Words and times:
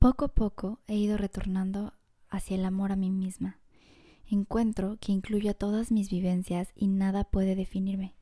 Poco 0.00 0.24
a 0.24 0.28
poco 0.28 0.78
he 0.88 0.96
ido 0.96 1.18
retornando 1.18 1.92
hacia 2.30 2.56
el 2.56 2.64
amor 2.64 2.90
a 2.90 2.96
mí 2.96 3.10
misma. 3.10 3.58
Encuentro 4.30 4.96
que 4.98 5.12
incluyo 5.12 5.52
todas 5.52 5.92
mis 5.92 6.08
vivencias 6.08 6.72
y 6.74 6.86
nada 6.86 7.24
puede 7.24 7.54
definirme. 7.54 8.14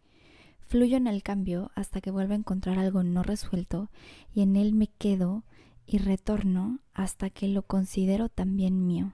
Fluyo 0.59 0.96
en 0.96 1.06
el 1.06 1.22
cambio 1.22 1.71
hasta 1.77 2.01
que 2.01 2.11
vuelvo 2.11 2.33
a 2.33 2.37
encontrar 2.37 2.80
algo 2.80 3.04
no 3.04 3.22
resuelto 3.22 3.93
y 4.35 4.43
en 4.43 4.56
él 4.56 4.72
me 4.72 4.88
quedo 4.88 5.45
y 5.87 5.99
retorno 5.99 6.80
hasta 6.95 7.30
que 7.30 7.46
lo 7.46 7.62
considero 7.62 8.29
también 8.29 8.84
mío. 8.88 9.12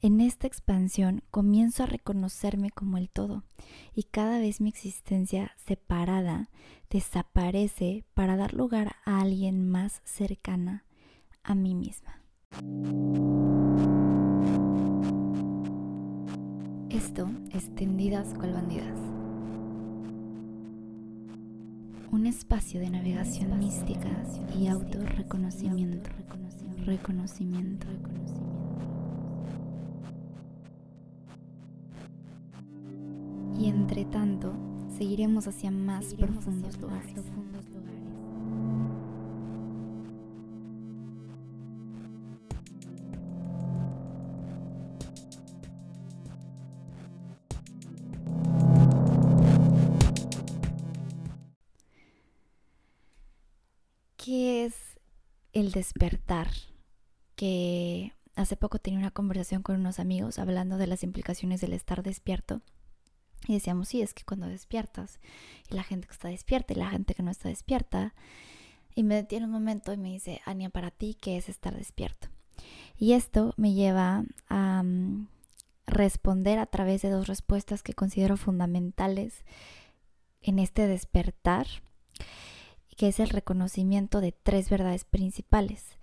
En 0.00 0.22
esta 0.22 0.46
expansión 0.46 1.22
comienzo 1.30 1.82
a 1.82 1.86
reconocerme 1.86 2.70
como 2.70 2.96
el 2.96 3.10
todo 3.10 3.44
y 3.94 4.04
cada 4.04 4.38
vez 4.38 4.62
mi 4.62 4.70
existencia 4.70 5.52
separada 5.66 6.48
desaparece 6.88 8.06
para 8.14 8.36
dar 8.36 8.54
lugar 8.54 8.96
a 9.04 9.20
alguien 9.20 9.68
más 9.68 10.00
cercana 10.06 10.86
a 11.44 11.54
mí 11.54 11.74
misma. 11.74 12.22
Esto 16.90 17.28
es 17.52 17.74
Tendidas 17.74 18.34
cual 18.34 18.52
bandidas. 18.52 18.98
Un 22.12 22.26
espacio 22.26 22.78
de 22.80 22.90
navegación 22.90 23.58
mística 23.58 24.10
y 24.56 24.68
autorreconocimiento. 24.68 26.10
Reconocimiento. 26.84 27.86
Y 33.58 33.66
entre 33.66 34.04
tanto, 34.04 34.52
seguiremos 34.96 35.46
hacia 35.48 35.70
más 35.70 36.14
profundos 36.14 36.78
lugares. 36.78 37.22
El 55.62 55.72
despertar? 55.72 56.48
Que 57.36 58.12
hace 58.34 58.56
poco 58.56 58.78
tenía 58.78 58.98
una 58.98 59.10
conversación 59.10 59.62
con 59.62 59.76
unos 59.76 59.98
amigos 59.98 60.38
hablando 60.38 60.76
de 60.76 60.86
las 60.86 61.02
implicaciones 61.02 61.60
del 61.60 61.72
estar 61.72 62.02
despierto. 62.02 62.60
Y 63.48 63.54
decíamos, 63.54 63.88
sí, 63.88 64.02
es 64.02 64.14
que 64.14 64.24
cuando 64.24 64.46
despiertas, 64.46 65.18
y 65.70 65.74
la 65.74 65.82
gente 65.82 66.06
que 66.06 66.12
está 66.12 66.28
despierta 66.28 66.72
y 66.72 66.76
la 66.76 66.90
gente 66.90 67.14
que 67.14 67.22
no 67.22 67.30
está 67.30 67.48
despierta, 67.48 68.14
y 68.94 69.02
me 69.02 69.14
detiene 69.14 69.46
un 69.46 69.52
momento 69.52 69.92
y 69.92 69.96
me 69.96 70.10
dice, 70.10 70.40
Ania, 70.44 70.68
para 70.68 70.90
ti, 70.90 71.16
¿qué 71.20 71.36
es 71.36 71.48
estar 71.48 71.74
despierto? 71.74 72.28
Y 72.96 73.14
esto 73.14 73.54
me 73.56 73.72
lleva 73.72 74.24
a 74.48 74.82
mm, 74.82 75.28
responder 75.86 76.58
a 76.58 76.66
través 76.66 77.02
de 77.02 77.10
dos 77.10 77.26
respuestas 77.26 77.82
que 77.82 77.94
considero 77.94 78.36
fundamentales 78.36 79.44
en 80.42 80.58
este 80.58 80.86
despertar 80.86 81.66
que 82.96 83.08
es 83.08 83.20
el 83.20 83.30
reconocimiento 83.30 84.20
de 84.20 84.32
tres 84.32 84.70
verdades 84.70 85.04
principales. 85.04 85.98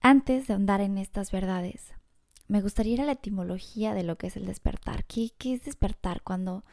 Antes 0.00 0.46
de 0.46 0.54
ahondar 0.54 0.80
en 0.80 0.98
estas 0.98 1.32
verdades, 1.32 1.92
me 2.46 2.62
gustaría 2.62 2.94
ir 2.94 3.00
a 3.02 3.04
la 3.04 3.12
etimología 3.12 3.94
de 3.94 4.04
lo 4.04 4.16
que 4.16 4.28
es 4.28 4.36
el 4.36 4.46
despertar. 4.46 5.04
¿Qué, 5.04 5.32
qué 5.36 5.54
es 5.54 5.64
despertar? 5.64 6.22
Cuando 6.22 6.64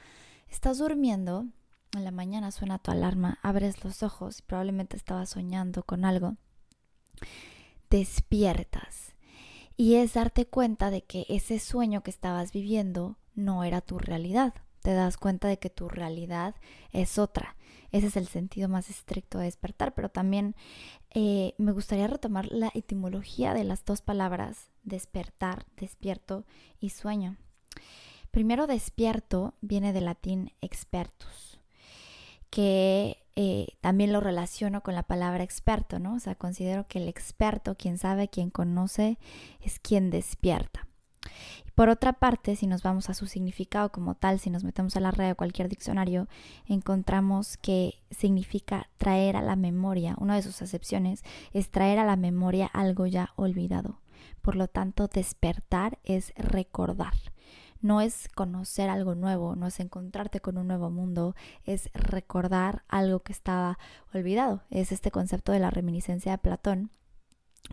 estás 0.48 0.78
durmiendo, 0.78 1.48
en 1.94 2.04
la 2.04 2.12
mañana 2.12 2.52
suena 2.52 2.80
tu 2.80 2.92
alarma, 2.92 3.40
abres 3.42 3.84
los 3.84 4.04
ojos 4.04 4.40
y 4.40 4.42
probablemente 4.44 4.96
estabas 4.96 5.30
soñando 5.30 5.84
con 5.84 6.06
algo, 6.06 6.36
despiertas. 7.90 9.16
Y 9.78 9.96
es 9.96 10.14
darte 10.14 10.46
cuenta 10.46 10.90
de 10.90 11.04
que 11.04 11.26
ese 11.28 11.60
sueño 11.60 12.04
que 12.04 12.12
estabas 12.12 12.54
viviendo 12.54 13.18
no 13.34 13.64
era 13.66 13.82
tu 13.82 14.00
realidad. 14.00 14.54
Te 14.82 14.94
das 14.94 15.18
cuenta 15.18 15.50
de 15.50 15.60
que 15.60 15.70
tu 15.70 15.90
realidad 15.90 16.56
es 16.94 17.18
otra 17.18 17.56
ese 17.92 18.08
es 18.08 18.18
el 18.18 18.28
sentido 18.28 18.70
más 18.70 18.90
estricto 18.90 19.38
de 19.38 19.46
despertar, 19.46 19.94
pero 19.94 20.10
también 20.10 20.56
eh, 21.12 21.54
me 21.58 21.72
gustaría 21.72 22.08
retomar 22.08 22.52
la 22.52 22.72
etimología 22.74 23.54
de 23.54 23.64
las 23.64 23.86
dos 23.86 24.02
palabras, 24.02 24.70
despertar, 24.84 25.66
despierto 25.78 26.46
y 26.80 26.90
sueño. 26.90 27.38
Primero, 28.32 28.68
despierto 28.68 29.54
viene 29.62 29.94
del 29.94 30.06
latín 30.06 30.52
expertus, 30.62 31.60
que 32.50 33.18
eh, 33.38 33.68
también 33.82 34.14
lo 34.14 34.22
relaciono 34.22 34.82
con 34.82 34.96
la 34.96 35.04
palabra 35.04 35.44
experto, 35.44 36.00
¿no? 36.00 36.16
O 36.16 36.20
sea, 36.20 36.36
considero 36.36 36.88
que 36.88 37.00
el 37.00 37.08
experto, 37.08 37.76
quien 37.76 37.98
sabe, 37.98 38.30
quien 38.30 38.50
conoce, 38.50 39.18
es 39.62 39.80
quien 39.80 40.10
despierta. 40.10 40.88
Por 41.76 41.90
otra 41.90 42.14
parte, 42.14 42.56
si 42.56 42.68
nos 42.68 42.84
vamos 42.84 43.10
a 43.10 43.14
su 43.14 43.28
significado 43.28 43.92
como 43.92 44.16
tal, 44.16 44.40
si 44.40 44.50
nos 44.50 44.64
metemos 44.64 44.96
a 44.96 45.02
la 45.02 45.12
red 45.12 45.28
de 45.28 45.36
cualquier 45.36 45.68
diccionario, 45.68 46.30
encontramos 46.68 47.58
que 47.58 47.96
significa 48.12 48.88
traer 48.98 49.36
a 49.36 49.42
la 49.42 49.58
memoria, 49.58 50.16
una 50.20 50.36
de 50.36 50.42
sus 50.42 50.62
acepciones 50.62 51.24
es 51.52 51.70
traer 51.72 52.00
a 52.00 52.06
la 52.06 52.16
memoria 52.16 52.68
algo 52.68 53.08
ya 53.08 53.34
olvidado. 53.36 54.00
Por 54.42 54.56
lo 54.56 54.70
tanto, 54.70 55.08
despertar 55.08 56.00
es 56.06 56.34
recordar. 56.38 57.14
No 57.82 58.00
es 58.00 58.30
conocer 58.34 58.90
algo 58.90 59.14
nuevo, 59.14 59.58
no 59.58 59.68
es 59.68 59.82
encontrarte 59.82 60.40
con 60.40 60.58
un 60.58 60.68
nuevo 60.68 60.90
mundo, 60.90 61.36
es 61.66 61.90
recordar 61.94 62.84
algo 62.88 63.20
que 63.20 63.34
estaba 63.34 63.78
olvidado. 64.14 64.64
Es 64.70 64.94
este 64.94 65.12
concepto 65.12 65.52
de 65.52 65.60
la 65.60 65.72
reminiscencia 65.72 66.32
de 66.32 66.38
Platón. 66.38 66.90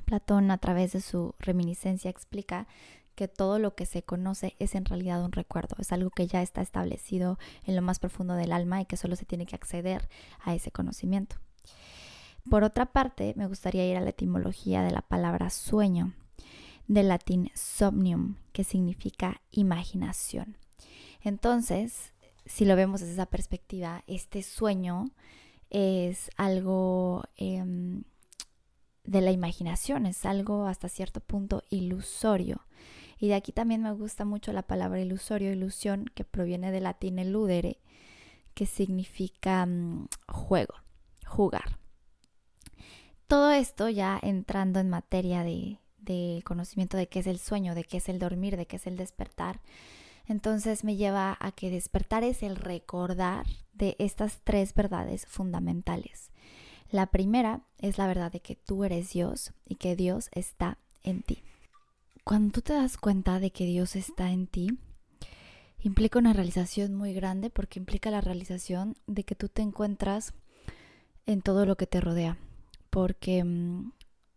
Platón 0.04 0.50
a 0.50 0.58
través 0.58 0.92
de 0.92 1.00
su 1.00 1.34
reminiscencia 1.38 2.10
explica 2.10 2.66
que 3.14 3.28
todo 3.28 3.58
lo 3.58 3.74
que 3.74 3.86
se 3.86 4.02
conoce 4.02 4.54
es 4.58 4.74
en 4.74 4.84
realidad 4.84 5.24
un 5.24 5.32
recuerdo, 5.32 5.76
es 5.78 5.92
algo 5.92 6.10
que 6.10 6.26
ya 6.26 6.42
está 6.42 6.62
establecido 6.62 7.38
en 7.64 7.76
lo 7.76 7.82
más 7.82 7.98
profundo 7.98 8.34
del 8.34 8.52
alma 8.52 8.80
y 8.80 8.86
que 8.86 8.96
solo 8.96 9.16
se 9.16 9.24
tiene 9.24 9.46
que 9.46 9.56
acceder 9.56 10.08
a 10.40 10.54
ese 10.54 10.70
conocimiento. 10.70 11.36
Por 12.48 12.64
otra 12.64 12.86
parte, 12.86 13.34
me 13.36 13.46
gustaría 13.46 13.86
ir 13.86 13.96
a 13.96 14.00
la 14.00 14.10
etimología 14.10 14.82
de 14.82 14.90
la 14.90 15.02
palabra 15.02 15.50
sueño, 15.50 16.12
del 16.88 17.08
latín 17.08 17.50
somnium, 17.54 18.36
que 18.52 18.64
significa 18.64 19.40
imaginación. 19.52 20.56
Entonces, 21.22 22.12
si 22.46 22.64
lo 22.64 22.74
vemos 22.74 23.00
desde 23.00 23.14
esa 23.14 23.26
perspectiva, 23.26 24.02
este 24.06 24.42
sueño 24.42 25.10
es 25.70 26.30
algo 26.36 27.22
em, 27.36 28.02
de 29.04 29.20
la 29.20 29.30
imaginación, 29.30 30.06
es 30.06 30.26
algo 30.26 30.66
hasta 30.66 30.88
cierto 30.88 31.20
punto 31.20 31.62
ilusorio. 31.70 32.66
Y 33.22 33.28
de 33.28 33.36
aquí 33.36 33.52
también 33.52 33.84
me 33.84 33.92
gusta 33.92 34.24
mucho 34.24 34.52
la 34.52 34.62
palabra 34.62 35.00
ilusorio, 35.00 35.52
ilusión, 35.52 36.06
que 36.12 36.24
proviene 36.24 36.72
del 36.72 36.82
latín 36.82 37.20
eludere, 37.20 37.78
que 38.52 38.66
significa 38.66 39.64
mm, 39.64 40.08
juego, 40.26 40.74
jugar. 41.24 41.78
Todo 43.28 43.52
esto 43.52 43.88
ya 43.88 44.18
entrando 44.20 44.80
en 44.80 44.90
materia 44.90 45.44
de, 45.44 45.78
de 45.98 46.42
conocimiento 46.44 46.96
de 46.96 47.06
qué 47.06 47.20
es 47.20 47.28
el 47.28 47.38
sueño, 47.38 47.76
de 47.76 47.84
qué 47.84 47.98
es 47.98 48.08
el 48.08 48.18
dormir, 48.18 48.56
de 48.56 48.66
qué 48.66 48.74
es 48.74 48.88
el 48.88 48.96
despertar. 48.96 49.60
Entonces 50.26 50.82
me 50.82 50.96
lleva 50.96 51.36
a 51.38 51.52
que 51.52 51.70
despertar 51.70 52.24
es 52.24 52.42
el 52.42 52.56
recordar 52.56 53.46
de 53.72 53.94
estas 54.00 54.40
tres 54.42 54.74
verdades 54.74 55.26
fundamentales. 55.26 56.32
La 56.90 57.06
primera 57.06 57.60
es 57.78 57.98
la 57.98 58.08
verdad 58.08 58.32
de 58.32 58.40
que 58.40 58.56
tú 58.56 58.82
eres 58.82 59.12
Dios 59.12 59.52
y 59.64 59.76
que 59.76 59.94
Dios 59.94 60.28
está 60.32 60.78
en 61.04 61.22
ti. 61.22 61.44
Cuando 62.24 62.52
tú 62.52 62.62
te 62.62 62.74
das 62.74 62.96
cuenta 62.96 63.40
de 63.40 63.50
que 63.50 63.66
Dios 63.66 63.96
está 63.96 64.30
en 64.30 64.46
ti, 64.46 64.78
implica 65.80 66.18
una 66.18 66.32
realización 66.32 66.94
muy 66.94 67.12
grande 67.12 67.50
porque 67.50 67.80
implica 67.80 68.10
la 68.10 68.20
realización 68.20 68.96
de 69.06 69.24
que 69.24 69.34
tú 69.34 69.48
te 69.48 69.62
encuentras 69.62 70.32
en 71.26 71.42
todo 71.42 71.66
lo 71.66 71.76
que 71.76 71.86
te 71.86 72.00
rodea. 72.00 72.38
Porque 72.90 73.42
mm, 73.42 73.92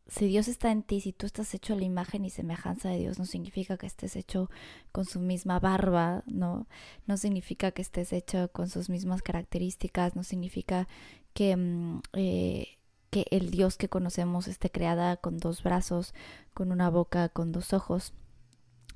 si 0.07 0.27
Dios 0.27 0.47
está 0.47 0.71
en 0.71 0.81
ti, 0.81 1.01
si 1.01 1.13
tú 1.13 1.27
estás 1.27 1.53
hecho 1.53 1.73
a 1.73 1.77
la 1.77 1.83
imagen 1.83 2.25
y 2.25 2.29
semejanza 2.31 2.89
de 2.89 2.99
Dios, 2.99 3.19
no 3.19 3.25
significa 3.25 3.77
que 3.77 3.87
estés 3.87 4.15
hecho 4.15 4.49
con 4.91 5.05
su 5.05 5.19
misma 5.19 5.59
barba, 5.59 6.23
no, 6.25 6.67
no 7.05 7.17
significa 7.17 7.71
que 7.71 7.81
estés 7.83 8.13
hecho 8.13 8.51
con 8.51 8.69
sus 8.69 8.89
mismas 8.89 9.21
características, 9.21 10.15
no 10.15 10.23
significa 10.23 10.87
que 11.33 11.55
mm, 11.55 12.01
eh, 12.13 12.67
que 13.15 13.27
el 13.31 13.49
Dios 13.49 13.77
que 13.77 13.87
conocemos 13.87 14.49
esté 14.49 14.69
creada 14.69 15.15
con 15.15 15.37
dos 15.37 15.63
brazos, 15.63 16.13
con 16.53 16.73
una 16.73 16.89
boca, 16.89 17.29
con 17.29 17.53
dos 17.53 17.71
ojos. 17.71 18.11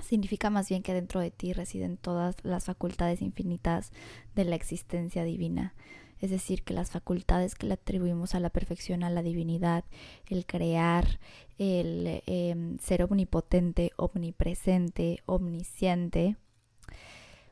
Significa 0.03 0.49
más 0.49 0.67
bien 0.67 0.83
que 0.83 0.93
dentro 0.93 1.21
de 1.21 1.31
ti 1.31 1.53
residen 1.53 1.95
todas 1.95 2.35
las 2.43 2.65
facultades 2.65 3.21
infinitas 3.21 3.93
de 4.35 4.43
la 4.43 4.57
existencia 4.57 5.23
divina. 5.23 5.73
Es 6.19 6.31
decir, 6.31 6.63
que 6.63 6.73
las 6.73 6.91
facultades 6.91 7.55
que 7.55 7.67
le 7.67 7.75
atribuimos 7.75 8.35
a 8.35 8.41
la 8.41 8.49
perfección, 8.49 9.05
a 9.05 9.09
la 9.09 9.21
divinidad, 9.21 9.85
el 10.27 10.45
crear, 10.45 11.21
el 11.57 12.21
em, 12.25 12.77
ser 12.79 13.03
omnipotente, 13.03 13.93
omnipresente, 13.95 15.23
omnisciente, 15.27 16.35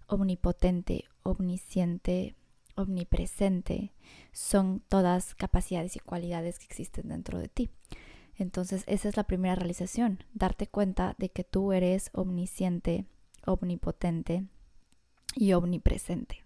omnipotente, 0.08 1.06
omnisciente, 1.24 2.36
omnipresente, 2.78 3.94
son 4.32 4.82
todas 4.88 5.36
capacidades 5.36 5.96
y 5.96 6.00
cualidades 6.00 6.60
que 6.60 6.66
existen 6.66 7.10
dentro 7.10 7.40
de 7.40 7.50
ti. 7.50 7.70
Entonces 8.38 8.84
esa 8.88 9.10
es 9.10 9.18
la 9.18 9.24
primera 9.24 9.56
realización, 9.56 10.24
darte 10.34 10.68
cuenta 10.68 11.16
de 11.18 11.30
que 11.30 11.44
tú 11.44 11.74
eres 11.74 12.12
omnisciente, 12.14 13.06
omnipotente 13.46 14.46
y 15.36 15.54
omnipresente, 15.54 16.44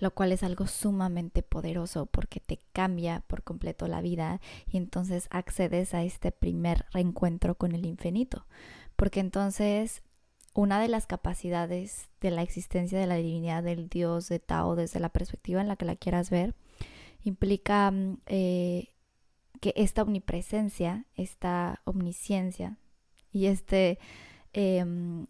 lo 0.00 0.14
cual 0.14 0.32
es 0.32 0.42
algo 0.42 0.66
sumamente 0.66 1.42
poderoso 1.42 2.06
porque 2.06 2.40
te 2.40 2.60
cambia 2.72 3.24
por 3.26 3.42
completo 3.42 3.88
la 3.88 4.02
vida 4.02 4.40
y 4.70 4.76
entonces 4.76 5.28
accedes 5.30 5.94
a 5.94 6.02
este 6.02 6.30
primer 6.30 6.84
reencuentro 6.92 7.56
con 7.56 7.72
el 7.72 7.86
infinito, 7.86 8.46
porque 8.96 9.20
entonces 9.20 10.02
una 10.58 10.80
de 10.80 10.88
las 10.88 11.06
capacidades 11.06 12.08
de 12.20 12.32
la 12.32 12.42
existencia 12.42 12.98
de 12.98 13.06
la 13.06 13.14
divinidad 13.14 13.62
del 13.62 13.88
Dios 13.88 14.28
de 14.28 14.40
Tao 14.40 14.74
desde 14.74 14.98
la 14.98 15.08
perspectiva 15.08 15.60
en 15.60 15.68
la 15.68 15.76
que 15.76 15.84
la 15.84 15.94
quieras 15.94 16.30
ver 16.30 16.56
implica 17.22 17.92
mm, 17.92 18.18
eh, 18.26 18.88
que 19.60 19.72
esta 19.76 20.02
omnipresencia, 20.02 21.04
esta 21.14 21.80
omnisciencia 21.84 22.76
y 23.30 23.46
esta 23.46 23.76
em, 24.52 25.26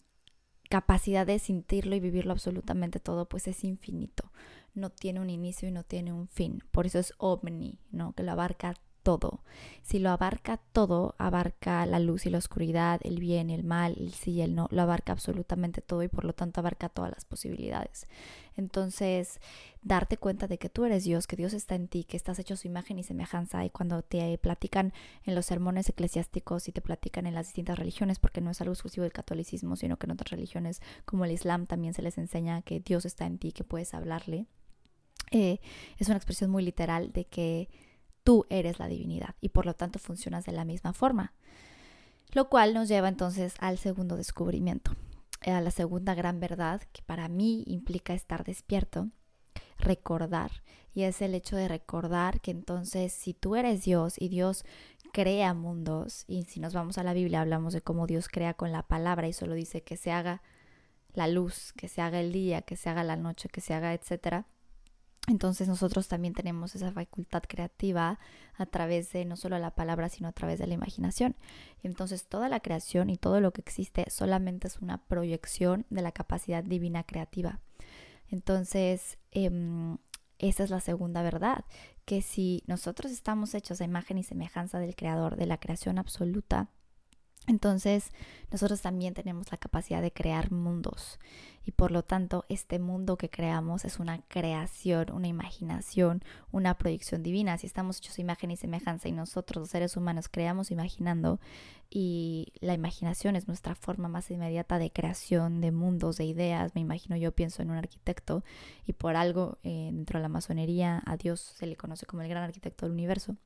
capacidad 0.70 1.26
de 1.26 1.38
sentirlo 1.38 1.94
y 1.94 2.00
vivirlo 2.00 2.32
absolutamente 2.32 2.98
todo, 2.98 3.28
pues 3.28 3.48
es 3.48 3.64
infinito. 3.64 4.32
No 4.72 4.88
tiene 4.88 5.20
un 5.20 5.28
inicio 5.28 5.68
y 5.68 5.72
no 5.72 5.84
tiene 5.84 6.10
un 6.10 6.28
fin. 6.28 6.64
Por 6.70 6.86
eso 6.86 6.98
es 6.98 7.12
omni, 7.18 7.78
¿no? 7.90 8.14
Que 8.14 8.22
lo 8.22 8.32
abarca 8.32 8.76
todo. 9.08 9.40
Si 9.80 9.98
lo 9.98 10.10
abarca 10.10 10.58
todo, 10.58 11.14
abarca 11.16 11.86
la 11.86 11.98
luz 11.98 12.26
y 12.26 12.30
la 12.30 12.36
oscuridad, 12.36 13.00
el 13.04 13.18
bien, 13.20 13.48
el 13.48 13.64
mal, 13.64 13.94
el 13.96 14.12
sí 14.12 14.32
y 14.32 14.42
el 14.42 14.54
no, 14.54 14.68
lo 14.70 14.82
abarca 14.82 15.12
absolutamente 15.12 15.80
todo 15.80 16.02
y 16.02 16.08
por 16.08 16.26
lo 16.26 16.34
tanto 16.34 16.60
abarca 16.60 16.90
todas 16.90 17.10
las 17.10 17.24
posibilidades. 17.24 18.06
Entonces, 18.54 19.40
darte 19.80 20.18
cuenta 20.18 20.46
de 20.46 20.58
que 20.58 20.68
tú 20.68 20.84
eres 20.84 21.04
Dios, 21.04 21.26
que 21.26 21.36
Dios 21.36 21.54
está 21.54 21.74
en 21.74 21.88
ti, 21.88 22.04
que 22.04 22.18
estás 22.18 22.38
hecho 22.38 22.54
su 22.54 22.66
imagen 22.66 22.98
y 22.98 23.02
semejanza 23.02 23.64
y 23.64 23.70
cuando 23.70 24.02
te 24.02 24.36
platican 24.36 24.92
en 25.24 25.34
los 25.34 25.46
sermones 25.46 25.88
eclesiásticos 25.88 26.68
y 26.68 26.72
te 26.72 26.82
platican 26.82 27.26
en 27.26 27.32
las 27.32 27.46
distintas 27.46 27.78
religiones, 27.78 28.18
porque 28.18 28.42
no 28.42 28.50
es 28.50 28.60
algo 28.60 28.74
exclusivo 28.74 29.04
del 29.04 29.14
catolicismo, 29.14 29.76
sino 29.76 29.96
que 29.96 30.04
en 30.04 30.10
otras 30.10 30.32
religiones 30.32 30.82
como 31.06 31.24
el 31.24 31.32
Islam 31.32 31.64
también 31.64 31.94
se 31.94 32.02
les 32.02 32.18
enseña 32.18 32.60
que 32.60 32.80
Dios 32.80 33.06
está 33.06 33.24
en 33.24 33.38
ti, 33.38 33.52
que 33.52 33.64
puedes 33.64 33.94
hablarle. 33.94 34.44
Eh, 35.30 35.60
es 35.96 36.08
una 36.08 36.18
expresión 36.18 36.50
muy 36.50 36.62
literal 36.62 37.10
de 37.12 37.24
que 37.24 37.70
tú 38.28 38.44
eres 38.50 38.78
la 38.78 38.88
divinidad 38.88 39.36
y 39.40 39.48
por 39.48 39.64
lo 39.64 39.72
tanto 39.72 39.98
funcionas 39.98 40.44
de 40.44 40.52
la 40.52 40.66
misma 40.66 40.92
forma. 40.92 41.32
Lo 42.32 42.50
cual 42.50 42.74
nos 42.74 42.86
lleva 42.86 43.08
entonces 43.08 43.54
al 43.58 43.78
segundo 43.78 44.18
descubrimiento, 44.18 44.94
eh, 45.40 45.52
a 45.52 45.62
la 45.62 45.70
segunda 45.70 46.14
gran 46.14 46.38
verdad 46.38 46.82
que 46.92 47.00
para 47.00 47.28
mí 47.28 47.64
implica 47.66 48.12
estar 48.12 48.44
despierto, 48.44 49.08
recordar. 49.78 50.62
Y 50.92 51.04
es 51.04 51.22
el 51.22 51.34
hecho 51.34 51.56
de 51.56 51.68
recordar 51.68 52.42
que 52.42 52.50
entonces 52.50 53.14
si 53.14 53.32
tú 53.32 53.56
eres 53.56 53.84
Dios 53.84 54.16
y 54.18 54.28
Dios 54.28 54.66
crea 55.10 55.54
mundos, 55.54 56.26
y 56.28 56.42
si 56.42 56.60
nos 56.60 56.74
vamos 56.74 56.98
a 56.98 57.04
la 57.04 57.14
Biblia 57.14 57.40
hablamos 57.40 57.72
de 57.72 57.80
cómo 57.80 58.06
Dios 58.06 58.28
crea 58.28 58.52
con 58.52 58.72
la 58.72 58.82
palabra 58.82 59.26
y 59.26 59.32
solo 59.32 59.54
dice 59.54 59.82
que 59.84 59.96
se 59.96 60.12
haga 60.12 60.42
la 61.14 61.28
luz, 61.28 61.72
que 61.78 61.88
se 61.88 62.02
haga 62.02 62.20
el 62.20 62.32
día, 62.32 62.60
que 62.60 62.76
se 62.76 62.90
haga 62.90 63.04
la 63.04 63.16
noche, 63.16 63.48
que 63.48 63.62
se 63.62 63.72
haga, 63.72 63.94
etcétera 63.94 64.44
entonces 65.28 65.68
nosotros 65.68 66.08
también 66.08 66.32
tenemos 66.32 66.74
esa 66.74 66.90
facultad 66.90 67.42
creativa 67.46 68.18
a 68.56 68.66
través 68.66 69.12
de 69.12 69.26
no 69.26 69.36
solo 69.36 69.58
la 69.58 69.74
palabra, 69.74 70.08
sino 70.08 70.28
a 70.28 70.32
través 70.32 70.58
de 70.58 70.66
la 70.66 70.72
imaginación. 70.72 71.36
Entonces 71.82 72.26
toda 72.26 72.48
la 72.48 72.60
creación 72.60 73.10
y 73.10 73.18
todo 73.18 73.40
lo 73.40 73.52
que 73.52 73.60
existe 73.60 74.06
solamente 74.10 74.68
es 74.68 74.78
una 74.78 75.04
proyección 75.04 75.84
de 75.90 76.00
la 76.00 76.12
capacidad 76.12 76.64
divina 76.64 77.04
creativa. 77.04 77.60
Entonces, 78.30 79.18
em, 79.30 79.98
esa 80.38 80.64
es 80.64 80.70
la 80.70 80.80
segunda 80.80 81.22
verdad, 81.22 81.64
que 82.06 82.22
si 82.22 82.62
nosotros 82.66 83.12
estamos 83.12 83.54
hechos 83.54 83.80
a 83.80 83.84
imagen 83.84 84.18
y 84.18 84.24
semejanza 84.24 84.78
del 84.78 84.96
Creador, 84.96 85.36
de 85.36 85.46
la 85.46 85.58
creación 85.58 85.98
absoluta, 85.98 86.70
entonces, 87.46 88.12
nosotros 88.50 88.82
también 88.82 89.14
tenemos 89.14 89.50
la 89.50 89.56
capacidad 89.56 90.02
de 90.02 90.12
crear 90.12 90.52
mundos 90.52 91.18
y 91.68 91.72
por 91.72 91.90
lo 91.90 92.02
tanto 92.02 92.46
este 92.48 92.78
mundo 92.78 93.18
que 93.18 93.28
creamos 93.28 93.84
es 93.84 93.98
una 93.98 94.22
creación, 94.28 95.12
una 95.12 95.28
imaginación, 95.28 96.22
una 96.50 96.78
proyección 96.78 97.22
divina. 97.22 97.58
Si 97.58 97.66
estamos 97.66 97.98
hechos 97.98 98.18
imagen 98.18 98.50
y 98.50 98.56
semejanza 98.56 99.06
y 99.06 99.12
nosotros 99.12 99.60
los 99.60 99.68
seres 99.68 99.94
humanos 99.94 100.30
creamos 100.30 100.70
imaginando 100.70 101.40
y 101.90 102.54
la 102.60 102.72
imaginación 102.72 103.36
es 103.36 103.48
nuestra 103.48 103.74
forma 103.74 104.08
más 104.08 104.30
inmediata 104.30 104.78
de 104.78 104.90
creación 104.90 105.60
de 105.60 105.70
mundos, 105.70 106.16
de 106.16 106.24
ideas. 106.24 106.74
Me 106.74 106.80
imagino 106.80 107.18
yo 107.18 107.32
pienso 107.32 107.60
en 107.60 107.70
un 107.70 107.76
arquitecto 107.76 108.44
y 108.86 108.94
por 108.94 109.16
algo 109.16 109.58
eh, 109.62 109.90
dentro 109.92 110.20
de 110.20 110.22
la 110.22 110.30
masonería 110.30 111.02
a 111.04 111.18
Dios 111.18 111.52
se 111.54 111.66
le 111.66 111.76
conoce 111.76 112.06
como 112.06 112.22
el 112.22 112.30
gran 112.30 112.44
arquitecto 112.44 112.86
del 112.86 112.94
universo. 112.94 113.36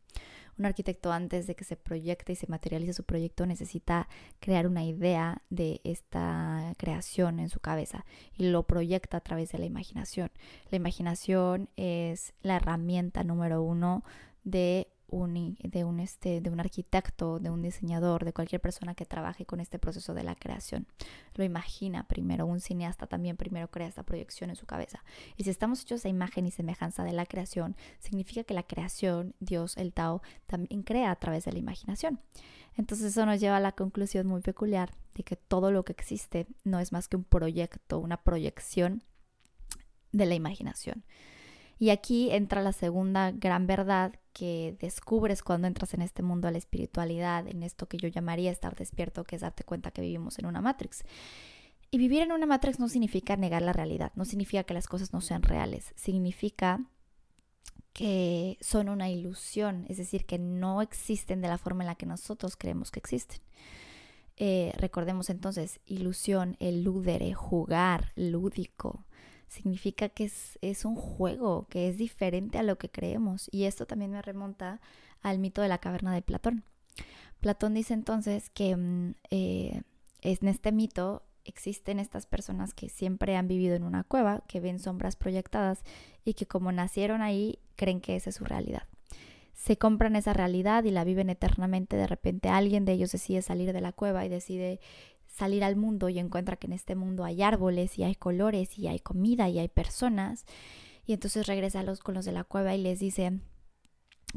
Un 0.62 0.66
arquitecto 0.66 1.10
antes 1.10 1.48
de 1.48 1.56
que 1.56 1.64
se 1.64 1.74
proyecte 1.74 2.34
y 2.34 2.36
se 2.36 2.46
materialice 2.46 2.92
su 2.92 3.02
proyecto 3.02 3.46
necesita 3.46 4.06
crear 4.38 4.68
una 4.68 4.84
idea 4.84 5.42
de 5.50 5.80
esta 5.82 6.72
creación 6.78 7.40
en 7.40 7.48
su 7.48 7.58
cabeza 7.58 8.04
y 8.36 8.44
lo 8.44 8.62
proyecta 8.62 9.16
a 9.16 9.22
través 9.22 9.50
de 9.50 9.58
la 9.58 9.64
imaginación. 9.64 10.30
La 10.70 10.76
imaginación 10.76 11.68
es 11.76 12.32
la 12.42 12.54
herramienta 12.54 13.24
número 13.24 13.60
uno 13.60 14.04
de 14.44 14.86
de, 15.12 15.84
un, 15.84 16.00
este, 16.00 16.40
de 16.40 16.50
un 16.50 16.58
arquitecto, 16.58 17.38
de 17.38 17.50
un 17.50 17.62
diseñador, 17.62 18.24
de 18.24 18.32
cualquier 18.32 18.60
persona 18.60 18.94
que 18.94 19.04
trabaje 19.04 19.44
con 19.44 19.60
este 19.60 19.78
proceso 19.78 20.14
de 20.14 20.24
la 20.24 20.34
creación. 20.34 20.86
Lo 21.34 21.44
imagina 21.44 22.08
primero, 22.08 22.46
un 22.46 22.60
cineasta 22.60 23.06
también 23.06 23.36
primero 23.36 23.70
crea 23.70 23.88
esta 23.88 24.02
proyección 24.02 24.50
en 24.50 24.56
su 24.56 24.64
cabeza. 24.64 25.04
Y 25.36 25.44
si 25.44 25.50
estamos 25.50 25.82
hechos 25.82 26.04
a 26.04 26.08
imagen 26.08 26.46
y 26.46 26.50
semejanza 26.50 27.04
de 27.04 27.12
la 27.12 27.26
creación, 27.26 27.76
significa 27.98 28.42
que 28.44 28.54
la 28.54 28.62
creación, 28.62 29.34
Dios, 29.38 29.76
el 29.76 29.92
Tao, 29.92 30.22
también 30.46 30.82
crea 30.82 31.10
a 31.10 31.16
través 31.16 31.44
de 31.44 31.52
la 31.52 31.58
imaginación. 31.58 32.18
Entonces 32.76 33.08
eso 33.08 33.26
nos 33.26 33.38
lleva 33.38 33.58
a 33.58 33.60
la 33.60 33.72
conclusión 33.72 34.26
muy 34.26 34.40
peculiar 34.40 34.94
de 35.14 35.24
que 35.24 35.36
todo 35.36 35.70
lo 35.70 35.84
que 35.84 35.92
existe 35.92 36.46
no 36.64 36.80
es 36.80 36.90
más 36.90 37.08
que 37.08 37.16
un 37.16 37.24
proyecto, 37.24 37.98
una 37.98 38.16
proyección 38.22 39.02
de 40.10 40.26
la 40.26 40.34
imaginación. 40.34 41.04
Y 41.82 41.90
aquí 41.90 42.31
entra 42.31 42.62
la 42.62 42.73
segunda 42.73 43.32
gran 43.32 43.67
verdad 43.67 44.14
que 44.32 44.76
descubres 44.79 45.43
cuando 45.43 45.67
entras 45.67 45.94
en 45.94 46.02
este 46.02 46.23
mundo 46.23 46.46
de 46.46 46.52
la 46.52 46.58
espiritualidad, 46.58 47.49
en 47.49 47.64
esto 47.64 47.88
que 47.88 47.96
yo 47.96 48.06
llamaría 48.06 48.52
estar 48.52 48.76
despierto, 48.76 49.25
que 49.25 49.34
es 49.34 49.43
darte 49.43 49.64
cuenta 49.64 49.90
que 49.90 50.00
vivimos 50.00 50.38
en 50.38 50.46
una 50.46 50.61
matrix. 50.61 51.02
Y 51.90 51.99
vivir 51.99 52.23
en 52.23 52.31
una 52.31 52.46
matrix 52.46 52.79
no 52.79 52.87
significa 52.88 53.34
negar 53.34 53.62
la 53.62 53.73
realidad, 53.73 54.12
no 54.14 54.25
significa 54.25 54.62
que 54.62 54.75
las 54.75 54.87
cosas 54.87 55.12
no 55.12 55.20
sean 55.20 55.43
reales, 55.43 55.93
significa 55.96 56.84
que 57.93 58.58
son 58.61 58.88
una 58.88 59.11
ilusión, 59.11 59.84
es 59.88 59.96
decir, 59.96 60.25
que 60.25 60.38
no 60.38 60.82
existen 60.82 61.40
de 61.40 61.49
la 61.49 61.58
forma 61.58 61.82
en 61.82 61.88
la 61.88 61.96
que 61.96 62.06
nosotros 62.06 62.55
creemos 62.55 62.93
que 62.93 63.00
existen. 63.00 63.40
Eh, 64.36 64.72
recordemos 64.77 65.31
entonces, 65.31 65.81
ilusión, 65.86 66.56
eludere, 66.60 67.34
jugar, 67.34 68.12
lúdico, 68.15 69.05
significa 69.52 70.08
que 70.08 70.24
es, 70.24 70.84
un 70.84 70.96
juego, 70.96 71.66
que 71.68 71.88
es 71.88 71.98
diferente 71.98 72.58
a 72.58 72.62
lo 72.62 72.78
que 72.78 72.88
creemos. 72.88 73.48
Y 73.52 73.64
esto 73.64 73.86
también 73.86 74.10
me 74.10 74.22
remonta 74.22 74.80
al 75.20 75.38
mito 75.38 75.60
de 75.60 75.68
la 75.68 75.78
caverna 75.78 76.14
de 76.14 76.22
Platón. 76.22 76.64
Platón 77.40 77.74
dice 77.74 77.92
entonces 77.92 78.48
que 78.50 78.74
mm, 78.76 79.14
eh, 79.30 79.82
en 80.22 80.48
este 80.48 80.72
mito 80.72 81.22
existen 81.44 81.98
estas 81.98 82.24
personas 82.24 82.72
que 82.72 82.88
siempre 82.88 83.36
han 83.36 83.46
vivido 83.46 83.74
en 83.74 83.82
una 83.82 84.04
cueva, 84.04 84.42
que 84.48 84.60
ven 84.60 84.78
sombras 84.78 85.16
proyectadas 85.16 85.82
y 86.24 86.34
que 86.34 86.46
como 86.46 86.72
nacieron 86.72 87.20
ahí 87.20 87.58
creen 87.76 88.00
que 88.00 88.16
esa 88.16 88.30
es 88.30 88.36
su 88.36 88.44
realidad. 88.44 88.84
Se 89.52 89.76
compran 89.76 90.16
esa 90.16 90.32
realidad 90.32 90.84
y 90.84 90.90
la 90.90 91.04
viven 91.04 91.28
eternamente. 91.28 91.96
De 91.96 92.06
repente 92.06 92.48
alguien 92.48 92.84
de 92.84 92.92
ellos 92.92 93.12
decide 93.12 93.42
salir 93.42 93.72
de 93.72 93.80
la 93.80 93.92
cueva 93.92 94.24
y 94.24 94.28
decide 94.28 94.80
salir 95.32 95.65
al 95.65 95.77
mundo 95.77 96.08
y 96.08 96.19
encuentra 96.19 96.56
que 96.56 96.67
en 96.67 96.74
este 96.74 96.94
mundo 96.94 97.24
hay 97.24 97.43
árboles 97.43 97.98
y 97.98 98.05
hay 98.05 98.15
colores 98.15 98.79
y 98.79 98.86
hay 98.86 99.01
comida 99.01 99.48
y 99.48 99.58
hay 99.58 99.69
personas. 99.69 100.44
Y 101.06 101.15
entonces 101.15 101.46
regresa 101.46 101.81
a 101.81 101.82
los, 101.82 102.01
con 102.01 102.15
los 102.15 102.24
de 102.24 102.32
la 102.32 102.44
cueva 102.44 102.74
y 102.74 102.82
les 102.82 103.01
dice 103.01 103.41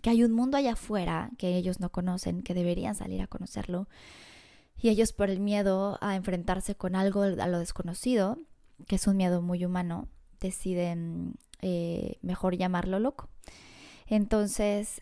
que 0.02 0.10
hay 0.10 0.24
un 0.24 0.32
mundo 0.32 0.58
allá 0.58 0.74
afuera 0.74 1.32
que 1.38 1.56
ellos 1.56 1.80
no 1.80 1.92
conocen, 1.92 2.42
que 2.42 2.54
deberían 2.54 2.96
salir 2.96 3.22
a 3.22 3.28
conocerlo. 3.28 3.88
Y 4.78 4.90
ellos 4.90 5.14
por 5.14 5.30
el 5.30 5.40
miedo 5.40 5.98
a 6.02 6.16
enfrentarse 6.16 6.76
con 6.76 6.96
algo 6.96 7.24
a 7.24 7.48
lo 7.48 7.60
desconocido, 7.60 8.40
que 8.88 8.96
es 8.96 9.08
un 9.08 9.18
miedo 9.18 9.42
muy 9.42 9.64
humano, 9.64 10.10
deciden 10.40 11.36
eh, 11.62 12.18
mejor 12.22 12.56
llamarlo 12.58 13.00
loco. 13.00 13.30
Entonces, 14.08 15.02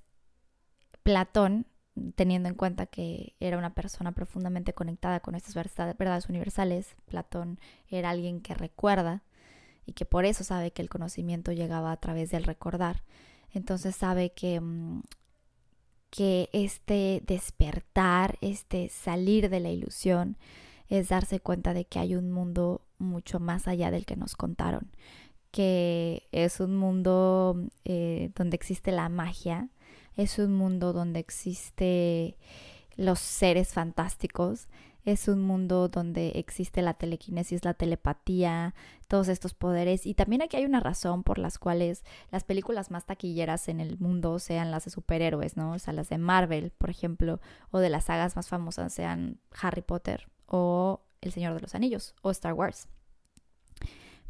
Platón 1.04 1.68
teniendo 2.16 2.50
en 2.50 2.56
cuenta 2.56 2.86
que 2.86 3.36
era 3.40 3.58
una 3.58 3.74
persona 3.74 4.12
profundamente 4.12 4.74
conectada 4.74 5.20
con 5.20 5.36
estas 5.36 5.56
verdades 5.98 6.28
universales, 6.28 6.96
Platón 7.06 7.60
era 7.88 8.10
alguien 8.10 8.42
que 8.42 8.56
recuerda 8.56 9.24
y 9.86 9.94
que 9.94 10.06
por 10.06 10.26
eso 10.26 10.44
sabe 10.44 10.72
que 10.72 10.82
el 10.82 10.90
conocimiento 10.90 11.52
llegaba 11.52 11.92
a 11.92 11.98
través 11.98 12.32
del 12.32 12.44
recordar. 12.44 13.04
Entonces 13.52 13.96
sabe 13.96 14.32
que, 14.32 14.60
mm, 14.60 15.02
que 16.10 16.50
este 16.54 17.22
despertar, 17.26 18.38
este 18.42 18.90
salir 18.90 19.50
de 19.50 19.60
la 19.60 19.70
ilusión, 19.70 20.38
es 20.90 21.10
darse 21.10 21.40
cuenta 21.40 21.74
de 21.74 21.86
que 21.86 22.00
hay 22.00 22.16
un 22.16 22.32
mundo 22.32 22.82
mucho 22.98 23.40
más 23.40 23.68
allá 23.68 23.92
del 23.92 24.06
que 24.06 24.16
nos 24.16 24.36
contaron, 24.36 24.92
que 25.52 26.28
es 26.32 26.60
un 26.60 26.76
mundo 26.78 27.58
eh, 27.86 28.32
donde 28.36 28.56
existe 28.56 28.92
la 28.92 29.10
magia, 29.10 29.70
es 30.16 30.40
un 30.40 30.54
mundo 30.54 30.94
donde 30.94 31.20
existe 31.20 32.38
los 32.96 33.20
seres 33.20 33.74
fantásticos. 33.74 34.68
Es 35.06 35.28
un 35.28 35.42
mundo 35.42 35.90
donde 35.90 36.30
existe 36.36 36.82
la 36.82 36.94
telequinesis, 36.94 37.66
la 37.66 37.74
telepatía, 37.74 38.74
todos 39.10 39.28
estos 39.28 39.54
poderes. 39.54 40.06
Y 40.06 40.14
también 40.14 40.42
aquí 40.42 40.56
hay 40.56 40.66
una 40.66 40.80
razón 40.80 41.24
por 41.24 41.40
las 41.40 41.60
cuales 41.60 42.06
las 42.32 42.46
películas 42.46 42.90
más 42.90 43.06
taquilleras 43.06 43.68
en 43.68 43.82
el 43.82 44.00
mundo 44.00 44.40
sean 44.40 44.72
las 44.72 44.86
de 44.86 44.92
superhéroes, 44.92 45.58
¿no? 45.58 45.74
O 45.74 45.80
sea, 45.80 45.94
las 45.94 46.08
de 46.08 46.18
Marvel, 46.18 46.72
por 46.72 46.90
ejemplo, 46.90 47.42
o 47.72 47.80
de 47.80 47.90
las 47.90 48.06
sagas 48.06 48.38
más 48.38 48.48
famosas 48.48 48.94
sean 48.94 49.40
Harry 49.62 49.82
Potter 49.82 50.30
o 50.46 51.02
El 51.20 51.34
Señor 51.34 51.54
de 51.54 51.62
los 51.62 51.76
Anillos 51.76 52.16
o 52.22 52.32
Star 52.32 52.54
Wars. 52.54 52.88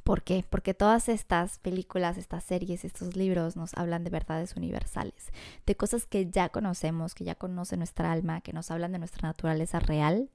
¿Por 0.04 0.24
qué? 0.24 0.44
Porque 0.50 0.74
todas 0.74 1.08
estas 1.08 1.60
películas, 1.60 2.18
estas 2.18 2.44
series, 2.44 2.84
estos 2.84 3.16
libros 3.16 3.56
nos 3.56 3.74
hablan 3.76 4.04
de 4.04 4.10
verdades 4.10 4.58
universales, 4.58 5.32
de 5.66 5.76
cosas 5.76 6.06
que 6.06 6.30
ya 6.30 6.50
conocemos, 6.50 7.16
que 7.16 7.24
ya 7.24 7.36
conoce 7.36 7.78
nuestra 7.78 8.12
alma, 8.12 8.42
que 8.42 8.52
nos 8.52 8.70
hablan 8.70 8.92
de 8.92 9.00
nuestra 9.00 9.30
naturaleza 9.30 9.80
real, 9.80 10.30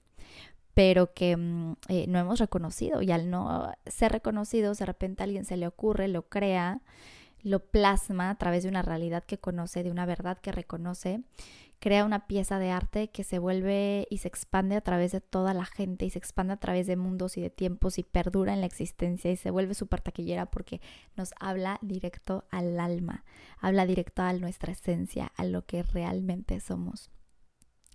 pero 0.73 1.13
que 1.13 1.37
mm, 1.37 1.77
eh, 1.89 2.07
no 2.09 2.19
hemos 2.19 2.39
reconocido 2.39 3.03
y 3.03 3.11
al 3.11 3.29
no 3.29 3.71
ser 3.85 4.13
reconocidos, 4.13 4.79
de 4.79 4.87
repente 4.87 5.23
a 5.23 5.25
alguien 5.25 5.45
se 5.45 5.59
le 5.59 5.67
ocurre, 5.67 6.09
lo 6.09 6.23
crea, 6.23 6.81
lo 7.43 7.61
plasma 7.61 8.31
a 8.31 8.35
través 8.37 8.63
de 8.63 8.71
una 8.71 8.83
realidad 8.83 9.25
que 9.25 9.39
conoce, 9.39 9.83
de 9.83 9.91
una 9.91 10.07
verdad 10.07 10.39
que 10.39 10.51
reconoce 10.51 11.21
crea 11.79 12.05
una 12.05 12.27
pieza 12.27 12.59
de 12.59 12.71
arte 12.71 13.09
que 13.09 13.25
se 13.25 13.39
vuelve 13.39 14.07
y 14.11 14.19
se 14.19 14.29
expande 14.29 14.77
a 14.77 14.81
través 14.81 15.13
de 15.13 15.21
toda 15.21 15.55
la 15.55 15.65
gente 15.65 16.05
y 16.05 16.11
se 16.11 16.19
expande 16.19 16.53
a 16.53 16.59
través 16.59 16.87
de 16.87 16.97
mundos 16.97 17.37
y 17.37 17.41
de 17.41 17.51
tiempos 17.51 17.99
y 17.99 18.03
perdura 18.03 18.53
en 18.53 18.61
la 18.61 18.67
existencia 18.67 19.31
y 19.31 19.37
se 19.37 19.51
vuelve 19.51 19.75
súper 19.75 20.01
taquillera 20.01 20.47
porque 20.47 20.81
nos 21.17 21.35
habla 21.39 21.79
directo 21.83 22.45
al 22.51 22.81
alma, 22.81 23.25
habla 23.59 23.87
directo 23.87 24.23
a 24.23 24.33
nuestra 24.33 24.73
esencia, 24.73 25.33
a 25.37 25.45
lo 25.45 25.65
que 25.67 25.83
realmente 25.83 26.61
somos. 26.61 27.11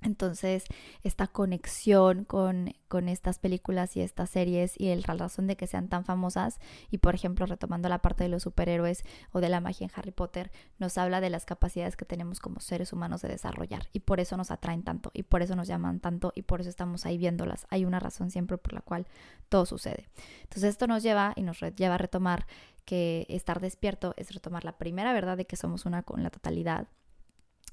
Entonces, 0.04 0.66
esta 1.04 1.28
conexión 1.28 2.26
con, 2.26 2.74
con, 2.88 3.08
estas 3.10 3.40
películas 3.40 3.96
y 3.96 4.02
estas 4.02 4.30
series 4.30 4.80
y 4.80 4.90
el, 4.90 5.04
razón 5.04 5.48
de 5.48 5.56
que 5.56 5.68
sean 5.68 5.88
tan 5.88 6.06
famosas, 6.06 6.60
y 6.92 6.98
por 6.98 7.16
ejemplo, 7.16 7.46
retomando 7.46 7.90
la 7.90 8.00
parte 8.00 8.24
de 8.24 8.30
los 8.30 8.44
superhéroes 8.44 9.04
o 9.32 9.40
de 9.40 9.50
la 9.50 9.62
magia 9.62 9.86
en 9.86 9.92
Harry 9.96 10.12
Potter, 10.12 10.52
nos 10.78 10.98
habla 10.98 11.22
de 11.22 11.30
las 11.30 11.46
capacidades 11.46 11.96
que 11.96 12.06
tenemos 12.06 12.40
como 12.40 12.60
seres 12.60 12.94
humanos 12.94 13.22
de 13.22 13.30
desarrollar, 13.30 13.88
y 13.94 14.02
por 14.02 14.20
eso 14.20 14.38
nos 14.38 14.52
atraen 14.52 14.84
tanto, 14.84 15.12
y 15.14 15.24
por 15.24 15.42
eso 15.42 15.56
nos 15.56 15.68
llaman 15.68 16.00
tanto, 16.00 16.34
y 16.36 16.42
por 16.42 16.62
eso 16.62 16.70
estamos 16.70 17.06
ahí 17.06 17.18
viéndolas. 17.18 17.66
Hay 17.70 17.86
una 17.86 18.00
razón 18.00 18.30
siempre 18.30 18.58
por 18.58 18.74
la 18.74 18.82
cual 18.82 19.08
todo 19.50 19.66
sucede. 19.66 20.10
Entonces, 20.44 20.66
esto 20.66 20.88
nos 20.88 21.04
lleva 21.04 21.34
y 21.36 21.44
nos 21.44 21.60
lleva 21.60 21.96
a 21.96 22.00
retomar 22.00 22.46
que 22.86 23.26
estar 23.30 23.62
despierto 23.62 24.14
es 24.18 24.34
retomar 24.34 24.66
la 24.66 24.78
primera 24.78 25.14
verdad 25.14 25.38
de 25.38 25.46
que 25.46 25.56
somos 25.56 25.86
una 25.86 26.04
con 26.04 26.22
la 26.24 26.30
totalidad 26.30 26.88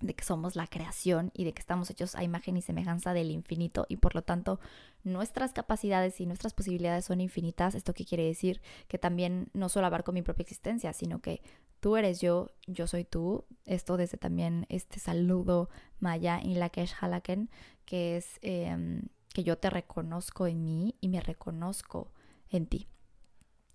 de 0.00 0.14
que 0.14 0.24
somos 0.24 0.56
la 0.56 0.66
creación 0.66 1.30
y 1.34 1.44
de 1.44 1.52
que 1.52 1.60
estamos 1.60 1.90
hechos 1.90 2.14
a 2.14 2.24
imagen 2.24 2.56
y 2.56 2.62
semejanza 2.62 3.12
del 3.12 3.30
infinito 3.30 3.86
y 3.88 3.96
por 3.96 4.14
lo 4.14 4.22
tanto 4.22 4.60
nuestras 5.04 5.52
capacidades 5.52 6.20
y 6.20 6.26
nuestras 6.26 6.54
posibilidades 6.54 7.04
son 7.04 7.20
infinitas. 7.20 7.74
¿Esto 7.74 7.94
qué 7.94 8.04
quiere 8.04 8.24
decir? 8.24 8.60
Que 8.88 8.98
también 8.98 9.48
no 9.52 9.68
solo 9.68 9.86
abarco 9.86 10.12
mi 10.12 10.22
propia 10.22 10.42
existencia, 10.42 10.92
sino 10.92 11.20
que 11.20 11.42
tú 11.80 11.96
eres 11.96 12.20
yo, 12.20 12.50
yo 12.66 12.86
soy 12.86 13.04
tú. 13.04 13.44
Esto 13.64 13.96
desde 13.96 14.18
también 14.18 14.66
este 14.68 15.00
saludo 15.00 15.68
maya 15.98 16.40
in 16.42 16.58
Lakesh 16.58 16.94
Halaken, 17.00 17.50
que 17.84 18.16
es 18.16 18.38
em, 18.42 19.02
que 19.32 19.44
yo 19.44 19.58
te 19.58 19.70
reconozco 19.70 20.46
en 20.46 20.64
mí 20.64 20.96
y 21.00 21.08
me 21.08 21.20
reconozco 21.20 22.12
en 22.48 22.66
ti. 22.66 22.88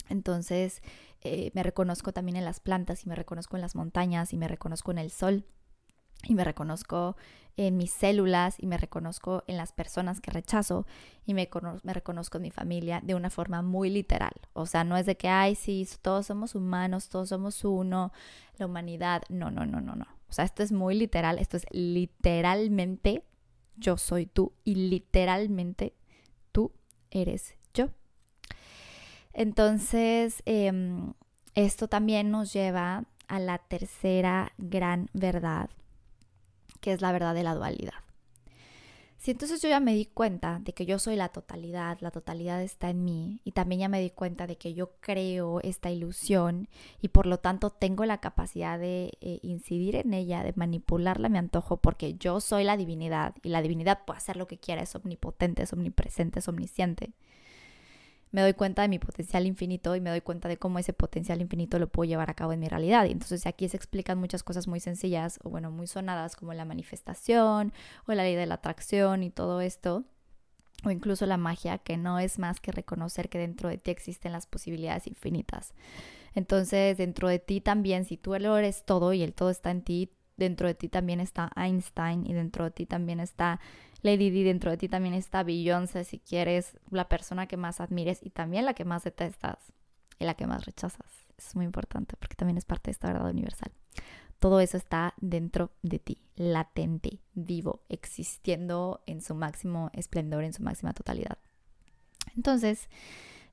Entonces 0.10 0.82
eh, 1.22 1.52
me 1.54 1.64
reconozco 1.64 2.14
también 2.14 2.36
en 2.36 2.46
las 2.46 2.60
plantas 2.60 3.06
y 3.06 3.10
me 3.10 3.16
reconozco 3.16 3.58
en 3.58 3.62
las 3.62 3.76
montañas 3.76 4.34
y 4.34 4.38
me 4.38 4.48
reconozco 4.48 4.92
en 4.92 5.00
el 5.00 5.12
sol 5.12 5.46
y 6.24 6.36
me 6.36 6.44
reconozco 6.44 7.16
en 7.58 7.78
mis 7.78 7.92
células 7.92 8.56
y 8.60 8.68
me 8.68 8.78
reconozco 8.78 9.44
en 9.48 9.58
las 9.58 9.72
personas 9.72 10.20
que 10.20 10.32
rechazo 10.32 10.86
y 11.26 11.34
me, 11.34 11.50
me, 11.84 11.94
reconozco 11.94 12.38
en 12.38 12.44
mi 12.44 12.52
familia 12.52 13.02
de 13.02 13.16
una 13.16 13.30
forma 13.30 13.62
muy 13.62 13.90
literal. 13.90 14.34
O 14.54 14.66
sea, 14.66 14.84
no 14.84 14.98
es 14.98 15.06
de 15.06 15.16
que, 15.16 15.30
ay, 15.30 15.56
sí, 15.56 15.88
todos 16.02 16.26
somos 16.26 16.56
humanos, 16.56 17.08
todos 17.10 17.30
somos 17.30 17.64
uno, 17.64 18.12
la 18.58 18.66
humanidad. 18.66 19.24
No, 19.30 19.52
no, 19.52 19.66
no, 19.66 19.80
no, 19.80 19.96
no. 19.96 20.06
O 20.30 20.34
sea, 20.34 20.44
esto 20.44 20.64
es 20.64 20.72
muy 20.72 20.96
literal, 20.96 21.40
esto 21.40 21.56
es 21.56 21.66
literalmente 21.72 23.24
yo 23.78 23.98
soy 23.98 24.26
tú 24.26 24.54
y 24.64 24.76
literalmente 24.76 25.94
tú 26.52 26.72
eres 27.12 27.56
yo. 27.74 27.90
Entonces, 29.34 30.42
em, 30.46 31.14
esto 31.56 31.88
también 31.88 32.32
nos 32.32 32.52
lleva 32.54 33.06
a 33.28 33.40
la 33.40 33.58
tercera 33.60 34.54
gran 34.58 35.10
verdad 35.14 35.70
que 36.86 36.94
es 36.94 37.02
la 37.02 37.12
verdad 37.12 37.34
de 37.34 37.42
la 37.42 37.56
dualidad. 37.56 37.96
Si 39.18 39.32
entonces 39.32 39.60
yo 39.60 39.68
ya 39.68 39.80
me 39.80 39.96
di 39.96 40.06
cuenta 40.06 40.60
de 40.64 40.74
que 40.74 40.86
yo 40.86 41.00
soy 41.00 41.16
la 41.16 41.30
totalidad, 41.30 41.98
la 42.00 42.12
totalidad 42.12 42.62
está 42.62 42.92
en 42.92 43.04
mí, 43.04 43.42
y 43.44 43.54
también 43.54 43.82
ya 43.82 43.90
me 43.90 44.00
di 44.00 44.12
cuenta 44.12 44.46
de 44.46 44.56
que 44.56 44.76
yo 44.76 44.92
creo 45.00 45.62
esta 45.62 45.90
ilusión 45.90 46.70
y 47.02 47.08
por 47.08 47.26
lo 47.26 47.40
tanto 47.40 47.72
tengo 47.72 48.06
la 48.06 48.20
capacidad 48.20 48.78
de 48.78 49.18
eh, 49.22 49.40
incidir 49.42 49.96
en 49.96 50.14
ella, 50.14 50.44
de 50.44 50.54
manipularla 50.56 51.26
a 51.26 51.32
mi 51.32 51.40
antojo, 51.40 51.78
porque 51.78 52.14
yo 52.20 52.40
soy 52.40 52.64
la 52.64 52.78
divinidad 52.78 53.34
y 53.42 53.50
la 53.50 53.64
divinidad 53.64 54.06
puede 54.06 54.20
hacer 54.20 54.38
lo 54.38 54.46
que 54.46 54.60
quiera, 54.60 54.84
es 54.84 54.94
omnipotente, 54.94 55.64
es 55.64 55.74
omnipresente, 55.74 56.38
es 56.38 56.48
omnisciente 56.48 57.14
me 58.36 58.42
doy 58.42 58.54
cuenta 58.54 58.82
de 58.82 58.90
mi 58.90 59.00
potencial 59.00 59.46
infinito 59.48 59.96
y 59.96 60.02
me 60.02 60.10
doy 60.10 60.20
cuenta 60.20 60.50
de 60.50 60.58
cómo 60.58 60.78
ese 60.78 60.92
potencial 60.92 61.40
infinito 61.40 61.80
lo 61.80 61.88
puedo 61.88 62.10
llevar 62.10 62.30
a 62.30 62.34
cabo 62.34 62.52
en 62.52 62.60
mi 62.60 62.68
realidad. 62.68 63.06
Y 63.06 63.12
entonces 63.12 63.48
aquí 63.48 63.70
se 63.70 63.78
explican 63.78 64.20
muchas 64.20 64.44
cosas 64.44 64.68
muy 64.68 64.82
sencillas 64.82 65.40
o 65.42 65.50
bueno, 65.50 65.72
muy 65.72 65.88
sonadas 65.88 66.36
como 66.36 66.54
la 66.54 66.66
manifestación 66.66 67.72
o 68.06 68.14
la 68.14 68.24
ley 68.24 68.36
de 68.36 68.46
la 68.46 68.56
atracción 68.56 69.24
y 69.24 69.30
todo 69.30 69.62
esto. 69.62 70.04
O 70.84 70.92
incluso 70.92 71.26
la 71.26 71.38
magia, 71.38 71.78
que 71.78 71.96
no 71.96 72.20
es 72.20 72.38
más 72.38 72.60
que 72.60 72.74
reconocer 72.74 73.30
que 73.30 73.38
dentro 73.38 73.70
de 73.70 73.78
ti 73.78 73.90
existen 73.90 74.34
las 74.34 74.48
posibilidades 74.48 75.08
infinitas. 75.08 75.74
Entonces, 76.34 76.98
dentro 76.98 77.30
de 77.30 77.40
ti 77.40 77.62
también, 77.62 78.04
si 78.04 78.18
tú 78.18 78.36
lo 78.38 78.58
eres 78.58 78.84
todo 78.84 79.14
y 79.14 79.24
el 79.24 79.34
todo 79.34 79.50
está 79.50 79.72
en 79.72 79.82
ti, 79.82 80.12
dentro 80.36 80.68
de 80.68 80.74
ti 80.74 80.90
también 80.90 81.22
está 81.22 81.52
Einstein 81.56 82.26
y 82.26 82.34
dentro 82.34 82.66
de 82.66 82.72
ti 82.72 82.86
también 82.86 83.22
está 83.22 83.62
Lady 84.06 84.30
Di, 84.30 84.44
dentro 84.44 84.70
de 84.70 84.78
ti 84.78 84.88
también 84.88 85.16
está 85.16 85.42
Beyoncé, 85.42 86.04
si 86.04 86.20
quieres, 86.20 86.78
la 86.92 87.10
persona 87.10 87.48
que 87.48 87.58
más 87.58 87.82
admires 87.82 88.20
y 88.22 88.30
también 88.30 88.64
la 88.64 88.76
que 88.76 88.86
más 88.86 89.04
detestas 89.04 89.58
y 90.20 90.26
la 90.26 90.36
que 90.36 90.46
más 90.46 90.64
rechazas. 90.64 91.08
es 91.36 91.56
muy 91.56 91.66
importante 91.66 92.16
porque 92.20 92.36
también 92.36 92.60
es 92.60 92.66
parte 92.66 92.90
de 92.90 92.92
esta 92.92 93.12
verdad 93.12 93.32
universal. 93.32 93.72
Todo 94.38 94.60
eso 94.60 94.78
está 94.78 95.16
dentro 95.18 95.72
de 95.82 95.98
ti, 95.98 96.20
latente, 96.36 97.18
vivo, 97.34 97.82
existiendo 97.90 99.02
en 99.08 99.22
su 99.22 99.34
máximo 99.34 99.90
esplendor, 99.94 100.44
en 100.44 100.54
su 100.54 100.62
máxima 100.62 100.94
totalidad. 100.94 101.40
Entonces, 102.36 102.90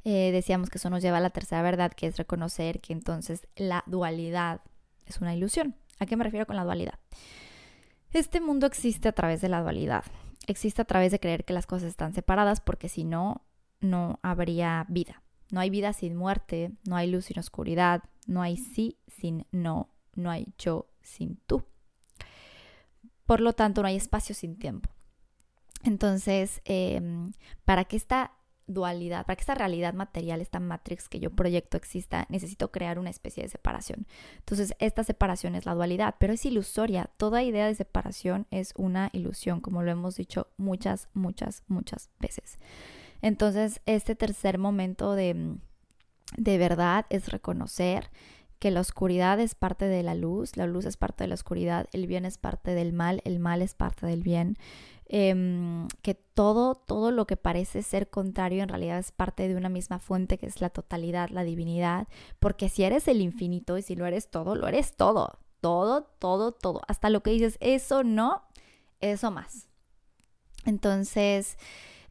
eh, 0.04 0.32
decíamos 0.32 0.68
que 0.68 0.76
eso 0.76 0.90
nos 0.90 1.00
lleva 1.00 1.16
a 1.16 1.20
la 1.20 1.30
tercera 1.30 1.62
verdad, 1.62 1.92
que 1.92 2.08
es 2.08 2.18
reconocer 2.18 2.82
que 2.82 2.92
entonces 2.92 3.48
la 3.56 3.84
dualidad 3.86 4.60
es 5.06 5.18
una 5.18 5.34
ilusión. 5.34 5.76
¿A 5.98 6.04
qué 6.04 6.14
me 6.14 6.24
refiero 6.24 6.44
con 6.44 6.56
la 6.56 6.64
dualidad? 6.64 6.98
Este 8.12 8.42
mundo 8.42 8.66
existe 8.66 9.08
a 9.08 9.12
través 9.12 9.40
de 9.40 9.48
la 9.48 9.62
dualidad 9.62 10.04
existe 10.46 10.82
a 10.82 10.86
través 10.86 11.12
de 11.12 11.20
creer 11.20 11.44
que 11.44 11.52
las 11.52 11.66
cosas 11.66 11.88
están 11.88 12.14
separadas 12.14 12.60
porque 12.60 12.88
si 12.88 13.04
no, 13.04 13.42
no 13.80 14.18
habría 14.22 14.86
vida. 14.88 15.22
No 15.50 15.60
hay 15.60 15.70
vida 15.70 15.92
sin 15.92 16.16
muerte, 16.16 16.72
no 16.84 16.96
hay 16.96 17.10
luz 17.10 17.26
sin 17.26 17.38
oscuridad, 17.38 18.02
no 18.26 18.42
hay 18.42 18.56
sí 18.56 18.98
sin 19.06 19.46
no, 19.52 19.90
no 20.14 20.30
hay 20.30 20.52
yo 20.58 20.86
sin 21.02 21.36
tú. 21.46 21.64
Por 23.26 23.40
lo 23.40 23.52
tanto, 23.52 23.82
no 23.82 23.88
hay 23.88 23.96
espacio 23.96 24.34
sin 24.34 24.58
tiempo. 24.58 24.88
Entonces, 25.84 26.60
em, 26.64 27.32
para 27.64 27.84
que 27.84 27.96
esta 27.96 28.32
dualidad, 28.72 29.26
para 29.26 29.36
que 29.36 29.42
esta 29.42 29.54
realidad 29.54 29.94
material, 29.94 30.40
esta 30.40 30.60
matrix 30.60 31.08
que 31.08 31.20
yo 31.20 31.30
proyecto 31.30 31.76
exista, 31.76 32.26
necesito 32.28 32.70
crear 32.70 32.98
una 32.98 33.10
especie 33.10 33.42
de 33.42 33.48
separación. 33.48 34.06
Entonces, 34.38 34.74
esta 34.78 35.04
separación 35.04 35.54
es 35.54 35.66
la 35.66 35.74
dualidad, 35.74 36.16
pero 36.18 36.32
es 36.32 36.44
ilusoria. 36.44 37.10
Toda 37.16 37.42
idea 37.42 37.66
de 37.66 37.74
separación 37.74 38.46
es 38.50 38.72
una 38.76 39.10
ilusión, 39.12 39.60
como 39.60 39.82
lo 39.82 39.90
hemos 39.90 40.16
dicho 40.16 40.48
muchas, 40.56 41.08
muchas, 41.14 41.62
muchas 41.68 42.10
veces. 42.20 42.58
Entonces, 43.20 43.80
este 43.86 44.14
tercer 44.14 44.58
momento 44.58 45.14
de, 45.14 45.56
de 46.36 46.58
verdad 46.58 47.06
es 47.10 47.28
reconocer 47.28 48.10
que 48.62 48.70
la 48.70 48.80
oscuridad 48.80 49.40
es 49.40 49.56
parte 49.56 49.86
de 49.86 50.04
la 50.04 50.14
luz, 50.14 50.56
la 50.56 50.68
luz 50.68 50.84
es 50.84 50.96
parte 50.96 51.24
de 51.24 51.28
la 51.28 51.34
oscuridad, 51.34 51.88
el 51.92 52.06
bien 52.06 52.24
es 52.24 52.38
parte 52.38 52.76
del 52.76 52.92
mal, 52.92 53.20
el 53.24 53.40
mal 53.40 53.60
es 53.60 53.74
parte 53.74 54.06
del 54.06 54.22
bien. 54.22 54.56
Em, 55.14 55.88
que 56.00 56.14
todo, 56.14 56.74
todo 56.74 57.10
lo 57.10 57.26
que 57.26 57.36
parece 57.36 57.82
ser 57.82 58.08
contrario 58.08 58.62
en 58.62 58.70
realidad 58.70 58.98
es 58.98 59.12
parte 59.12 59.46
de 59.46 59.56
una 59.56 59.68
misma 59.68 59.98
fuente 59.98 60.38
que 60.38 60.46
es 60.46 60.62
la 60.62 60.70
totalidad, 60.70 61.28
la 61.28 61.44
divinidad, 61.44 62.08
porque 62.40 62.70
si 62.70 62.82
eres 62.82 63.06
el 63.08 63.20
infinito 63.20 63.76
y 63.76 63.82
si 63.82 63.94
lo 63.94 64.06
eres 64.06 64.30
todo, 64.30 64.54
lo 64.54 64.66
eres 64.68 64.96
todo, 64.96 65.38
todo, 65.60 66.04
todo, 66.18 66.52
todo, 66.52 66.80
hasta 66.88 67.10
lo 67.10 67.22
que 67.22 67.32
dices, 67.32 67.58
eso 67.60 68.04
no, 68.04 68.42
eso 69.00 69.30
más. 69.30 69.68
Entonces, 70.64 71.58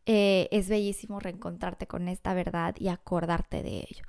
eh, 0.06 0.48
es 0.52 0.70
bellísimo 0.70 1.20
reencontrarte 1.20 1.88
con 1.88 2.08
esta 2.08 2.36
verdad 2.36 2.76
y 2.78 2.90
acordarte 2.90 3.64
de 3.64 3.78
ello. 3.78 4.06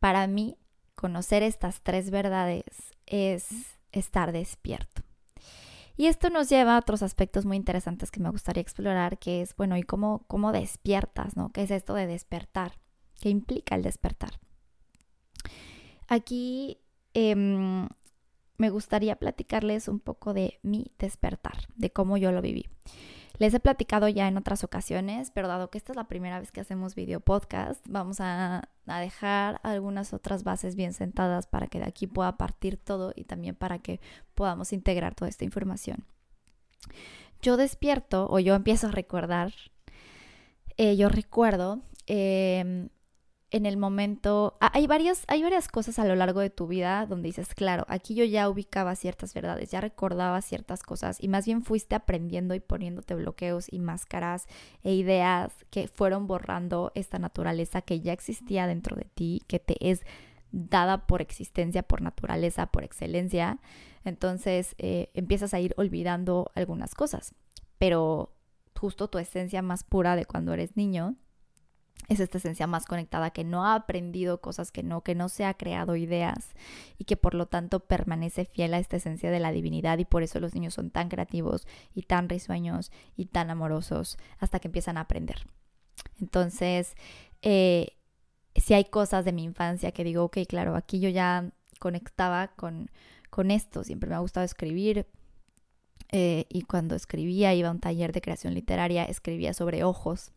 Para 0.00 0.26
mí, 0.26 0.56
conocer 0.96 1.44
estas 1.44 1.80
tres 1.82 2.10
verdades 2.10 2.64
es 3.06 3.46
estar 3.92 4.32
despierto. 4.32 5.02
Y 5.96 6.06
esto 6.06 6.30
nos 6.30 6.48
lleva 6.48 6.76
a 6.76 6.78
otros 6.78 7.02
aspectos 7.02 7.44
muy 7.44 7.56
interesantes 7.56 8.10
que 8.10 8.20
me 8.20 8.30
gustaría 8.30 8.62
explorar, 8.62 9.18
que 9.18 9.42
es, 9.42 9.54
bueno, 9.56 9.76
¿y 9.76 9.82
cómo, 9.82 10.24
cómo 10.26 10.52
despiertas, 10.52 11.36
no? 11.36 11.50
¿Qué 11.52 11.62
es 11.62 11.70
esto 11.70 11.94
de 11.94 12.06
despertar? 12.06 12.78
¿Qué 13.20 13.28
implica 13.28 13.74
el 13.74 13.82
despertar? 13.82 14.40
Aquí 16.08 16.78
em, 17.14 17.88
me 18.56 18.70
gustaría 18.70 19.16
platicarles 19.16 19.88
un 19.88 20.00
poco 20.00 20.34
de 20.34 20.58
mi 20.62 20.92
despertar, 20.98 21.68
de 21.74 21.90
cómo 21.90 22.16
yo 22.16 22.32
lo 22.32 22.42
viví. 22.42 22.66
Les 23.42 23.52
he 23.54 23.58
platicado 23.58 24.06
ya 24.06 24.28
en 24.28 24.36
otras 24.36 24.62
ocasiones, 24.62 25.32
pero 25.32 25.48
dado 25.48 25.68
que 25.68 25.76
esta 25.76 25.90
es 25.90 25.96
la 25.96 26.06
primera 26.06 26.38
vez 26.38 26.52
que 26.52 26.60
hacemos 26.60 26.94
video 26.94 27.18
podcast, 27.18 27.84
vamos 27.88 28.18
a, 28.20 28.68
dejar 28.86 29.58
algunas 29.64 30.12
otras 30.12 30.44
bases 30.44 30.76
bien 30.76 30.92
sentadas 30.92 31.48
para 31.48 31.66
que 31.66 31.80
de 31.80 31.86
aquí 31.86 32.06
pueda 32.06 32.36
partir 32.36 32.76
todo 32.76 33.12
y 33.16 33.24
también 33.24 33.56
para 33.56 33.80
que 33.80 34.00
podamos 34.36 34.72
integrar 34.72 35.16
toda 35.16 35.28
esta 35.28 35.44
información. 35.44 36.04
Yo 37.40 37.56
despierto 37.56 38.28
o 38.30 38.38
yo 38.38 38.54
empiezo 38.54 38.86
a 38.86 38.92
recordar, 38.92 39.52
eh, 40.76 40.94
yo 40.94 41.08
recuerdo 41.08 41.80
em, 42.06 42.90
en 43.52 43.66
el 43.66 43.76
momento, 43.76 44.56
hay 44.60 44.86
varias, 44.86 45.24
hay 45.28 45.42
varias 45.42 45.68
cosas 45.68 45.98
a 45.98 46.06
lo 46.06 46.16
largo 46.16 46.40
de 46.40 46.48
tu 46.48 46.66
vida 46.66 47.04
donde 47.04 47.28
dices, 47.28 47.54
claro, 47.54 47.84
aquí 47.86 48.14
yo 48.14 48.24
ya 48.24 48.48
ubicaba 48.48 48.96
ciertas 48.96 49.34
verdades, 49.34 49.70
ya 49.70 49.82
recordaba 49.82 50.40
ciertas 50.40 50.82
cosas 50.82 51.18
y 51.20 51.28
más 51.28 51.44
bien 51.44 51.62
fuiste 51.62 51.94
aprendiendo 51.94 52.54
y 52.54 52.60
poniéndote 52.60 53.14
bloqueos 53.14 53.70
y 53.70 53.78
máscaras 53.78 54.46
e 54.82 54.94
ideas 54.94 55.52
que 55.70 55.86
fueron 55.86 56.26
borrando 56.26 56.92
esta 56.94 57.18
naturaleza 57.18 57.82
que 57.82 58.00
ya 58.00 58.14
existía 58.14 58.66
dentro 58.66 58.96
de 58.96 59.04
ti, 59.04 59.42
que 59.46 59.58
te 59.58 59.90
es 59.90 60.00
dada 60.50 61.06
por 61.06 61.20
existencia, 61.20 61.82
por 61.82 62.00
naturaleza, 62.00 62.66
por 62.66 62.84
excelencia. 62.84 63.58
Entonces 64.04 64.74
eh, 64.78 65.10
empiezas 65.12 65.52
a 65.52 65.60
ir 65.60 65.74
olvidando 65.76 66.50
algunas 66.54 66.94
cosas, 66.94 67.34
pero 67.78 68.34
justo 68.74 69.08
tu 69.08 69.18
esencia 69.18 69.60
más 69.60 69.84
pura 69.84 70.16
de 70.16 70.24
cuando 70.24 70.54
eres 70.54 70.74
niño 70.74 71.16
es 72.08 72.20
esta 72.20 72.38
esencia 72.38 72.66
más 72.66 72.86
conectada 72.86 73.30
que 73.30 73.44
no 73.44 73.64
ha 73.64 73.74
aprendido 73.74 74.40
cosas 74.40 74.70
que 74.70 74.82
no, 74.82 75.02
que 75.02 75.14
no 75.14 75.28
se 75.28 75.44
ha 75.44 75.54
creado 75.54 75.96
ideas 75.96 76.50
y 76.98 77.04
que 77.04 77.16
por 77.16 77.34
lo 77.34 77.46
tanto 77.46 77.80
permanece 77.80 78.44
fiel 78.44 78.74
a 78.74 78.78
esta 78.78 78.96
esencia 78.96 79.30
de 79.30 79.40
la 79.40 79.52
divinidad 79.52 79.98
y 79.98 80.04
por 80.04 80.22
eso 80.22 80.40
los 80.40 80.54
niños 80.54 80.74
son 80.74 80.90
tan 80.90 81.08
creativos 81.08 81.66
y 81.94 82.02
tan 82.02 82.28
risueños 82.28 82.90
y 83.16 83.26
tan 83.26 83.50
amorosos 83.50 84.18
hasta 84.38 84.58
que 84.58 84.68
empiezan 84.68 84.96
a 84.96 85.02
aprender. 85.02 85.46
Entonces, 86.20 86.94
eh, 87.40 87.96
si 88.56 88.74
hay 88.74 88.84
cosas 88.84 89.24
de 89.24 89.32
mi 89.32 89.44
infancia 89.44 89.92
que 89.92 90.04
digo, 90.04 90.24
ok, 90.24 90.38
claro, 90.48 90.76
aquí 90.76 91.00
yo 91.00 91.08
ya 91.08 91.50
conectaba 91.78 92.48
con, 92.48 92.90
con 93.30 93.50
esto, 93.50 93.84
siempre 93.84 94.10
me 94.10 94.16
ha 94.16 94.20
gustado 94.20 94.44
escribir, 94.44 95.06
eh, 96.10 96.44
y 96.50 96.62
cuando 96.62 96.94
escribía, 96.94 97.54
iba 97.54 97.68
a 97.68 97.72
un 97.72 97.80
taller 97.80 98.12
de 98.12 98.20
creación 98.20 98.52
literaria, 98.52 99.04
escribía 99.04 99.54
sobre 99.54 99.82
ojos 99.82 100.32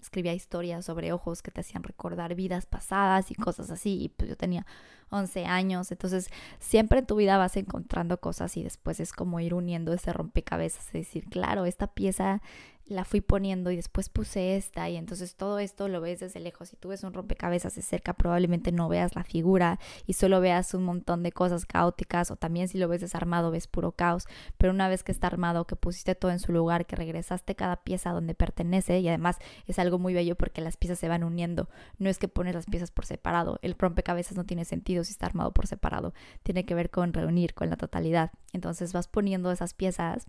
escribía 0.00 0.32
historias 0.32 0.84
sobre 0.84 1.12
ojos 1.12 1.42
que 1.42 1.50
te 1.50 1.60
hacían 1.60 1.82
recordar 1.82 2.34
vidas 2.34 2.66
pasadas 2.66 3.30
y 3.30 3.34
cosas 3.34 3.70
así. 3.70 4.02
Y 4.02 4.08
pues 4.08 4.30
yo 4.30 4.36
tenía 4.36 4.66
11 5.10 5.46
años, 5.46 5.90
entonces 5.90 6.28
siempre 6.58 7.00
en 7.00 7.06
tu 7.06 7.16
vida 7.16 7.38
vas 7.38 7.56
encontrando 7.56 8.20
cosas 8.20 8.56
y 8.56 8.62
después 8.62 9.00
es 9.00 9.12
como 9.12 9.40
ir 9.40 9.54
uniendo 9.54 9.92
ese 9.92 10.12
rompecabezas, 10.12 10.86
es 10.86 10.92
decir, 10.92 11.24
claro, 11.30 11.64
esta 11.64 11.86
pieza 11.86 12.42
la 12.88 13.04
fui 13.04 13.20
poniendo 13.20 13.70
y 13.70 13.76
después 13.76 14.08
puse 14.08 14.56
esta 14.56 14.88
y 14.88 14.96
entonces 14.96 15.36
todo 15.36 15.58
esto 15.58 15.88
lo 15.88 16.00
ves 16.00 16.20
desde 16.20 16.40
lejos. 16.40 16.70
Si 16.70 16.76
tú 16.76 16.88
ves 16.88 17.04
un 17.04 17.12
rompecabezas 17.12 17.74
de 17.74 17.82
cerca 17.82 18.14
probablemente 18.14 18.72
no 18.72 18.88
veas 18.88 19.14
la 19.14 19.24
figura 19.24 19.78
y 20.06 20.14
solo 20.14 20.40
veas 20.40 20.72
un 20.74 20.84
montón 20.84 21.22
de 21.22 21.32
cosas 21.32 21.66
caóticas 21.66 22.30
o 22.30 22.36
también 22.36 22.68
si 22.68 22.78
lo 22.78 22.88
ves 22.88 23.00
desarmado 23.00 23.50
ves 23.50 23.66
puro 23.66 23.92
caos, 23.92 24.26
pero 24.56 24.72
una 24.72 24.88
vez 24.88 25.02
que 25.02 25.12
está 25.12 25.26
armado, 25.26 25.66
que 25.66 25.76
pusiste 25.76 26.14
todo 26.14 26.30
en 26.30 26.40
su 26.40 26.52
lugar, 26.52 26.86
que 26.86 26.96
regresaste 26.96 27.54
cada 27.54 27.76
pieza 27.76 28.10
donde 28.10 28.34
pertenece 28.34 28.98
y 29.00 29.08
además 29.08 29.36
es 29.66 29.78
algo 29.78 29.98
muy 29.98 30.14
bello 30.14 30.36
porque 30.36 30.60
las 30.60 30.76
piezas 30.76 30.98
se 30.98 31.08
van 31.08 31.24
uniendo, 31.24 31.68
no 31.98 32.08
es 32.08 32.18
que 32.18 32.28
pones 32.28 32.54
las 32.54 32.66
piezas 32.66 32.90
por 32.90 33.04
separado, 33.04 33.58
el 33.62 33.76
rompecabezas 33.78 34.36
no 34.36 34.44
tiene 34.44 34.64
sentido 34.64 35.04
si 35.04 35.12
está 35.12 35.26
armado 35.26 35.52
por 35.52 35.66
separado, 35.66 36.14
tiene 36.42 36.64
que 36.64 36.74
ver 36.74 36.90
con 36.90 37.12
reunir, 37.12 37.54
con 37.54 37.70
la 37.70 37.76
totalidad. 37.76 38.32
Entonces 38.52 38.92
vas 38.92 39.08
poniendo 39.08 39.50
esas 39.52 39.74
piezas 39.74 40.26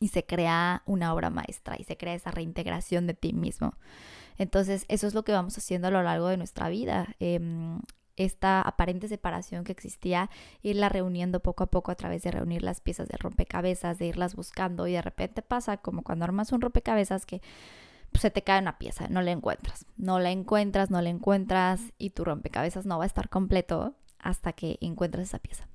y 0.00 0.08
se 0.08 0.24
crea 0.24 0.82
una 0.86 1.12
obra 1.14 1.30
maestra 1.30 1.76
y 1.78 1.84
se 1.84 1.96
crea 1.96 2.14
esa 2.14 2.30
reintegración 2.30 3.06
de 3.06 3.14
ti 3.14 3.32
mismo. 3.32 3.74
Entonces, 4.36 4.84
eso 4.88 5.06
es 5.06 5.14
lo 5.14 5.24
que 5.24 5.32
vamos 5.32 5.58
haciendo 5.58 5.88
a 5.88 5.90
lo 5.90 6.02
largo 6.02 6.28
de 6.28 6.36
nuestra 6.36 6.68
vida. 6.68 7.14
Em, 7.18 7.80
esta 8.16 8.60
aparente 8.60 9.08
separación 9.08 9.64
que 9.64 9.72
existía, 9.72 10.28
irla 10.62 10.88
reuniendo 10.88 11.40
poco 11.40 11.64
a 11.64 11.70
poco 11.70 11.92
a 11.92 11.94
través 11.94 12.22
de 12.22 12.32
reunir 12.32 12.62
las 12.62 12.80
piezas 12.80 13.08
de 13.08 13.16
rompecabezas, 13.16 13.98
de 13.98 14.06
irlas 14.06 14.34
buscando 14.34 14.86
y 14.86 14.92
de 14.92 15.02
repente 15.02 15.40
pasa 15.40 15.76
como 15.76 16.02
cuando 16.02 16.24
armas 16.24 16.52
un 16.52 16.60
rompecabezas 16.60 17.26
que 17.26 17.40
pues, 18.10 18.22
se 18.22 18.30
te 18.30 18.42
cae 18.42 18.60
una 18.60 18.78
pieza, 18.78 19.08
no 19.08 19.22
la 19.22 19.30
encuentras, 19.30 19.86
no 19.96 20.18
la 20.18 20.30
encuentras, 20.30 20.90
no 20.90 21.00
la 21.00 21.10
encuentras 21.10 21.80
y 21.96 22.10
tu 22.10 22.24
rompecabezas 22.24 22.86
no 22.86 22.98
va 22.98 23.04
a 23.04 23.06
estar 23.06 23.28
completo 23.28 23.94
hasta 24.18 24.52
que 24.52 24.78
encuentres 24.80 25.28
esa 25.28 25.38
pieza. 25.38 25.68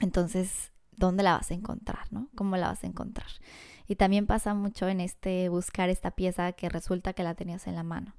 Entonces, 0.00 0.72
dónde 0.98 1.22
la 1.22 1.34
vas 1.34 1.50
a 1.50 1.54
encontrar, 1.54 2.12
¿no? 2.12 2.28
¿Cómo 2.34 2.56
la 2.56 2.68
vas 2.68 2.84
a 2.84 2.86
encontrar? 2.86 3.28
Y 3.86 3.96
también 3.96 4.26
pasa 4.26 4.52
mucho 4.54 4.88
en 4.88 5.00
este 5.00 5.48
buscar 5.48 5.88
esta 5.88 6.10
pieza 6.10 6.52
que 6.52 6.68
resulta 6.68 7.14
que 7.14 7.22
la 7.22 7.34
tenías 7.34 7.66
en 7.66 7.74
la 7.74 7.82
mano, 7.82 8.14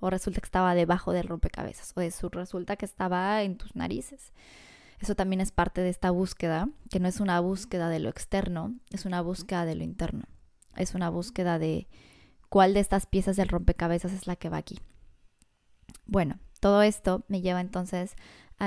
o 0.00 0.10
resulta 0.10 0.40
que 0.40 0.46
estaba 0.46 0.74
debajo 0.74 1.12
del 1.12 1.28
rompecabezas, 1.28 1.92
o 1.96 2.28
resulta 2.30 2.76
que 2.76 2.86
estaba 2.86 3.42
en 3.42 3.56
tus 3.56 3.76
narices. 3.76 4.32
Eso 5.00 5.14
también 5.14 5.40
es 5.40 5.52
parte 5.52 5.82
de 5.82 5.90
esta 5.90 6.10
búsqueda, 6.10 6.68
que 6.90 6.98
no 6.98 7.08
es 7.08 7.20
una 7.20 7.38
búsqueda 7.40 7.88
de 7.88 8.00
lo 8.00 8.08
externo, 8.08 8.74
es 8.90 9.04
una 9.04 9.20
búsqueda 9.20 9.64
de 9.66 9.74
lo 9.74 9.84
interno. 9.84 10.24
Es 10.76 10.94
una 10.94 11.10
búsqueda 11.10 11.58
de 11.58 11.88
cuál 12.48 12.74
de 12.74 12.80
estas 12.80 13.06
piezas 13.06 13.36
del 13.36 13.48
rompecabezas 13.48 14.12
es 14.12 14.26
la 14.26 14.36
que 14.36 14.48
va 14.48 14.56
aquí. 14.56 14.80
Bueno, 16.06 16.38
todo 16.60 16.82
esto 16.82 17.24
me 17.28 17.40
lleva 17.40 17.60
entonces 17.60 18.16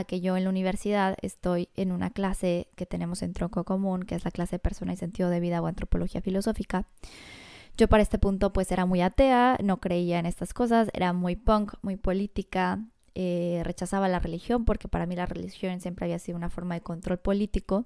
que 0.04 0.22
yo 0.22 0.38
en 0.38 0.44
la 0.44 0.50
universidad 0.50 1.18
estoy 1.22 1.70
en 1.76 1.92
una 1.92 2.10
clase 2.10 2.70
que 2.76 2.86
tenemos 2.86 3.22
en 3.22 3.34
tronco 3.34 3.64
común, 3.64 4.04
que 4.04 4.16
es 4.16 4.26
la 4.26 4.32
clase 4.32 4.56
de 4.56 4.60
persona 4.60 4.94
y 4.94 4.98
sentido 4.98 5.30
de 5.30 5.40
vida 5.40 5.62
o 5.62 5.68
antropología 5.68 6.22
filosófica. 6.22 6.88
Yo 7.78 7.88
para 7.88 8.02
este 8.02 8.18
punto 8.18 8.54
pues 8.54 8.72
era 8.72 8.86
muy 8.86 9.02
atea, 9.02 9.58
no 9.64 9.80
creía 9.80 10.20
en 10.20 10.26
estas 10.26 10.54
cosas, 10.54 10.90
era 10.94 11.14
muy 11.14 11.36
punk, 11.36 11.74
muy 11.82 11.96
política, 11.96 12.80
eh, 13.14 13.62
rechazaba 13.64 14.08
la 14.08 14.20
religión 14.20 14.66
porque 14.66 14.88
para 14.88 15.06
mí 15.06 15.16
la 15.16 15.26
religión 15.26 15.80
siempre 15.80 16.06
había 16.06 16.20
sido 16.20 16.38
una 16.38 16.50
forma 16.50 16.76
de 16.76 16.82
control 16.82 17.20
político, 17.20 17.86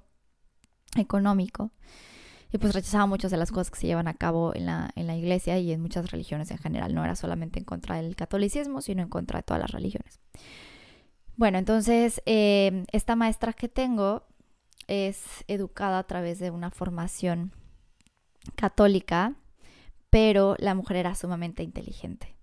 económico. 0.95 1.71
Y 2.53 2.57
pues 2.57 2.73
rechazaba 2.73 3.05
muchas 3.05 3.31
de 3.31 3.37
las 3.37 3.49
cosas 3.49 3.71
que 3.71 3.79
se 3.79 3.87
llevan 3.87 4.09
a 4.09 4.13
cabo 4.13 4.53
en 4.53 4.65
la, 4.65 4.91
en 4.95 5.07
la 5.07 5.15
iglesia 5.15 5.57
y 5.57 5.71
en 5.71 5.81
muchas 5.81 6.11
religiones 6.11 6.51
en 6.51 6.57
general. 6.57 6.93
No 6.93 7.03
era 7.03 7.15
solamente 7.15 7.59
en 7.59 7.65
contra 7.65 7.95
del 7.95 8.15
catolicismo, 8.17 8.81
sino 8.81 9.01
en 9.01 9.09
contra 9.09 9.39
de 9.39 9.43
todas 9.43 9.61
las 9.61 9.71
religiones. 9.71 10.19
Bueno, 11.41 11.57
entonces 11.57 12.21
em, 12.27 12.85
esta 12.91 13.15
maestra 13.15 13.53
que 13.53 13.67
tengo 13.67 14.21
es 14.87 15.23
educada 15.47 15.97
a 15.97 16.03
través 16.03 16.37
de 16.37 16.51
una 16.51 16.69
formación 16.69 17.51
católica, 18.53 19.33
pero 20.11 20.55
la 20.59 20.75
mujer 20.75 20.97
era 20.97 21.15
sumamente 21.15 21.63
inteligente. 21.63 22.35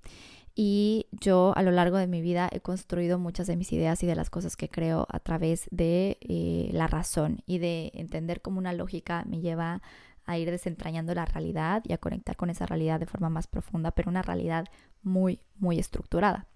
Y 0.57 1.07
yo 1.13 1.53
a 1.55 1.63
lo 1.63 1.71
largo 1.71 1.97
de 1.97 2.09
mi 2.09 2.21
vida 2.21 2.49
he 2.51 2.59
construido 2.59 3.21
muchas 3.21 3.47
de 3.47 3.55
mis 3.55 3.73
ideas 3.73 4.03
y 4.03 4.09
de 4.09 4.17
las 4.17 4.31
cosas 4.31 4.57
que 4.57 4.69
creo 4.69 5.07
a 5.11 5.21
través 5.21 5.69
de 5.71 6.19
eh, 6.21 6.69
la 6.73 6.89
razón 6.89 7.45
y 7.47 7.59
de 7.59 7.93
entender 7.95 8.43
cómo 8.43 8.59
una 8.59 8.73
lógica 8.73 9.23
me 9.29 9.41
lleva 9.41 9.81
a 10.25 10.39
ir 10.39 10.51
desentrañando 10.51 11.15
la 11.15 11.25
realidad 11.25 11.85
y 11.87 11.93
a 11.93 11.99
conectar 11.99 12.35
con 12.35 12.51
esa 12.51 12.67
realidad 12.67 12.99
de 12.99 13.07
forma 13.07 13.31
más 13.31 13.47
profunda, 13.47 13.93
pero 13.93 14.11
una 14.11 14.23
realidad 14.23 14.65
muy, 15.05 15.39
muy 15.55 15.79
estructurada. 15.79 16.49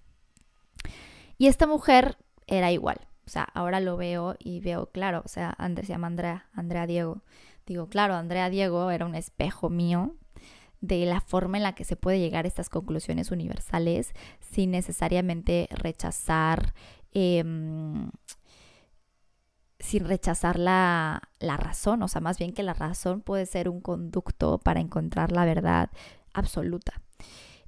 Y 1.39 1.47
esta 1.47 1.69
mujer 1.69 2.17
era 2.47 2.73
igual. 2.73 3.01
O 3.27 3.31
sea, 3.31 3.45
ahora 3.55 3.81
lo 3.81 3.97
veo 3.97 4.37
y 4.39 4.61
veo, 4.61 4.87
claro, 4.91 5.23
o 5.25 5.29
sea, 5.29 5.55
Andrés 5.59 5.87
se 5.87 5.93
llama 5.93 6.09
Andrea, 6.09 6.49
Andrea 6.53 6.87
Diego. 6.87 7.23
Digo, 7.67 7.89
claro, 7.89 8.15
Andrea 8.15 8.51
Diego 8.51 8.91
era 8.91 9.07
un 9.07 9.15
espejo 9.15 9.71
mío 9.71 10.17
de 10.81 11.07
la 11.07 11.21
forma 11.21 11.57
en 11.57 11.63
la 11.63 11.75
que 11.75 11.85
se 11.85 11.97
puede 11.97 12.19
llegar 12.19 12.45
a 12.45 12.49
estas 12.49 12.69
conclusiones 12.69 13.31
universales 13.31 14.13
sin 14.41 14.73
necesariamente 14.73 15.69
rechazar, 15.71 16.75
em, 17.13 18.11
sin 19.79 20.05
rechazar 20.07 20.59
la, 20.59 21.23
la 21.39 21.57
razón, 21.57 22.03
o 22.03 22.09
sea, 22.09 22.21
más 22.21 22.39
bien 22.39 22.53
que 22.53 22.65
la 22.65 22.75
razón 22.75 23.21
puede 23.21 23.47
ser 23.47 23.69
un 23.69 23.81
conducto 23.81 24.59
para 24.59 24.81
encontrar 24.81 25.31
la 25.33 25.45
verdad 25.45 25.91
absoluta. 26.35 27.01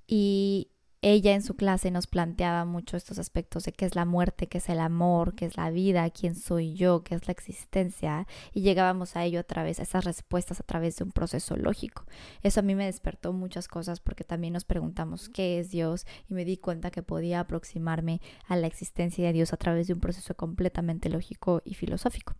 Y 0.06 0.73
ella 1.06 1.34
en 1.34 1.42
su 1.42 1.54
clase 1.54 1.90
nos 1.90 2.06
planteaba 2.06 2.64
mucho 2.64 2.96
estos 2.96 3.18
aspectos 3.18 3.64
de 3.64 3.72
qué 3.72 3.84
es 3.84 3.94
la 3.94 4.06
muerte, 4.06 4.46
qué 4.46 4.56
es 4.56 4.70
el 4.70 4.80
amor, 4.80 5.34
qué 5.34 5.44
es 5.44 5.58
la 5.58 5.70
vida, 5.70 6.08
quién 6.08 6.34
soy 6.34 6.72
yo, 6.72 7.04
qué 7.04 7.14
es 7.14 7.28
la 7.28 7.32
existencia, 7.32 8.26
y 8.54 8.62
llegábamos 8.62 9.14
a 9.14 9.22
ello 9.22 9.40
a 9.40 9.42
través, 9.42 9.80
a 9.80 9.82
esas 9.82 10.06
respuestas 10.06 10.60
a 10.60 10.62
través 10.62 10.96
de 10.96 11.04
un 11.04 11.12
proceso 11.12 11.58
lógico. 11.58 12.06
Eso 12.42 12.60
a 12.60 12.62
mí 12.62 12.74
me 12.74 12.86
despertó 12.86 13.34
muchas 13.34 13.68
cosas 13.68 14.00
porque 14.00 14.24
también 14.24 14.54
nos 14.54 14.64
preguntamos 14.64 15.28
qué 15.28 15.58
es 15.58 15.70
Dios 15.70 16.06
y 16.30 16.32
me 16.32 16.46
di 16.46 16.56
cuenta 16.56 16.90
que 16.90 17.02
podía 17.02 17.40
aproximarme 17.40 18.22
a 18.48 18.56
la 18.56 18.66
existencia 18.66 19.26
de 19.26 19.34
Dios 19.34 19.52
a 19.52 19.58
través 19.58 19.86
de 19.86 19.92
un 19.92 20.00
proceso 20.00 20.34
completamente 20.34 21.10
lógico 21.10 21.60
y 21.66 21.74
filosófico. 21.74 22.34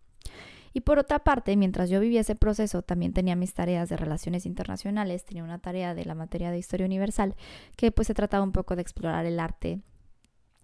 Y 0.75 0.81
por 0.81 0.99
otra 0.99 1.19
parte, 1.19 1.55
mientras 1.55 1.89
yo 1.89 2.01
vivía 2.01 2.19
ese 2.19 2.35
proceso, 2.35 2.81
también 2.81 3.13
tenía 3.13 3.37
mis 3.37 3.53
tareas 3.53 3.87
de 3.87 3.95
relaciones 3.95 4.45
internacionales, 4.45 5.23
tenía 5.23 5.41
una 5.41 5.59
tarea 5.59 5.95
de 5.95 6.03
la 6.03 6.15
materia 6.15 6.51
de 6.51 6.57
historia 6.57 6.85
universal, 6.85 7.37
que 7.77 7.93
pues 7.93 8.07
se 8.07 8.13
trataba 8.13 8.43
un 8.43 8.51
poco 8.51 8.75
de 8.75 8.81
explorar 8.81 9.25
el 9.25 9.39
arte 9.39 9.79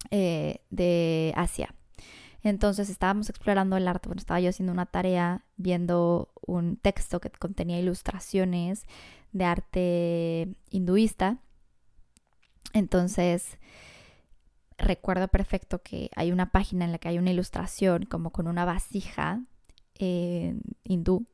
eh, 0.09 0.59
de 0.69 1.31
Asia. 1.37 1.73
Entonces 2.43 2.89
estábamos 2.89 3.29
explorando 3.29 3.77
el 3.77 3.87
arte, 3.87 4.09
bueno, 4.09 4.19
estaba 4.19 4.41
yo 4.41 4.49
haciendo 4.49 4.73
una 4.73 4.85
tarea 4.85 5.45
viendo 5.55 6.33
un 6.45 6.75
texto 6.75 7.21
que 7.21 7.29
contenía 7.29 7.79
ilustraciones 7.79 8.83
de 9.31 9.45
arte 9.45 10.57
hinduista. 10.71 11.37
Entonces, 12.73 13.57
recuerdo 14.77 15.29
perfecto 15.29 15.81
que 15.81 16.09
hay 16.17 16.33
una 16.33 16.51
página 16.51 16.83
en 16.83 16.91
la 16.91 16.97
que 16.97 17.07
hay 17.07 17.17
una 17.17 17.31
ilustración 17.31 18.03
como 18.03 18.31
con 18.31 18.49
una 18.49 18.65
vasija 18.65 19.45
eh, 20.01 20.55
hindú, 20.83 21.27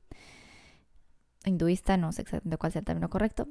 hinduista, 1.45 1.97
no 1.97 2.11
sé 2.11 2.21
exactamente 2.21 2.57
cuál 2.57 2.71
sea 2.71 2.79
el 2.79 2.85
término 2.85 3.09
correcto, 3.09 3.47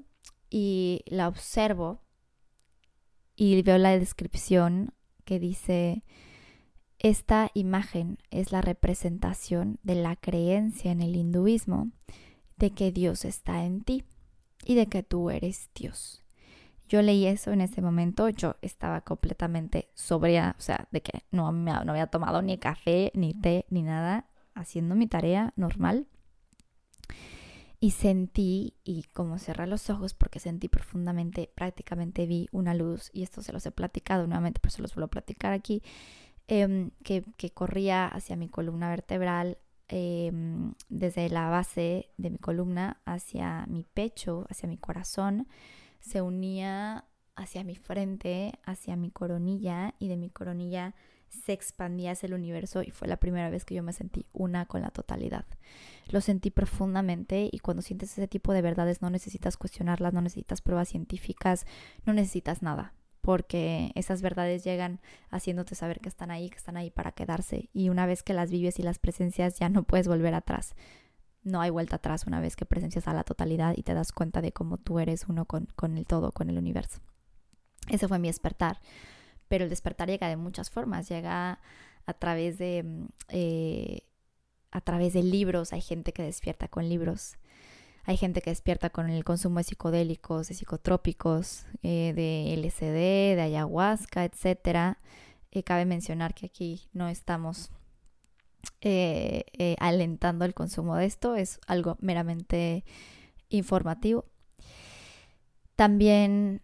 y 0.50 1.02
la 1.06 1.28
observo 1.28 2.02
y 3.34 3.62
veo 3.62 3.78
la 3.78 3.98
descripción 3.98 4.94
que 5.24 5.38
dice, 5.38 6.04
esta 6.98 7.50
imagen 7.54 8.18
es 8.30 8.52
la 8.52 8.62
representación 8.62 9.78
de 9.82 9.96
la 9.96 10.16
creencia 10.16 10.92
en 10.92 11.02
el 11.02 11.16
hinduismo 11.16 11.90
de 12.56 12.70
que 12.70 12.92
Dios 12.92 13.24
está 13.24 13.64
en 13.64 13.82
ti 13.82 14.04
y 14.64 14.74
de 14.74 14.86
que 14.86 15.02
tú 15.02 15.30
eres 15.30 15.70
Dios. 15.74 16.22
Yo 16.88 17.02
leí 17.02 17.26
eso 17.26 17.50
en 17.50 17.60
ese 17.60 17.82
momento, 17.82 18.28
yo 18.28 18.56
estaba 18.62 19.00
completamente 19.00 19.90
sobria, 19.94 20.54
o 20.56 20.62
sea, 20.62 20.88
de 20.92 21.02
que 21.02 21.24
no, 21.32 21.50
no 21.50 21.90
había 21.90 22.06
tomado 22.06 22.42
ni 22.42 22.58
café, 22.58 23.10
ni 23.14 23.34
té, 23.34 23.66
ni 23.70 23.82
nada, 23.82 24.28
haciendo 24.56 24.94
mi 24.96 25.06
tarea 25.06 25.52
normal. 25.56 26.08
Y 27.78 27.90
sentí, 27.90 28.74
y 28.84 29.04
como 29.12 29.38
cerré 29.38 29.66
los 29.66 29.90
ojos 29.90 30.14
porque 30.14 30.40
sentí 30.40 30.68
profundamente, 30.68 31.50
prácticamente 31.54 32.26
vi 32.26 32.48
una 32.50 32.74
luz, 32.74 33.10
y 33.12 33.22
esto 33.22 33.42
se 33.42 33.52
los 33.52 33.66
he 33.66 33.70
platicado 33.70 34.26
nuevamente, 34.26 34.60
pero 34.60 34.72
se 34.72 34.82
los 34.82 34.94
vuelvo 34.94 35.06
a 35.06 35.10
platicar 35.10 35.52
aquí, 35.52 35.82
em, 36.48 36.90
que, 37.04 37.22
corría 37.52 38.06
hacia 38.08 38.36
mi 38.36 38.48
columna 38.48 38.88
vertebral, 38.88 39.58
em, 39.88 40.72
desde 40.88 41.28
la 41.28 41.50
base 41.50 42.10
de 42.16 42.30
mi 42.30 42.38
columna 42.38 43.00
hacia 43.04 43.66
mi 43.66 43.84
pecho, 43.84 44.46
hacia 44.48 44.68
mi 44.68 44.78
corazón, 44.78 45.46
se 46.00 46.22
unía 46.22 47.04
hacia 47.36 47.62
mi 47.62 47.76
frente, 47.76 48.58
hacia 48.64 48.96
mi 48.96 49.10
coronilla 49.10 49.94
y 49.98 50.08
de 50.08 50.16
mi 50.16 50.30
coronilla 50.30 50.94
se 51.28 51.52
expandía 51.52 52.12
hacia 52.12 52.26
el 52.26 52.34
universo 52.34 52.82
y 52.82 52.90
fue 52.90 53.08
la 53.08 53.16
primera 53.16 53.50
vez 53.50 53.64
que 53.64 53.74
yo 53.74 53.82
me 53.82 53.92
sentí 53.92 54.26
una 54.32 54.66
con 54.66 54.80
la 54.82 54.90
totalidad. 54.90 55.44
Lo 56.08 56.20
sentí 56.20 56.50
profundamente 56.50 57.48
y 57.50 57.58
cuando 57.58 57.82
sientes 57.82 58.12
ese 58.12 58.28
tipo 58.28 58.52
de 58.52 58.62
verdades 58.62 59.02
no 59.02 59.10
necesitas 59.10 59.56
cuestionarlas, 59.56 60.12
no 60.12 60.20
necesitas 60.22 60.60
pruebas 60.60 60.88
científicas, 60.88 61.66
no 62.04 62.12
necesitas 62.12 62.62
nada, 62.62 62.94
porque 63.20 63.92
esas 63.94 64.22
verdades 64.22 64.64
llegan 64.64 65.00
haciéndote 65.30 65.74
saber 65.74 66.00
que 66.00 66.08
están 66.08 66.30
ahí, 66.30 66.50
que 66.50 66.58
están 66.58 66.76
ahí 66.76 66.90
para 66.90 67.12
quedarse 67.12 67.68
y 67.72 67.88
una 67.88 68.06
vez 68.06 68.22
que 68.22 68.34
las 68.34 68.50
vives 68.50 68.78
y 68.78 68.82
las 68.82 68.98
presencias 68.98 69.58
ya 69.58 69.68
no 69.68 69.82
puedes 69.82 70.08
volver 70.08 70.34
atrás 70.34 70.74
no 71.46 71.60
hay 71.60 71.70
vuelta 71.70 71.96
atrás 71.96 72.26
una 72.26 72.40
vez 72.40 72.56
que 72.56 72.66
presencias 72.66 73.06
a 73.06 73.14
la 73.14 73.24
totalidad 73.24 73.74
y 73.76 73.82
te 73.82 73.94
das 73.94 74.12
cuenta 74.12 74.42
de 74.42 74.52
cómo 74.52 74.78
tú 74.78 74.98
eres 74.98 75.26
uno 75.28 75.46
con, 75.46 75.68
el 75.96 76.04
todo, 76.04 76.32
con 76.32 76.50
el 76.50 76.58
universo. 76.58 76.98
Ese 77.88 78.08
fue 78.08 78.18
mi 78.18 78.28
despertar. 78.28 78.80
Pero 79.48 79.64
el 79.64 79.70
despertar 79.70 80.08
llega 80.08 80.28
de 80.28 80.36
muchas 80.36 80.70
formas. 80.70 81.08
Llega 81.08 81.60
a 82.06 82.14
través 82.14 82.58
de, 82.58 82.82
mm, 82.82 83.06
eh, 83.28 84.00
a 84.70 84.80
través 84.80 85.12
de 85.12 85.22
libros. 85.22 85.72
Hay 85.72 85.80
gente 85.80 86.12
que 86.12 86.22
despierta 86.22 86.68
con 86.68 86.88
libros. 86.88 87.36
Hay 88.04 88.16
gente 88.16 88.40
que 88.40 88.50
despierta 88.50 88.90
con 88.90 89.10
el 89.10 89.24
consumo 89.24 89.58
de 89.58 89.64
psicodélicos, 89.64 90.48
de 90.48 90.54
psicotrópicos, 90.54 91.66
eh, 91.82 92.12
de 92.14 92.54
LSD, 92.54 93.34
de 93.34 93.42
ayahuasca, 93.42 94.24
etc. 94.24 94.96
Eh, 95.50 95.64
cabe 95.64 95.86
mencionar 95.86 96.34
que 96.34 96.46
aquí 96.46 96.88
no 96.92 97.08
estamos 97.08 97.70
alentando 99.78 100.44
el 100.44 100.54
consumo 100.54 100.96
de 100.96 101.06
esto, 101.06 101.34
es 101.34 101.58
algo 101.66 101.96
meramente 102.00 102.84
informativo. 103.48 104.24
También 105.76 106.62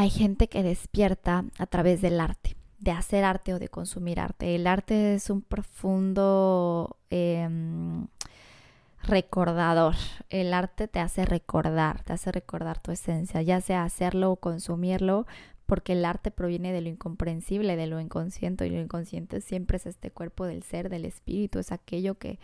hay 0.00 0.08
gente 0.08 0.48
que 0.48 0.62
despierta 0.62 1.44
a 1.58 1.66
través 1.66 2.00
del 2.00 2.20
arte, 2.20 2.56
de 2.78 2.90
hacer 2.90 3.22
arte 3.22 3.52
o 3.52 3.58
de 3.58 3.68
consumir 3.68 4.18
arte. 4.18 4.54
El 4.54 4.66
arte 4.66 5.14
es 5.14 5.28
un 5.28 5.42
profundo 5.42 6.96
em, 7.10 8.06
recordador. 9.02 9.96
El 10.30 10.54
arte 10.54 10.88
te 10.88 11.00
hace 11.00 11.26
recordar, 11.26 12.02
te 12.02 12.14
hace 12.14 12.32
recordar 12.32 12.80
tu 12.80 12.92
esencia, 12.92 13.42
ya 13.42 13.60
sea 13.60 13.84
hacerlo 13.84 14.32
o 14.32 14.36
consumirlo, 14.36 15.26
porque 15.66 15.92
el 15.92 16.06
arte 16.06 16.30
proviene 16.30 16.72
de 16.72 16.80
lo 16.80 16.88
incomprensible, 16.88 17.76
de 17.76 17.86
lo 17.86 18.00
inconsciente, 18.00 18.66
y 18.66 18.70
lo 18.70 18.80
inconsciente 18.80 19.42
siempre 19.42 19.76
es 19.76 19.84
este 19.84 20.10
cuerpo 20.10 20.46
del 20.46 20.62
ser, 20.62 20.88
del 20.88 21.04
espíritu, 21.04 21.58
es 21.58 21.72
aquello 21.72 22.14
que, 22.14 22.38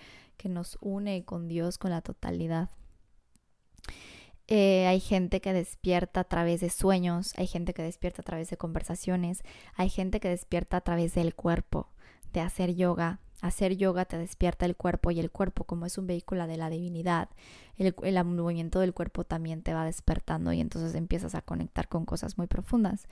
nos 0.44 0.76
une 0.82 1.24
con 1.24 1.48
Dios, 1.48 1.78
con 1.78 1.90
la 1.90 2.02
totalidad. 2.02 2.68
Eh, 4.48 4.87
hay 4.87 5.00
gente 5.00 5.40
que 5.40 5.52
despierta 5.52 6.20
a 6.20 6.24
través 6.24 6.61
de 6.61 6.70
sueños, 6.70 7.32
hay 7.37 7.46
gente 7.46 7.74
que 7.74 7.82
despierta 7.82 8.22
a 8.22 8.24
través 8.24 8.48
de 8.48 8.56
conversaciones, 8.56 9.42
hay 9.74 9.90
gente 9.90 10.20
que 10.20 10.28
despierta 10.28 10.76
a 10.76 10.80
través 10.82 11.14
del 11.14 11.35
cuerpo, 11.35 11.88
de 12.32 12.40
hacer 12.40 12.74
yoga, 12.74 13.20
Hacer 13.42 13.76
yoga 13.76 14.06
te 14.06 14.16
despierta 14.16 14.64
el 14.64 14.76
cuerpo 14.76 15.11
y 15.11 15.20
el 15.20 15.30
cuerpo, 15.30 15.64
como 15.64 15.85
es 15.85 15.98
un 15.98 16.06
vehículo 16.06 16.46
de 16.46 16.56
la 16.56 16.70
divinidad, 16.70 17.28
el, 17.76 17.94
movimiento 18.24 18.80
del 18.80 18.94
cuerpo 18.94 19.24
también 19.24 19.62
te 19.62 19.74
va 19.74 19.85
despertando 19.85 20.52
y 20.54 20.61
entonces 20.61 20.94
empiezas 20.94 21.35
a 21.35 21.42
conectar 21.42 21.88
con 21.88 22.06
cosas 22.06 22.38
muy 22.38 22.46
profundas. 22.46 23.09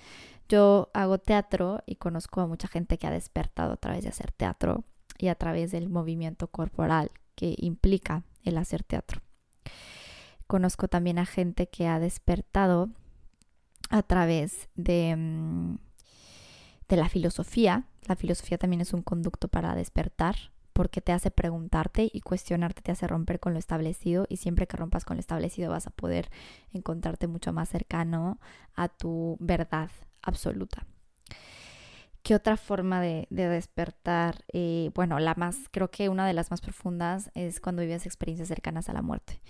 Yo 0.49 0.91
hago 0.95 1.19
teatro 1.19 1.83
y 1.85 1.97
conozco 1.97 2.41
a 2.41 2.47
mucha 2.47 2.69
gente 2.69 2.97
que 2.97 3.07
ha 3.07 3.11
despertado 3.11 3.75
a 3.75 3.77
través 3.77 4.05
de 4.05 4.09
hacer 4.09 4.33
teatro 4.33 4.85
y 5.19 5.29
a 5.29 5.35
través 5.35 5.73
del 5.73 5.91
movimiento 5.91 6.49
corporal 6.49 7.11
que 7.35 7.55
implica 7.59 8.25
el 8.45 8.57
hacer 8.57 8.83
teatro. 8.83 9.21
Conozco 10.55 10.87
también 10.87 11.19
a 11.19 11.27
gente 11.27 11.67
que 11.67 11.89
ha 11.89 11.99
despertado 11.99 12.89
a 13.91 14.05
través 14.05 14.69
de, 14.77 15.17
mm, 15.17 15.79
de 16.89 16.97
la 16.97 17.09
filosofía, 17.09 17.89
la 18.07 18.15
filosofía 18.15 18.57
también 18.57 18.81
es 18.81 18.93
un 18.93 19.03
conducto 19.03 19.49
para 19.49 19.75
despertar 19.75 20.37
porque 20.73 21.01
te 21.01 21.11
hace 21.11 21.33
preguntarte 21.33 22.09
y 22.13 22.21
cuestionarte, 22.21 22.83
te 22.83 22.93
hace 22.93 23.09
romper 23.09 23.41
con 23.41 23.53
lo 23.53 23.59
establecido 23.59 24.27
y 24.29 24.37
siempre 24.37 24.69
que 24.69 24.77
rompas 24.77 25.05
con 25.05 25.17
lo 25.17 25.21
establecido 25.23 25.73
vas 25.73 25.89
a 25.89 25.91
poder 25.91 26.31
encontrarte 26.73 27.27
mucho 27.27 27.53
más 27.53 27.69
cercano 27.69 28.39
a 28.77 28.87
tu 28.87 29.37
verdad 29.41 29.91
absoluta. 30.23 30.87
¿Qué 32.23 32.37
otra 32.37 32.57
forma 32.57 33.01
de, 33.01 33.27
despertar? 33.29 34.45
Eh, 34.53 34.93
bueno, 34.95 35.19
la 35.19 35.35
más, 35.35 35.57
creo 35.73 35.91
que 35.91 36.09
una 36.09 36.29
de 36.29 36.33
las 36.33 36.53
más 36.53 36.61
profundas 36.61 37.33
es 37.35 37.59
cuando 37.59 37.83
vives 37.83 38.07
experiencias 38.07 38.47
cercanas 38.47 38.89
a 38.89 38.93
la 38.93 39.03
muerte. 39.03 39.41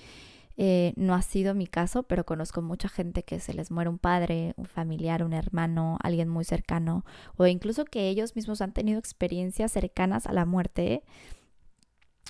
Eh, 0.56 0.92
no 0.96 1.14
ha 1.14 1.22
sido 1.22 1.54
mi 1.54 1.66
caso, 1.66 2.04
pero 2.04 2.24
conozco 2.24 2.62
mucha 2.62 2.88
gente 2.88 3.24
que 3.24 3.40
se 3.40 3.54
les 3.54 3.70
muere 3.70 3.90
un 3.90 3.98
padre, 3.98 4.54
un 4.56 4.66
familiar, 4.66 5.24
un 5.24 5.32
hermano, 5.32 5.98
alguien 6.02 6.28
muy 6.28 6.44
cercano, 6.44 7.04
o 7.36 7.46
incluso 7.46 7.84
que 7.84 8.08
ellos 8.08 8.36
mismos 8.36 8.60
han 8.60 8.72
tenido 8.72 8.98
experiencias 8.98 9.72
cercanas 9.72 10.26
a 10.26 10.32
la 10.32 10.44
muerte, 10.44 11.02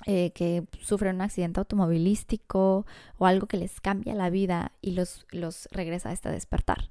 eh, 0.07 0.31
que 0.31 0.65
sufren 0.81 1.15
un 1.15 1.21
accidente 1.21 1.59
automovilístico 1.59 2.85
o 3.17 3.25
algo 3.25 3.47
que 3.47 3.55
les 3.57 3.79
cambia 3.79 4.13
la 4.13 4.29
vida 4.29 4.73
y 4.81 4.91
los, 4.91 5.25
los 5.31 5.69
regresa 5.71 6.09
a 6.09 6.13
este 6.13 6.29
despertar. 6.29 6.89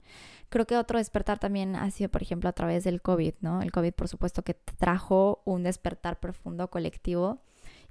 Creo 0.49 0.66
que 0.66 0.77
otro 0.77 0.99
despertar 0.99 1.38
también 1.38 1.77
ha 1.77 1.90
sido, 1.90 2.11
por 2.11 2.23
ejemplo, 2.23 2.49
a 2.49 2.53
través 2.53 2.85
del 2.85 3.03
COVID, 3.03 3.35
¿no? 3.40 3.61
El 3.61 3.73
COVID, 3.73 3.92
por 3.92 4.09
supuesto, 4.09 4.42
que 4.42 4.55
trajo 4.55 5.42
un 5.44 5.64
despertar 5.64 6.18
profundo 6.18 6.70
colectivo 6.70 7.42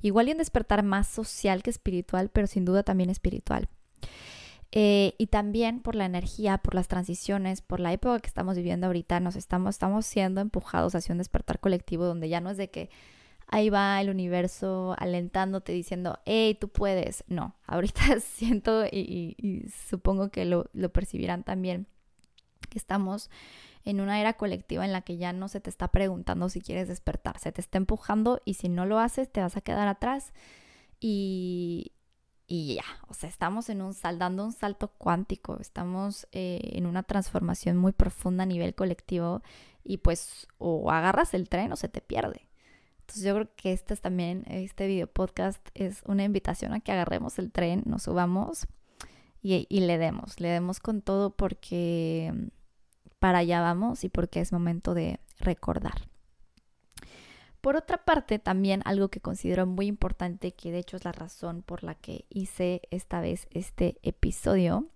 Igual 0.04 0.28
y 0.28 0.34
un 0.34 0.38
despertar 0.38 0.84
más 0.84 1.08
social 1.08 1.64
que 1.64 1.70
espiritual, 1.70 2.30
pero 2.30 2.46
sin 2.46 2.66
duda 2.66 2.84
también 2.84 3.10
espiritual. 3.10 3.70
Eh, 4.74 5.16
y 5.18 5.28
también 5.28 5.80
por 5.80 5.96
la 5.96 6.06
energía, 6.06 6.58
por 6.58 6.76
las 6.76 6.90
transiciones, 6.90 7.62
por 7.62 7.80
la 7.80 7.94
época 7.94 8.20
que 8.20 8.28
estamos 8.28 8.58
viviendo 8.58 8.88
ahorita, 8.88 9.22
nos 9.22 9.38
estamos, 9.38 9.76
estamos 9.76 10.06
siendo 10.06 10.42
empujados 10.42 10.94
hacia 10.94 11.14
un 11.14 11.20
despertar 11.20 11.60
colectivo 11.60 12.06
donde 12.06 12.28
ya 12.28 12.42
no 12.42 12.50
es 12.50 12.58
de 12.58 12.70
que 12.70 12.90
ahí 13.48 13.70
va 13.70 14.02
el 14.02 14.10
universo 14.10 14.94
alentándote 14.98 15.72
diciendo, 15.72 16.20
hey, 16.26 16.58
tú 16.60 16.68
puedes. 16.68 17.24
No, 17.28 17.56
ahorita 17.66 18.20
siento 18.20 18.86
y, 18.86 19.66
supongo 19.90 20.32
que 20.32 20.44
lo, 20.44 20.70
lo 20.74 20.90
percibirán 20.92 21.44
también, 21.44 21.88
que 22.70 22.78
estamos 22.78 23.30
en 23.86 24.00
una 24.00 24.20
era 24.20 24.34
colectiva 24.34 24.86
en 24.86 24.94
la 24.94 25.02
que 25.02 25.18
ya 25.18 25.34
no 25.34 25.48
se 25.48 25.60
te 25.60 25.70
está 25.70 25.90
preguntando 25.90 26.50
si 26.50 26.62
quieres 26.62 26.88
despertar, 26.88 27.40
se 27.40 27.52
te 27.52 27.62
está 27.62 27.78
empujando 27.78 28.42
y 28.46 28.56
si 28.56 28.70
no 28.70 28.86
lo 28.86 29.00
haces 29.00 29.32
te 29.32 29.42
vas 29.42 29.58
a 29.58 29.62
quedar 29.62 29.88
atrás 29.88 30.34
y, 31.00 31.92
y 32.48 32.76
ya, 32.76 32.86
o 33.08 33.14
sea, 33.14 33.30
estamos 33.30 33.70
en 33.70 33.82
un 33.82 33.94
sal, 33.94 34.20
dando 34.20 34.46
un 34.46 34.54
salto 34.54 34.90
cuántico, 34.98 35.58
estamos 35.60 36.28
eh, 36.32 36.62
en 36.74 36.86
una 36.86 37.04
transformación 37.04 37.78
muy 37.78 37.92
profunda 37.92 38.44
a 38.44 38.48
nivel 38.48 38.74
colectivo 38.74 39.42
y 39.84 39.98
pues 39.98 40.48
o 40.58 40.90
agarras 40.92 41.34
el 41.34 41.50
tren 41.50 41.72
o 41.74 41.76
se 41.76 41.90
te 41.90 42.00
pierde. 42.00 42.48
Entonces 43.02 43.24
yo 43.26 43.36
creo 43.36 43.50
que 43.58 43.74
este 43.74 43.94
es 43.94 44.00
también, 44.00 44.46
este 44.48 44.88
video 44.88 45.08
podcast 45.08 45.68
es 45.74 46.04
una 46.06 46.24
invitación 46.24 46.74
a 46.74 46.80
que 46.80 46.94
agarremos 46.94 47.38
el 47.38 47.52
tren, 47.52 47.84
nos 47.86 48.04
subamos 48.04 48.66
y, 49.42 49.68
y 49.68 49.82
le 49.82 49.98
demos, 49.98 50.40
le 50.40 50.48
demos 50.48 50.80
con 50.80 51.02
todo 51.02 51.36
porque 51.36 52.32
para 53.24 53.38
allá 53.38 53.62
vamos 53.62 54.04
y 54.04 54.10
porque 54.10 54.42
es 54.42 54.52
momento 54.52 54.94
de 54.94 55.18
recordar. 55.40 56.10
Por 57.62 57.78
otra 57.78 58.04
parte, 58.04 58.38
también 58.38 58.82
algo 58.84 59.08
que 59.08 59.22
considero 59.22 59.66
muy 59.66 59.86
importante, 59.86 60.52
que 60.52 60.74
de 60.74 60.80
hecho 60.80 60.98
es 60.98 61.06
la 61.06 61.14
razón 61.14 61.62
por 61.62 61.86
la 61.86 61.96
que 61.96 62.26
hice 62.28 62.82
esta 62.92 63.22
vez 63.22 63.48
este 63.52 63.98
episodio, 64.04 64.90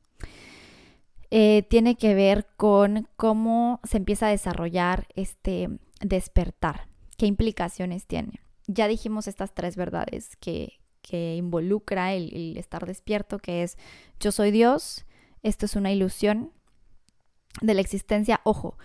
eh, 1.31 1.63
tiene 1.69 1.95
que 1.95 2.15
ver 2.15 2.47
con 2.57 3.07
cómo 3.15 3.79
se 3.85 3.95
empieza 3.95 4.27
a 4.27 4.31
desarrollar 4.31 5.07
este 5.15 5.69
despertar, 6.01 6.89
qué 7.15 7.27
implicaciones 7.27 8.07
tiene. 8.07 8.41
Ya 8.67 8.89
dijimos 8.89 9.29
estas 9.29 9.53
tres 9.53 9.77
verdades 9.77 10.35
que, 10.35 10.73
involucra 11.09 12.13
el, 12.13 12.35
el 12.35 12.57
estar 12.57 12.85
despierto, 12.85 13.39
que 13.39 13.63
es 13.63 13.77
yo 14.19 14.33
soy 14.33 14.51
Dios, 14.51 15.05
esto 15.43 15.65
es 15.65 15.77
una 15.77 15.93
ilusión 15.93 16.51
de 17.61 17.73
la 17.73 17.81
existencia. 17.81 18.41
Ojo, 18.43 18.77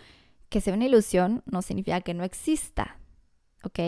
que 0.48 0.60
sea 0.60 0.74
una 0.74 0.86
ilusión 0.86 1.42
no 1.46 1.62
significa 1.62 2.00
que 2.00 2.14
no 2.14 2.24
exista, 2.24 2.98
¿ok? 3.64 3.80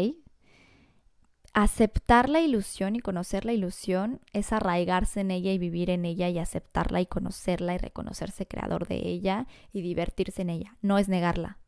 aceptar 1.54 2.28
la 2.28 2.40
ilusión 2.40 2.96
y 2.96 3.00
conocer 3.00 3.44
la 3.44 3.52
ilusión 3.52 4.20
es 4.32 4.52
arraigarse 4.52 5.20
en 5.20 5.30
ella 5.30 5.52
y 5.52 5.58
vivir 5.58 5.88
en 5.88 6.04
ella 6.04 6.28
y 6.28 6.38
aceptarla 6.40 7.00
y 7.00 7.06
conocerla 7.06 7.74
y 7.74 7.78
reconocerse 7.78 8.46
creador 8.46 8.88
de 8.88 8.96
ella 8.96 9.46
y 9.72 9.80
divertirse 9.80 10.42
en 10.42 10.50
ella. 10.50 10.76
No 10.82 10.98
es 10.98 11.08
negarla, 11.08 11.58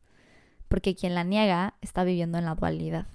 porque 0.67 0.93
quien 0.93 1.15
la 1.15 1.23
niega 1.23 1.75
está 1.81 2.03
viviendo 2.03 2.37
en 2.37 2.43
la 2.43 2.55
dualidad. 2.55 3.07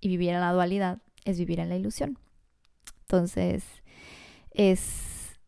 Y 0.00 0.08
vivir 0.08 0.30
en 0.30 0.40
la 0.40 0.52
dualidad 0.52 1.02
es 1.26 1.38
vivir 1.38 1.60
en 1.60 1.68
la 1.68 1.76
ilusión. 1.76 2.18
Entonces, 3.02 3.64
es, 4.52 5.38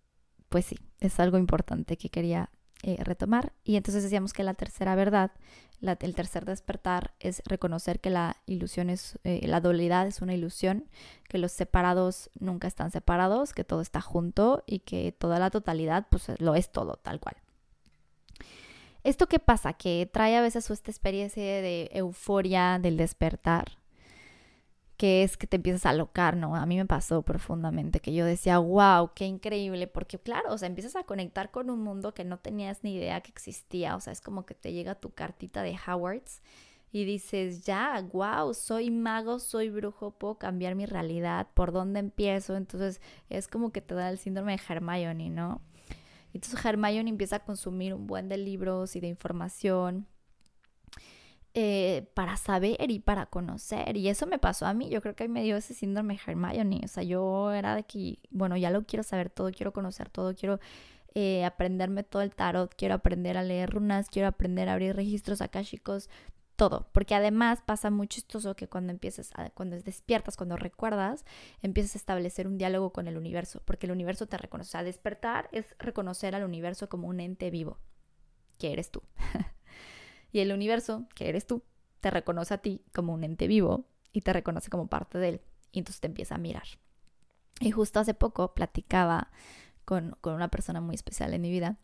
pues 0.50 0.66
sí, 0.66 0.78
es 1.00 1.18
algo 1.18 1.38
importante 1.38 1.96
que 1.96 2.10
quería 2.10 2.50
eh, 2.82 2.96
retomar. 3.02 3.52
Y 3.64 3.76
entonces 3.76 4.02
decíamos 4.02 4.32
que 4.32 4.42
la 4.42 4.54
tercera 4.54 4.94
verdad, 4.94 5.30
el 5.80 6.14
tercer 6.14 6.44
despertar 6.44 7.12
es 7.20 7.42
reconocer 7.44 8.00
que 8.00 8.10
la 8.10 8.36
ilusión 8.46 8.90
es, 8.90 9.18
eh, 9.24 9.46
la 9.46 9.60
dualidad 9.60 10.06
es 10.06 10.20
una 10.20 10.34
ilusión, 10.34 10.88
que 11.28 11.38
los 11.38 11.52
separados 11.52 12.30
nunca 12.38 12.68
están 12.68 12.90
separados, 12.90 13.52
que 13.52 13.64
todo 13.64 13.80
está 13.80 14.00
junto 14.00 14.64
y 14.66 14.80
que 14.80 15.12
toda 15.12 15.38
la 15.38 15.50
totalidad 15.50 16.06
pues 16.10 16.30
lo 16.38 16.54
es 16.54 16.70
todo, 16.70 16.96
tal 16.96 17.20
cual. 17.20 17.36
¿Esto 19.04 19.26
qué 19.26 19.40
pasa? 19.40 19.72
Que 19.72 20.08
trae 20.12 20.36
a 20.36 20.40
veces 20.40 20.70
esta 20.70 20.90
experiencia 20.90 21.42
de 21.42 21.90
euforia 21.92 22.78
del 22.80 22.96
despertar, 22.96 23.72
que 25.02 25.24
es 25.24 25.36
que 25.36 25.48
te 25.48 25.56
empiezas 25.56 25.84
a 25.84 25.90
alocar, 25.90 26.36
¿no? 26.36 26.54
A 26.54 26.64
mí 26.64 26.76
me 26.76 26.86
pasó 26.86 27.22
profundamente 27.22 27.98
que 27.98 28.14
yo 28.14 28.24
decía, 28.24 28.58
wow, 28.58 29.10
qué 29.16 29.26
increíble, 29.26 29.88
porque 29.88 30.16
claro, 30.16 30.52
o 30.52 30.58
sea, 30.58 30.68
empiezas 30.68 30.94
a 30.94 31.02
conectar 31.02 31.50
con 31.50 31.70
un 31.70 31.82
mundo 31.82 32.14
que 32.14 32.22
no 32.22 32.38
tenías 32.38 32.84
ni 32.84 32.94
idea 32.94 33.20
que 33.20 33.32
existía, 33.32 33.96
o 33.96 34.00
sea, 34.00 34.12
es 34.12 34.20
como 34.20 34.46
que 34.46 34.54
te 34.54 34.72
llega 34.72 34.94
tu 34.94 35.10
cartita 35.10 35.64
de 35.64 35.76
Howards 35.88 36.40
y 36.92 37.04
dices, 37.04 37.64
ya, 37.64 38.00
wow, 38.12 38.54
soy 38.54 38.92
mago, 38.92 39.40
soy 39.40 39.70
brujo, 39.70 40.12
puedo 40.12 40.38
cambiar 40.38 40.76
mi 40.76 40.86
realidad, 40.86 41.48
¿por 41.52 41.72
dónde 41.72 41.98
empiezo? 41.98 42.54
Entonces 42.54 43.00
es 43.28 43.48
como 43.48 43.72
que 43.72 43.80
te 43.80 43.96
da 43.96 44.08
el 44.08 44.18
síndrome 44.18 44.56
de 44.56 44.62
Hermione, 44.68 45.30
¿no? 45.30 45.62
Entonces 46.32 46.64
Hermione 46.64 47.10
empieza 47.10 47.34
a 47.34 47.44
consumir 47.44 47.92
un 47.92 48.06
buen 48.06 48.28
de 48.28 48.36
libros 48.36 48.94
y 48.94 49.00
de 49.00 49.08
información 49.08 50.06
eh, 51.54 52.10
para 52.14 52.38
saber 52.38 52.90
y 52.90 53.00
para 53.00 53.26
conocer. 53.26 53.96
Y 53.98 54.08
eso 54.08 54.26
me 54.26 54.38
pasó 54.38 54.64
a 54.64 54.72
mí. 54.72 54.88
Yo 54.88 55.02
creo 55.02 55.14
que 55.14 55.28
me 55.28 55.42
dio 55.42 55.56
ese 55.56 55.74
síndrome 55.74 56.18
Hermione. 56.26 56.80
O 56.84 56.88
sea, 56.88 57.02
yo 57.02 57.52
era 57.52 57.74
de 57.76 57.84
que, 57.84 58.20
bueno, 58.30 58.56
ya 58.56 58.70
lo 58.70 58.84
quiero 58.86 59.02
saber 59.02 59.28
todo, 59.28 59.50
quiero 59.50 59.72
conocer 59.72 60.08
todo, 60.08 60.34
quiero 60.34 60.60
eh, 61.14 61.44
aprenderme 61.44 62.04
todo 62.04 62.22
el 62.22 62.34
tarot, 62.34 62.74
quiero 62.74 62.94
aprender 62.94 63.36
a 63.36 63.42
leer 63.42 63.70
runas, 63.70 64.08
quiero 64.08 64.28
aprender 64.28 64.70
a 64.70 64.72
abrir 64.72 64.96
registros 64.96 65.40
chicos 65.62 66.08
todo. 66.56 66.88
Porque 66.92 67.14
además 67.14 67.60
pasa 67.66 67.90
muy 67.90 68.08
chistoso 68.08 68.56
que 68.56 68.68
cuando 68.68 68.90
empiezas, 68.90 69.30
a, 69.34 69.50
cuando 69.50 69.78
despiertas, 69.78 70.38
cuando 70.38 70.56
recuerdas, 70.56 71.26
empiezas 71.60 71.96
a 71.96 71.98
establecer 71.98 72.46
un 72.46 72.56
diálogo 72.56 72.94
con 72.94 73.08
el 73.08 73.18
universo. 73.18 73.60
Porque 73.66 73.84
el 73.84 73.92
universo 73.92 74.26
te 74.26 74.38
reconoce. 74.38 74.68
O 74.68 74.72
sea, 74.72 74.84
despertar 74.84 75.50
es 75.52 75.76
reconocer 75.78 76.34
al 76.34 76.44
universo 76.44 76.88
como 76.88 77.08
un 77.08 77.20
ente 77.20 77.50
vivo, 77.50 77.78
que 78.58 78.72
eres 78.72 78.90
tú. 78.90 79.02
Y 80.32 80.40
el 80.40 80.52
universo, 80.52 81.06
que 81.14 81.28
eres 81.28 81.46
tú, 81.46 81.62
te 82.00 82.10
reconoce 82.10 82.54
a 82.54 82.58
ti 82.58 82.82
como 82.92 83.12
un 83.12 83.22
ente 83.22 83.46
vivo 83.46 83.86
y 84.12 84.22
te 84.22 84.32
reconoce 84.32 84.70
como 84.70 84.88
parte 84.88 85.18
de 85.18 85.28
él. 85.28 85.40
Y 85.70 85.78
entonces 85.78 86.00
te 86.00 86.06
empieza 86.08 86.34
a 86.34 86.38
mirar. 86.38 86.66
Y 87.60 87.70
justo 87.70 88.00
hace 88.00 88.14
poco 88.14 88.54
platicaba 88.54 89.30
con, 89.84 90.16
una 90.22 90.48
persona 90.48 90.80
muy 90.80 90.94
especial 90.94 91.34
en 91.34 91.42
mi 91.42 91.50
vida 91.50 91.78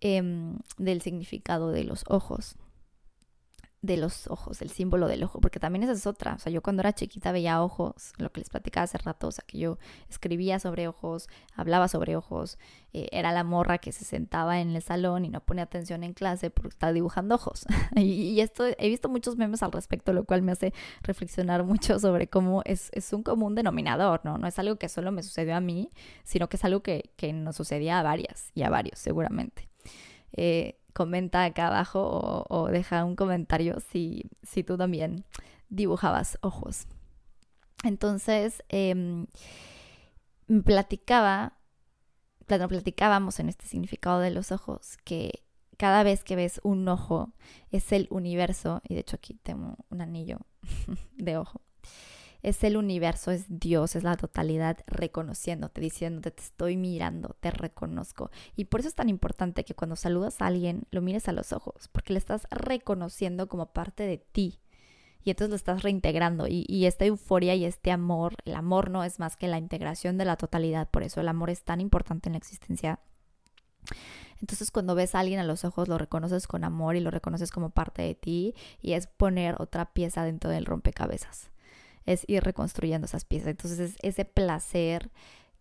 em, 0.00 0.58
del 0.78 1.02
significado 1.02 1.70
de 1.70 1.84
los 1.84 2.04
ojos 2.08 2.56
de 3.84 3.98
los 3.98 4.28
ojos, 4.28 4.62
el 4.62 4.70
símbolo 4.70 5.08
del 5.08 5.24
ojo, 5.24 5.42
porque 5.42 5.60
también 5.60 5.82
esa 5.82 5.92
es 5.92 6.06
otra. 6.06 6.34
O 6.34 6.38
sea, 6.38 6.50
yo 6.50 6.62
cuando 6.62 6.80
era 6.80 6.94
chiquita 6.94 7.32
veía 7.32 7.62
ojos, 7.62 8.14
lo 8.16 8.32
que 8.32 8.40
les 8.40 8.48
platicaba 8.48 8.84
hace 8.84 8.96
rato, 8.96 9.28
o 9.28 9.30
sea, 9.30 9.44
que 9.46 9.58
yo 9.58 9.78
escribía 10.08 10.58
sobre 10.58 10.88
ojos, 10.88 11.28
hablaba 11.54 11.88
sobre 11.88 12.16
ojos, 12.16 12.58
eh, 12.94 13.08
era 13.12 13.30
la 13.30 13.44
morra 13.44 13.76
que 13.76 13.92
se 13.92 14.06
sentaba 14.06 14.60
en 14.60 14.74
el 14.74 14.82
salón 14.82 15.26
y 15.26 15.28
no 15.28 15.40
ponía 15.40 15.64
atención 15.64 16.02
en 16.02 16.14
clase 16.14 16.48
porque 16.48 16.70
estaba 16.70 16.94
dibujando 16.94 17.34
ojos. 17.34 17.66
y, 17.96 18.40
esto, 18.40 18.64
he 18.64 18.88
visto 18.88 19.10
muchos 19.10 19.36
memes 19.36 19.62
al 19.62 19.72
respecto, 19.72 20.14
lo 20.14 20.24
cual 20.24 20.40
me 20.40 20.52
hace 20.52 20.72
reflexionar 21.02 21.62
mucho 21.64 21.98
sobre 21.98 22.28
cómo 22.28 22.62
es, 22.64 22.88
es 22.94 23.12
un 23.12 23.22
común 23.22 23.54
denominador, 23.54 24.22
¿no? 24.24 24.38
No 24.38 24.46
es 24.46 24.58
algo 24.58 24.76
que 24.76 24.88
solo 24.88 25.12
me 25.12 25.22
sucedió 25.22 25.56
a 25.56 25.60
mí, 25.60 25.90
sino 26.24 26.48
que 26.48 26.56
es 26.56 26.64
algo 26.64 26.82
que, 26.82 27.10
que 27.16 27.34
nos 27.34 27.56
sucedía 27.56 27.98
a 27.98 28.02
varias 28.02 28.50
y 28.54 28.62
a 28.62 28.70
varios, 28.70 28.98
seguramente. 28.98 29.68
Eh, 30.32 30.78
comenta 30.94 31.44
acá 31.44 31.66
abajo 31.66 32.46
o, 32.48 32.68
deja 32.68 33.04
un 33.04 33.16
comentario 33.16 33.80
si, 33.80 34.30
si, 34.42 34.62
tú 34.62 34.78
también 34.78 35.24
dibujabas 35.68 36.38
ojos. 36.40 36.86
Entonces, 37.82 38.62
eh, 38.70 39.26
platicaba, 40.64 41.58
platicábamos 42.46 43.40
en 43.40 43.48
este 43.50 43.66
significado 43.66 44.20
de 44.20 44.30
los 44.30 44.52
ojos 44.52 44.96
que 45.04 45.44
cada 45.76 46.02
vez 46.02 46.24
que 46.24 46.36
ves 46.36 46.60
un 46.62 46.86
ojo 46.88 47.32
es 47.70 47.92
el 47.92 48.06
universo, 48.10 48.80
y 48.88 48.94
de 48.94 49.00
hecho 49.00 49.16
aquí 49.16 49.34
tengo 49.34 49.76
un 49.90 50.00
anillo 50.00 50.38
de 51.16 51.36
ojo, 51.36 51.60
es 52.44 52.62
el 52.62 52.76
universo, 52.76 53.30
es 53.30 53.46
Dios, 53.48 53.96
es 53.96 54.04
la 54.04 54.16
totalidad 54.18 54.76
reconociéndote, 54.86 55.80
diciéndote, 55.80 56.30
te 56.30 56.42
estoy 56.42 56.76
mirando, 56.76 57.34
te 57.40 57.50
reconozco. 57.50 58.30
Y 58.54 58.66
por 58.66 58.80
eso 58.80 58.90
es 58.90 58.94
tan 58.94 59.08
importante 59.08 59.64
que 59.64 59.74
cuando 59.74 59.96
saludas 59.96 60.42
a 60.42 60.46
alguien 60.46 60.86
lo 60.90 61.00
mires 61.00 61.26
a 61.26 61.32
los 61.32 61.54
ojos, 61.54 61.88
porque 61.90 62.12
le 62.12 62.18
estás 62.18 62.46
reconociendo 62.50 63.48
como 63.48 63.72
parte 63.72 64.02
de 64.02 64.18
ti. 64.18 64.60
Y 65.22 65.30
entonces 65.30 65.48
lo 65.48 65.56
estás 65.56 65.82
reintegrando. 65.82 66.46
Y, 66.46 66.66
y 66.68 66.84
esta 66.84 67.06
euforia 67.06 67.54
y 67.54 67.64
este 67.64 67.90
amor, 67.90 68.36
el 68.44 68.54
amor 68.56 68.90
no 68.90 69.04
es 69.04 69.18
más 69.18 69.36
que 69.36 69.48
la 69.48 69.56
integración 69.56 70.18
de 70.18 70.26
la 70.26 70.36
totalidad. 70.36 70.90
Por 70.90 71.02
eso 71.02 71.22
el 71.22 71.28
amor 71.28 71.48
es 71.48 71.64
tan 71.64 71.80
importante 71.80 72.28
en 72.28 72.34
la 72.34 72.38
existencia. 72.38 73.00
Entonces 74.38 74.70
cuando 74.70 74.94
ves 74.94 75.14
a 75.14 75.20
alguien 75.20 75.40
a 75.40 75.44
los 75.44 75.64
ojos 75.64 75.88
lo 75.88 75.96
reconoces 75.96 76.46
con 76.46 76.62
amor 76.62 76.96
y 76.96 77.00
lo 77.00 77.10
reconoces 77.10 77.50
como 77.50 77.70
parte 77.70 78.02
de 78.02 78.14
ti 78.14 78.54
y 78.82 78.92
es 78.92 79.06
poner 79.06 79.56
otra 79.58 79.94
pieza 79.94 80.24
dentro 80.24 80.50
del 80.50 80.66
rompecabezas 80.66 81.53
es 82.06 82.24
ir 82.28 82.42
reconstruyendo 82.42 83.06
esas 83.06 83.24
piezas. 83.24 83.48
Entonces 83.48 83.78
es 83.78 83.96
ese 84.02 84.24
placer 84.24 85.10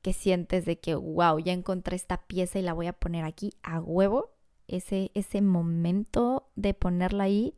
que 0.02 0.14
sientes 0.14 0.66
de 0.66 0.80
que, 0.80 0.96
wow, 0.96 1.40
ya 1.40 1.54
encontré 1.54 1.96
esta 1.96 2.18
pieza 2.18 2.60
y 2.60 2.62
la 2.62 2.74
voy 2.74 2.88
a 2.88 2.94
poner 2.94 3.24
aquí 3.26 3.54
a 3.64 3.80
huevo, 3.80 4.32
ese, 4.68 5.12
ese 5.14 5.42
momento 5.42 6.50
de 6.56 6.74
ponerla 6.74 7.26
ahí. 7.26 7.58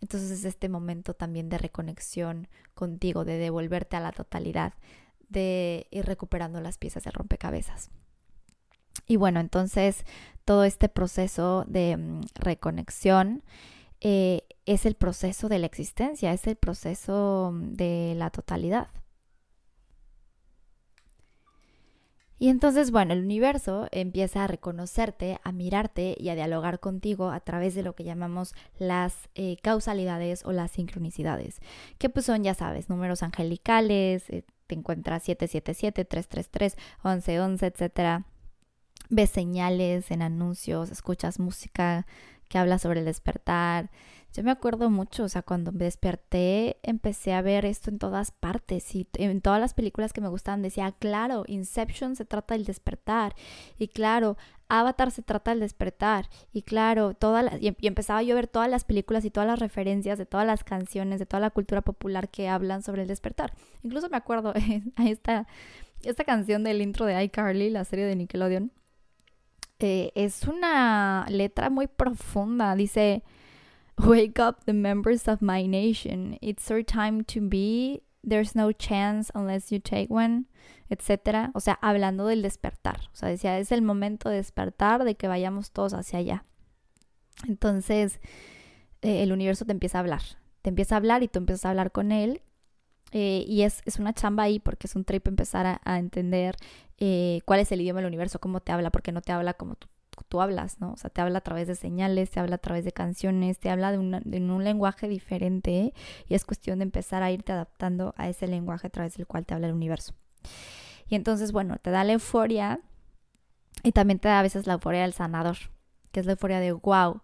Entonces 0.00 0.30
es 0.30 0.44
este 0.44 0.68
momento 0.68 1.14
también 1.14 1.48
de 1.48 1.58
reconexión 1.58 2.48
contigo, 2.74 3.24
de 3.24 3.38
devolverte 3.38 3.96
a 3.96 4.00
la 4.00 4.12
totalidad, 4.12 4.74
de 5.28 5.86
ir 5.90 6.04
recuperando 6.04 6.60
las 6.60 6.78
piezas 6.78 7.04
de 7.04 7.10
rompecabezas. 7.10 7.90
Y 9.06 9.16
bueno, 9.16 9.40
entonces 9.40 10.04
todo 10.44 10.64
este 10.64 10.88
proceso 10.88 11.64
de 11.66 11.96
mm, 11.96 12.20
reconexión 12.34 13.42
eh, 14.04 14.42
es 14.66 14.84
el 14.84 14.96
proceso 14.96 15.48
de 15.48 15.60
la 15.60 15.66
existencia, 15.66 16.32
es 16.32 16.46
el 16.48 16.56
proceso 16.56 17.52
de 17.54 18.14
la 18.16 18.30
totalidad. 18.30 18.88
Y 22.42 22.48
entonces, 22.48 22.90
bueno, 22.90 23.12
el 23.12 23.22
universo 23.22 23.86
empieza 23.92 24.42
a 24.42 24.48
reconocerte, 24.48 25.38
a 25.44 25.52
mirarte 25.52 26.16
y 26.18 26.28
a 26.30 26.34
dialogar 26.34 26.80
contigo 26.80 27.30
a 27.30 27.38
través 27.38 27.76
de 27.76 27.84
lo 27.84 27.94
que 27.94 28.02
llamamos 28.02 28.52
las 28.80 29.28
eh, 29.36 29.58
causalidades 29.62 30.44
o 30.44 30.50
las 30.50 30.72
sincronicidades, 30.72 31.60
que 31.98 32.08
pues 32.08 32.26
son, 32.26 32.42
ya 32.42 32.54
sabes, 32.54 32.88
números 32.88 33.22
angelicales, 33.22 34.28
eh, 34.28 34.44
te 34.66 34.74
encuentras 34.74 35.22
777, 35.22 36.04
333, 36.04 36.76
1111, 37.04 37.66
etc. 37.66 38.24
Ves 39.08 39.30
señales 39.30 40.10
en 40.10 40.22
anuncios, 40.22 40.90
escuchas 40.90 41.38
música 41.38 42.08
que 42.52 42.58
habla 42.58 42.78
sobre 42.78 43.00
el 43.00 43.06
despertar. 43.06 43.90
Yo 44.34 44.42
me 44.42 44.50
acuerdo 44.50 44.90
mucho, 44.90 45.24
o 45.24 45.28
sea, 45.30 45.40
cuando 45.40 45.72
me 45.72 45.84
desperté 45.84 46.76
empecé 46.82 47.32
a 47.32 47.40
ver 47.40 47.64
esto 47.64 47.88
en 47.88 47.98
todas 47.98 48.30
partes 48.30 48.94
y 48.94 49.06
en 49.14 49.40
todas 49.40 49.58
las 49.58 49.72
películas 49.72 50.12
que 50.12 50.20
me 50.20 50.28
gustaban 50.28 50.60
decía, 50.60 50.92
claro, 50.92 51.44
Inception 51.46 52.14
se 52.14 52.26
trata 52.26 52.52
del 52.52 52.66
despertar 52.66 53.34
y 53.78 53.88
claro, 53.88 54.36
Avatar 54.68 55.10
se 55.12 55.22
trata 55.22 55.52
del 55.52 55.60
despertar 55.60 56.28
y 56.52 56.60
claro, 56.60 57.14
toda 57.14 57.56
y, 57.58 57.74
empezaba 57.86 58.22
yo 58.22 58.34
a 58.34 58.36
ver 58.36 58.48
todas 58.48 58.68
las 58.68 58.84
películas 58.84 59.24
y 59.24 59.30
todas 59.30 59.46
las 59.46 59.58
referencias 59.58 60.18
de 60.18 60.26
todas 60.26 60.46
las 60.46 60.62
canciones, 60.62 61.20
de 61.20 61.26
toda 61.26 61.40
la 61.40 61.50
cultura 61.50 61.80
popular 61.80 62.28
que 62.28 62.50
hablan 62.50 62.82
sobre 62.82 63.02
el 63.02 63.08
despertar. 63.08 63.54
Incluso 63.82 64.10
me 64.10 64.18
acuerdo, 64.18 64.52
ahí 64.96 65.10
está 65.10 65.46
esta 66.02 66.24
canción 66.24 66.64
del 66.64 66.82
intro 66.82 67.06
de 67.06 67.22
iCarly, 67.24 67.70
la 67.70 67.84
serie 67.84 68.04
de 68.04 68.16
Nickelodeon. 68.16 68.72
Eh, 69.82 70.12
es 70.14 70.44
una 70.44 71.26
letra 71.28 71.70
muy 71.70 71.86
profunda, 71.86 72.74
dice... 72.74 73.22
Wake 73.98 74.40
up 74.40 74.64
the 74.64 74.72
members 74.72 75.28
of 75.28 75.42
my 75.42 75.66
nation. 75.66 76.38
It's 76.40 76.70
our 76.70 76.82
time 76.82 77.24
to 77.24 77.40
be. 77.40 78.02
There's 78.24 78.54
no 78.54 78.72
chance 78.72 79.30
unless 79.34 79.70
you 79.70 79.80
take 79.80 80.06
one, 80.08 80.46
etcétera. 80.88 81.50
O 81.54 81.60
sea, 81.60 81.78
hablando 81.82 82.26
del 82.26 82.42
despertar. 82.42 83.10
O 83.12 83.16
sea, 83.16 83.28
decía, 83.28 83.58
es 83.58 83.70
el 83.70 83.82
momento 83.82 84.28
de 84.28 84.36
despertar, 84.36 85.04
de 85.04 85.14
que 85.14 85.28
vayamos 85.28 85.72
todos 85.72 85.92
hacia 85.92 86.20
allá. 86.20 86.44
Entonces, 87.46 88.20
eh, 89.02 89.22
el 89.22 89.32
universo 89.32 89.64
te 89.64 89.72
empieza 89.72 89.98
a 89.98 90.00
hablar. 90.00 90.22
Te 90.62 90.70
empieza 90.70 90.94
a 90.94 90.98
hablar 90.98 91.22
y 91.22 91.28
tú 91.28 91.38
empiezas 91.38 91.66
a 91.66 91.70
hablar 91.70 91.92
con 91.92 92.12
él. 92.12 92.40
Eh, 93.12 93.44
y 93.46 93.62
es, 93.62 93.82
es, 93.84 93.98
una 93.98 94.14
chamba 94.14 94.44
ahí 94.44 94.58
porque 94.58 94.86
es 94.86 94.96
un 94.96 95.04
trip 95.04 95.28
empezar 95.28 95.80
a, 95.84 95.98
entender 95.98 96.56
eh, 96.98 97.40
cuál 97.44 97.60
es 97.60 97.70
el 97.70 97.82
idioma 97.82 98.00
del 98.00 98.08
universo, 98.08 98.40
cómo 98.40 98.60
te 98.60 98.72
habla, 98.72 98.90
porque 98.90 99.12
no 99.12 99.20
te 99.20 99.32
habla 99.32 99.54
como 99.54 99.74
tú 99.76 99.86
tú 100.28 100.40
hablas, 100.40 100.80
¿no? 100.80 100.92
O 100.92 100.96
sea, 100.96 101.10
te 101.10 101.20
habla 101.20 101.38
a 101.38 101.42
través 101.42 101.66
de 101.68 101.74
señales, 101.74 102.30
te 102.30 102.40
habla 102.40 102.56
a 102.56 102.58
través 102.58 102.84
de 102.84 102.92
canciones, 102.92 103.58
te 103.58 103.70
habla 103.70 103.92
de, 103.92 103.98
un 103.98 104.64
lenguaje 104.64 105.08
diferente 105.08 105.92
y 106.28 106.34
es 106.34 106.44
cuestión 106.44 106.78
de 106.78 106.84
empezar 106.84 107.22
a 107.22 107.30
irte 107.30 107.52
adaptando 107.52 108.14
a 108.16 108.28
ese 108.28 108.46
lenguaje 108.46 108.86
a 108.86 108.90
través 108.90 109.16
del 109.16 109.26
cual 109.26 109.46
te 109.46 109.54
habla 109.54 109.68
el 109.68 109.74
universo. 109.74 110.14
Y 111.08 111.14
entonces, 111.14 111.52
bueno, 111.52 111.76
te 111.78 111.90
da 111.90 112.04
la 112.04 112.14
euforia 112.14 112.80
y 113.82 113.92
también 113.92 114.18
te 114.18 114.28
da 114.28 114.38
a 114.38 114.42
veces 114.42 114.66
la 114.66 114.74
euforia 114.74 115.02
del 115.02 115.12
sanador, 115.12 115.56
que 116.12 116.20
es 116.20 116.26
la 116.26 116.32
euforia 116.32 116.60
de, 116.60 116.72
wow, 116.72 117.20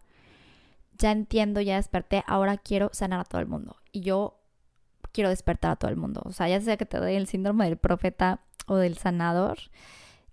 ya 0.99 1.13
entiendo, 1.13 1.61
ya 1.61 1.77
desperté, 1.77 2.25
ahora 2.27 2.57
quiero 2.59 2.91
sanar 2.93 3.21
a 3.21 3.25
todo 3.25 3.41
el 3.41 3.47
mundo. 3.47 3.77
Y 3.93 4.01
yo 4.01 4.38
quiero 5.13 5.31
despertar 5.31 5.73
a 5.73 5.77
todo 5.77 5.91
el 5.91 5.97
mundo. 5.97 6.23
O 6.25 6.33
sea, 6.33 6.49
ya 6.49 6.61
sea 6.61 6.77
que 6.77 6.87
te 6.87 6.99
doy 6.99 7.15
el 7.15 7.27
síndrome 7.27 7.65
del 7.67 7.77
profeta 7.77 8.41
o 8.67 8.77
del 8.77 8.97
sanador, 8.97 9.59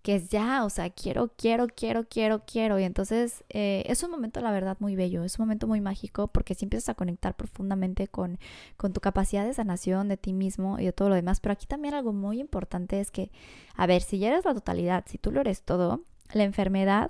que 0.01 0.15
es 0.15 0.29
ya, 0.29 0.63
o 0.63 0.69
sea, 0.69 0.91
quiero, 0.91 1.31
quiero, 1.35 1.65
quiero, 1.67 2.03
quiero, 2.07 2.43
quiero. 2.45 2.79
Y 2.79 2.83
entonces 2.83 3.43
eh, 3.49 3.83
es 3.87 4.03
un 4.03 4.11
momento, 4.11 4.39
la 4.41 4.51
verdad, 4.51 4.77
muy 4.79 4.95
bello, 4.95 5.23
es 5.23 5.39
un 5.39 5.45
momento 5.45 5.65
muy 5.65 5.81
mágico 5.81 6.27
porque 6.27 6.53
si 6.53 6.65
empiezas 6.65 6.89
a 6.89 6.93
conectar 6.93 7.35
profundamente 7.35 8.07
con, 8.07 8.37
con 8.77 8.93
tu 8.93 9.01
capacidad 9.01 9.45
de 9.45 9.53
sanación 9.53 10.07
de 10.07 10.17
ti 10.17 10.31
mismo 10.31 10.79
y 10.79 10.85
de 10.85 10.93
todo 10.93 11.09
lo 11.09 11.15
demás. 11.15 11.39
Pero 11.39 11.53
aquí 11.53 11.65
también 11.65 11.95
algo 11.95 12.13
muy 12.13 12.39
importante 12.39 12.99
es 12.99 13.09
que, 13.09 13.31
a 13.75 13.87
ver, 13.87 14.03
si 14.03 14.19
ya 14.19 14.27
eres 14.27 14.45
la 14.45 14.53
totalidad, 14.53 15.05
si 15.07 15.17
tú 15.17 15.31
lo 15.31 15.41
eres 15.41 15.63
todo, 15.63 16.01
la 16.33 16.43
enfermedad 16.43 17.09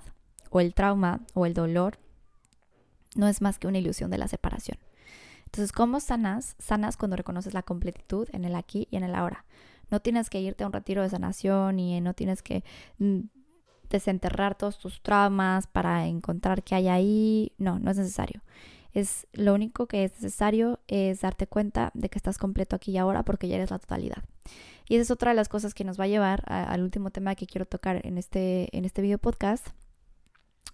o 0.50 0.60
el 0.60 0.72
trauma 0.72 1.20
o 1.34 1.44
el 1.44 1.52
dolor 1.52 1.98
no 3.14 3.28
es 3.28 3.42
más 3.42 3.58
que 3.58 3.66
una 3.66 3.78
ilusión 3.78 4.10
de 4.10 4.18
la 4.18 4.28
separación. 4.28 4.78
Entonces, 5.56 5.72
¿cómo 5.72 6.00
sanas? 6.00 6.54
Sanas 6.58 6.98
cuando 6.98 7.16
reconoces 7.16 7.54
la 7.54 7.62
completitud 7.62 8.28
en 8.32 8.44
el 8.44 8.54
aquí 8.54 8.88
y 8.90 8.96
en 8.98 9.04
el 9.04 9.14
ahora. 9.14 9.46
No 9.90 10.00
tienes 10.00 10.28
que 10.28 10.38
irte 10.38 10.64
a 10.64 10.66
un 10.66 10.72
retiro 10.74 11.00
de 11.00 11.08
sanación 11.08 11.78
y 11.78 11.98
no 12.02 12.12
tienes 12.12 12.42
que 12.42 12.62
mm, 12.98 13.20
desenterrar 13.88 14.54
todos 14.54 14.78
tus 14.78 15.00
traumas 15.00 15.66
para 15.66 16.08
encontrar 16.08 16.62
qué 16.62 16.74
hay 16.74 16.88
ahí. 16.88 17.52
No, 17.56 17.78
no 17.78 17.90
es 17.90 17.96
necesario. 17.96 18.42
Es 18.92 19.26
lo 19.32 19.54
único 19.54 19.86
que 19.86 20.04
es 20.04 20.12
necesario 20.20 20.78
es 20.88 21.22
darte 21.22 21.46
cuenta 21.46 21.90
de 21.94 22.10
que 22.10 22.18
estás 22.18 22.36
completo 22.36 22.76
aquí 22.76 22.90
y 22.90 22.98
ahora 22.98 23.22
porque 23.22 23.48
ya 23.48 23.56
eres 23.56 23.70
la 23.70 23.78
totalidad. 23.78 24.24
Y 24.90 24.96
esa 24.96 25.04
es 25.04 25.10
otra 25.10 25.30
de 25.30 25.36
las 25.36 25.48
cosas 25.48 25.72
que 25.72 25.84
nos 25.84 25.98
va 25.98 26.04
a 26.04 26.08
llevar 26.08 26.42
al 26.52 26.82
último 26.82 27.08
tema 27.08 27.34
que 27.34 27.46
quiero 27.46 27.64
tocar 27.64 28.04
en 28.04 28.18
este, 28.18 28.68
en 28.76 28.84
este 28.84 29.00
video 29.00 29.16
podcast 29.16 29.68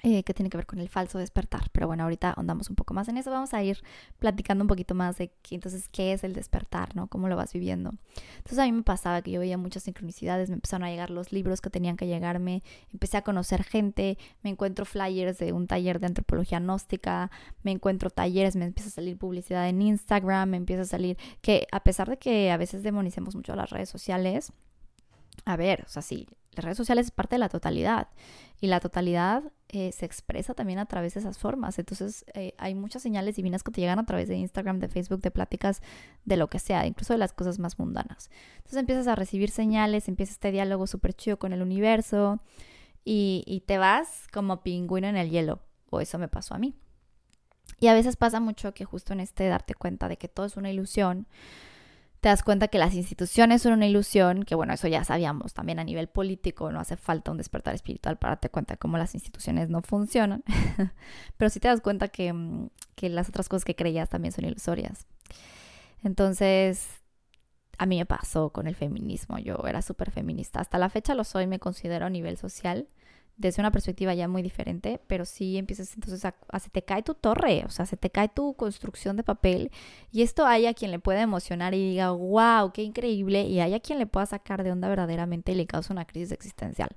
eh, 0.05 0.25
que 0.25 0.35
tiene 0.35 0.51
que 0.51 0.57
ver 0.57 0.67
con 0.67 0.81
el 0.81 0.89
falso 0.89 1.19
despertar. 1.19 1.71
Pero 1.71 1.87
bueno, 1.87 2.03
ahorita 2.03 2.35
andamos 2.37 2.69
un 2.69 2.75
poco 2.75 2.93
más 2.93 3.09
en 3.09 3.19
eso. 3.19 3.31
Vamos 3.31 3.55
a 3.55 3.63
ir 3.63 3.79
platicando 4.19 4.65
un 4.65 4.69
poquito 4.69 4.97
más 4.97 5.17
de 5.17 5.31
qué, 5.43 5.55
entonces 5.55 5.89
qué 5.89 6.13
es 6.13 6.25
el 6.25 6.33
despertar, 6.33 6.97
¿no? 6.97 7.07
Cómo 7.07 7.29
lo 7.29 7.37
vas 7.37 7.53
viviendo. 7.53 7.93
Entonces 8.39 8.59
a 8.59 8.65
mí 8.65 8.73
me 8.73 8.83
pasaba 8.83 9.23
que 9.23 9.31
yo 9.31 9.39
veía 9.39 9.57
muchas 9.59 9.85
sincronicidades, 9.85 10.49
me 10.49 10.55
empezaron 10.55 10.85
a 10.85 10.91
llegar 10.91 11.11
los 11.11 11.33
libros 11.33 11.61
que 11.61 11.71
tenían 11.71 11.97
que 11.97 12.09
llegarme, 12.09 12.65
empecé 12.93 13.17
a 13.17 13.23
conocer 13.23 13.63
gente, 13.63 14.19
me 14.43 14.51
encuentro 14.51 14.85
flyers 14.85 15.39
de 15.39 15.53
un 15.53 15.69
taller 15.69 16.01
de 16.01 16.07
antropología 16.07 16.59
gnóstica, 16.59 17.31
me 17.63 17.71
encuentro 17.71 18.11
talleres, 18.11 18.57
me 18.57 18.65
empieza 18.65 18.89
a 18.89 18.93
salir 18.93 19.17
publicidad 19.17 19.69
en 19.69 19.83
Instagram, 19.83 20.51
me 20.51 20.57
empieza 20.57 20.83
a 20.83 20.87
salir 20.87 21.17
que 21.43 21.69
a 21.71 21.85
pesar 21.85 22.11
de 22.11 22.19
que 22.19 22.51
a 22.51 22.57
veces 22.57 22.83
demonicemos 22.83 23.37
mucho 23.37 23.55
las 23.55 23.71
redes 23.71 23.89
sociales, 23.89 24.53
a 25.45 25.57
ver, 25.57 25.85
o 25.87 25.89
sea, 25.89 26.03
sí, 26.03 26.27
las 26.55 26.65
redes 26.65 26.77
sociales 26.77 27.07
es 27.07 27.11
parte 27.11 27.37
de 27.37 27.39
la 27.39 27.49
totalidad 27.49 28.09
y 28.61 28.67
la 28.67 28.79
totalidad 28.79 29.43
eh, 29.69 29.91
se 29.93 30.05
expresa 30.05 30.53
también 30.55 30.79
a 30.79 30.87
través 30.87 31.15
de 31.15 31.21
esas 31.21 31.39
formas. 31.39 31.79
Entonces 31.79 32.27
eh, 32.35 32.55
hay 32.59 32.75
muchas 32.75 33.03
señales 33.03 33.37
divinas 33.37 33.63
que 33.63 33.73
te 33.73 33.81
llegan 33.81 33.99
a 33.99 34.05
través 34.05 34.29
de 34.29 34.37
Instagram, 34.37 34.79
de 34.79 34.89
Facebook, 34.89 35.23
de 35.23 35.31
pláticas, 35.31 35.81
de 36.25 36.37
lo 36.37 36.49
que 36.49 36.59
sea, 36.59 36.87
incluso 36.87 37.15
de 37.15 37.19
las 37.19 37.33
cosas 37.33 37.59
más 37.59 37.79
mundanas. 37.79 38.31
Entonces 38.59 38.79
empiezas 38.79 39.07
a 39.09 39.15
recibir 39.15 39.51
señales, 39.51 40.09
empieza 40.09 40.33
este 40.33 40.53
diálogo 40.53 40.87
súper 40.87 41.15
chido 41.15 41.39
con 41.39 41.55
el 41.55 41.63
universo 41.63 42.41
y, 43.05 43.45
y 43.47 43.61
te 43.61 43.79
vas 43.79 44.27
como 44.31 44.63
pingüino 44.63 45.09
en 45.09 45.17
el 45.17 45.31
hielo, 45.31 45.61
o 45.91 46.01
eso 46.01 46.19
me 46.19 46.29
pasó 46.29 46.55
a 46.55 46.59
mí. 46.59 46.75
Y 47.81 47.89
a 47.89 47.95
veces 47.95 48.17
pasa 48.17 48.41
mucho 48.41 48.75
que 48.75 48.85
justo 48.85 49.13
en 49.13 49.21
este 49.21 49.49
darte 49.49 49.75
cuenta 49.75 50.09
de 50.09 50.19
que 50.19 50.29
todo 50.29 50.47
es 50.47 50.57
una 50.57 50.71
ilusión, 50.71 51.27
te 52.23 52.29
das 52.29 52.45
cuenta 52.45 52.69
que 52.69 52.79
las 52.79 52.95
instituciones 52.95 53.63
son 53.63 53.73
una 53.73 53.87
ilusión, 53.87 54.45
que 54.45 54.55
bueno, 54.55 54.73
eso 54.73 54.87
ya 54.87 55.03
sabíamos 55.03 55.55
también 55.55 55.81
a 55.81 55.85
nivel 55.85 56.07
político, 56.07 56.71
no 56.71 56.79
hace 56.79 56.97
falta 56.97 57.33
un 57.33 57.37
despertar 57.37 57.75
espiritual 57.75 58.17
para 58.17 58.35
darte 58.35 58.49
cuenta 58.49 58.75
de 58.75 58.79
cómo 58.79 58.97
las 58.97 59.17
instituciones 59.17 59.71
no 59.71 59.83
funcionan, 59.83 60.45
pero 61.37 61.51
sí 61.51 61.59
te 61.59 61.67
das 61.67 61.81
cuenta 61.81 62.07
que, 62.07 62.33
mm, 62.33 62.69
que 62.95 63.09
las 63.09 63.29
otras 63.29 63.49
cosas 63.49 63.65
que 63.65 63.75
creías 63.75 64.09
también 64.09 64.31
son 64.31 64.45
ilusorias. 64.45 65.09
Entonces, 66.05 66.87
a 67.77 67.87
mí 67.87 67.99
me 67.99 68.07
pasó 68.07 68.51
con 68.51 68.69
el 68.69 68.77
feminismo, 68.77 69.41
yo 69.41 69.57
era 69.67 69.83
súper 69.83 70.13
feminista, 70.13 70.61
hasta 70.61 70.79
la 70.79 70.91
fecha 70.91 71.17
lo 71.17 71.25
soy, 71.25 71.49
me 71.49 71.59
considero 71.59 72.07
a 72.07 72.11
nivel 72.11 72.37
social, 72.37 72.87
desde 73.37 73.63
una 73.63 73.71
perspectiva 73.71 74.15
ya 74.15 74.29
muy 74.29 74.43
diferente, 74.43 75.01
pero 75.07 75.25
sí 75.25 75.57
empiezas 75.57 75.95
entonces 75.95 76.25
a, 76.25 76.35
se 76.59 76.71
te 76.71 76.83
cae 76.83 77.03
tu 77.03 77.15
torre, 77.15 77.65
o 77.67 77.71
sea, 77.71 77.87
se 77.87 77.97
te 77.97 78.11
cae 78.11 78.29
tu 78.29 78.55
construcción 78.55 79.17
de 79.17 79.25
papel 79.25 79.71
y 80.11 80.23
esto 80.23 80.47
hay 80.47 80.67
a 80.67 80.75
quien 80.75 80.91
le 80.91 80.99
puede 80.99 81.21
emocionar 81.21 81.75
y 81.75 81.91
diga, 81.91 82.11
wow, 82.11 82.73
qué 82.73 82.83
increíble, 82.83 83.43
y 83.43 83.61
hay 83.61 83.75
a 83.75 83.81
quien 83.81 83.99
le 83.99 84.07
pueda 84.07 84.27
sacar 84.27 84.63
de 84.63 84.71
onda 84.71 84.89
verdaderamente 84.89 85.53
y 85.53 85.55
le 85.55 85.67
causa 85.67 85.93
una 85.93 86.05
crisis 86.05 86.33
existencial. 86.33 86.91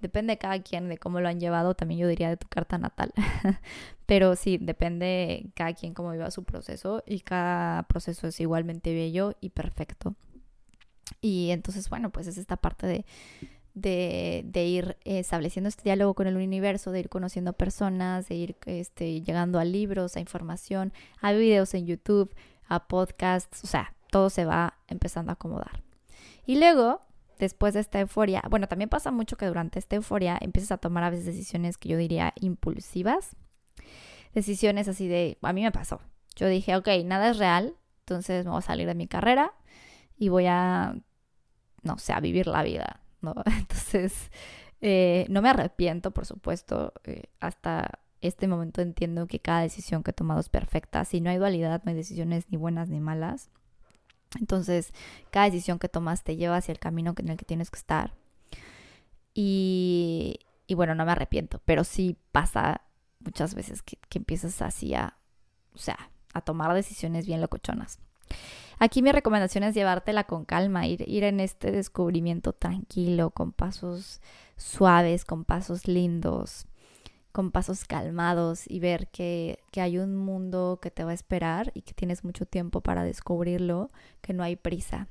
Depende 0.00 0.34
de 0.34 0.38
cada 0.38 0.62
quien, 0.62 0.88
de 0.88 0.98
cómo 0.98 1.20
lo 1.20 1.28
han 1.28 1.40
llevado, 1.40 1.74
también 1.74 2.00
yo 2.00 2.08
diría 2.08 2.28
de 2.28 2.36
tu 2.36 2.46
carta 2.48 2.78
natal, 2.78 3.12
pero 4.06 4.36
sí, 4.36 4.58
depende 4.58 5.50
cada 5.54 5.72
quien 5.72 5.94
cómo 5.94 6.12
viva 6.12 6.30
su 6.30 6.44
proceso 6.44 7.02
y 7.06 7.20
cada 7.20 7.82
proceso 7.84 8.28
es 8.28 8.38
igualmente 8.40 8.94
bello 8.94 9.34
y 9.40 9.50
perfecto. 9.50 10.14
Y 11.20 11.50
entonces, 11.50 11.88
bueno, 11.88 12.10
pues 12.10 12.26
es 12.26 12.38
esta 12.38 12.56
parte 12.56 12.86
de 12.86 13.04
de, 13.80 14.64
ir 14.66 14.96
estableciendo 15.04 15.68
este 15.68 15.84
diálogo 15.84 16.14
con 16.14 16.26
el 16.26 16.36
universo, 16.36 16.90
de 16.92 17.00
ir 17.00 17.08
conociendo 17.08 17.52
personas, 17.52 18.28
de 18.28 18.34
ir 18.34 18.56
este, 18.66 19.20
llegando 19.22 19.58
a 19.58 19.64
libros, 19.64 20.16
a 20.16 20.20
información, 20.20 20.92
a 21.20 21.32
videos 21.32 21.74
en 21.74 21.86
YouTube, 21.86 22.34
a 22.66 22.86
podcasts, 22.86 23.64
o 23.64 23.66
sea, 23.66 23.94
todo 24.10 24.30
se 24.30 24.44
va 24.44 24.78
empezando 24.88 25.30
a 25.30 25.34
acomodar. 25.34 25.82
Y 26.46 26.58
luego, 26.58 27.02
después 27.38 27.74
de 27.74 27.80
esta 27.80 28.00
euforia, 28.00 28.42
bueno, 28.50 28.68
también 28.68 28.88
pasa 28.88 29.10
mucho 29.10 29.36
que 29.36 29.46
durante 29.46 29.78
esta 29.78 29.96
euforia 29.96 30.38
empiezas 30.40 30.72
a 30.72 30.78
tomar 30.78 31.04
a 31.04 31.10
veces 31.10 31.26
decisiones 31.26 31.78
que 31.78 31.88
yo 31.88 31.96
diría 31.96 32.32
impulsivas, 32.40 33.36
decisiones 34.34 34.88
así 34.88 35.08
de, 35.08 35.38
a 35.42 35.52
mí 35.52 35.62
me 35.62 35.72
pasó, 35.72 36.00
yo 36.36 36.46
dije, 36.46 36.76
ok, 36.76 36.88
nada 37.04 37.30
es 37.30 37.38
real, 37.38 37.76
entonces 38.00 38.44
me 38.44 38.50
voy 38.50 38.58
a 38.58 38.62
salir 38.62 38.86
de 38.86 38.94
mi 38.94 39.06
carrera 39.08 39.52
y 40.16 40.28
voy 40.28 40.46
a, 40.46 40.96
no 41.82 41.98
sé, 41.98 42.12
a 42.12 42.20
vivir 42.20 42.46
la 42.46 42.62
vida 42.62 43.02
¿no? 43.20 43.34
Entonces, 43.46 44.30
eh, 44.80 45.26
no 45.28 45.42
me 45.42 45.50
arrepiento, 45.50 46.10
por 46.12 46.26
supuesto, 46.26 46.92
eh, 47.04 47.24
hasta 47.40 48.00
este 48.20 48.48
momento 48.48 48.80
entiendo 48.80 49.26
que 49.26 49.40
cada 49.40 49.60
decisión 49.60 50.02
que 50.02 50.10
he 50.10 50.14
tomado 50.14 50.40
es 50.40 50.48
perfecta. 50.48 51.04
Si 51.04 51.20
no 51.20 51.30
hay 51.30 51.38
dualidad, 51.38 51.82
no 51.84 51.90
hay 51.90 51.96
decisiones 51.96 52.46
ni 52.50 52.56
buenas 52.56 52.88
ni 52.88 53.00
malas. 53.00 53.50
Entonces, 54.38 54.92
cada 55.30 55.46
decisión 55.46 55.78
que 55.78 55.88
tomas 55.88 56.24
te 56.24 56.36
lleva 56.36 56.56
hacia 56.56 56.72
el 56.72 56.78
camino 56.78 57.14
en 57.16 57.28
el 57.28 57.36
que 57.36 57.44
tienes 57.44 57.70
que 57.70 57.78
estar. 57.78 58.14
Y, 59.34 60.40
y 60.66 60.74
bueno, 60.74 60.94
no 60.94 61.04
me 61.04 61.12
arrepiento, 61.12 61.60
pero 61.64 61.84
sí 61.84 62.16
pasa 62.32 62.82
muchas 63.20 63.54
veces 63.54 63.82
que, 63.82 63.98
que 64.08 64.18
empiezas 64.18 64.60
así 64.62 64.94
a, 64.94 65.16
o 65.74 65.78
sea, 65.78 66.10
a 66.34 66.40
tomar 66.40 66.74
decisiones 66.74 67.26
bien 67.26 67.40
locochonas. 67.40 68.00
Aquí 68.78 69.02
mi 69.02 69.10
recomendación 69.10 69.64
es 69.64 69.74
llevártela 69.74 70.24
con 70.24 70.44
calma, 70.44 70.86
ir, 70.86 71.04
ir 71.08 71.24
en 71.24 71.40
este 71.40 71.72
descubrimiento 71.72 72.52
tranquilo, 72.52 73.30
con 73.30 73.52
pasos 73.52 74.20
suaves, 74.56 75.24
con 75.24 75.44
pasos 75.44 75.88
lindos, 75.88 76.66
con 77.32 77.50
pasos 77.50 77.84
calmados 77.84 78.64
y 78.68 78.78
ver 78.78 79.08
que, 79.08 79.58
que, 79.72 79.80
hay 79.80 79.98
un 79.98 80.16
mundo 80.16 80.78
que 80.80 80.90
te 80.90 81.04
va 81.04 81.10
a 81.10 81.14
esperar 81.14 81.72
y 81.74 81.82
que 81.82 81.94
tienes 81.94 82.24
mucho 82.24 82.46
tiempo 82.46 82.80
para 82.80 83.02
descubrirlo, 83.02 83.90
que 84.20 84.32
no 84.32 84.42
hay 84.42 84.56
prisa. 84.56 85.08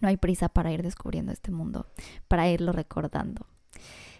No 0.00 0.08
hay 0.08 0.16
prisa 0.16 0.48
para 0.48 0.70
ir 0.72 0.82
descubriendo 0.82 1.32
este 1.32 1.50
mundo, 1.50 1.86
para 2.28 2.48
irlo 2.48 2.72
recordando. 2.72 3.46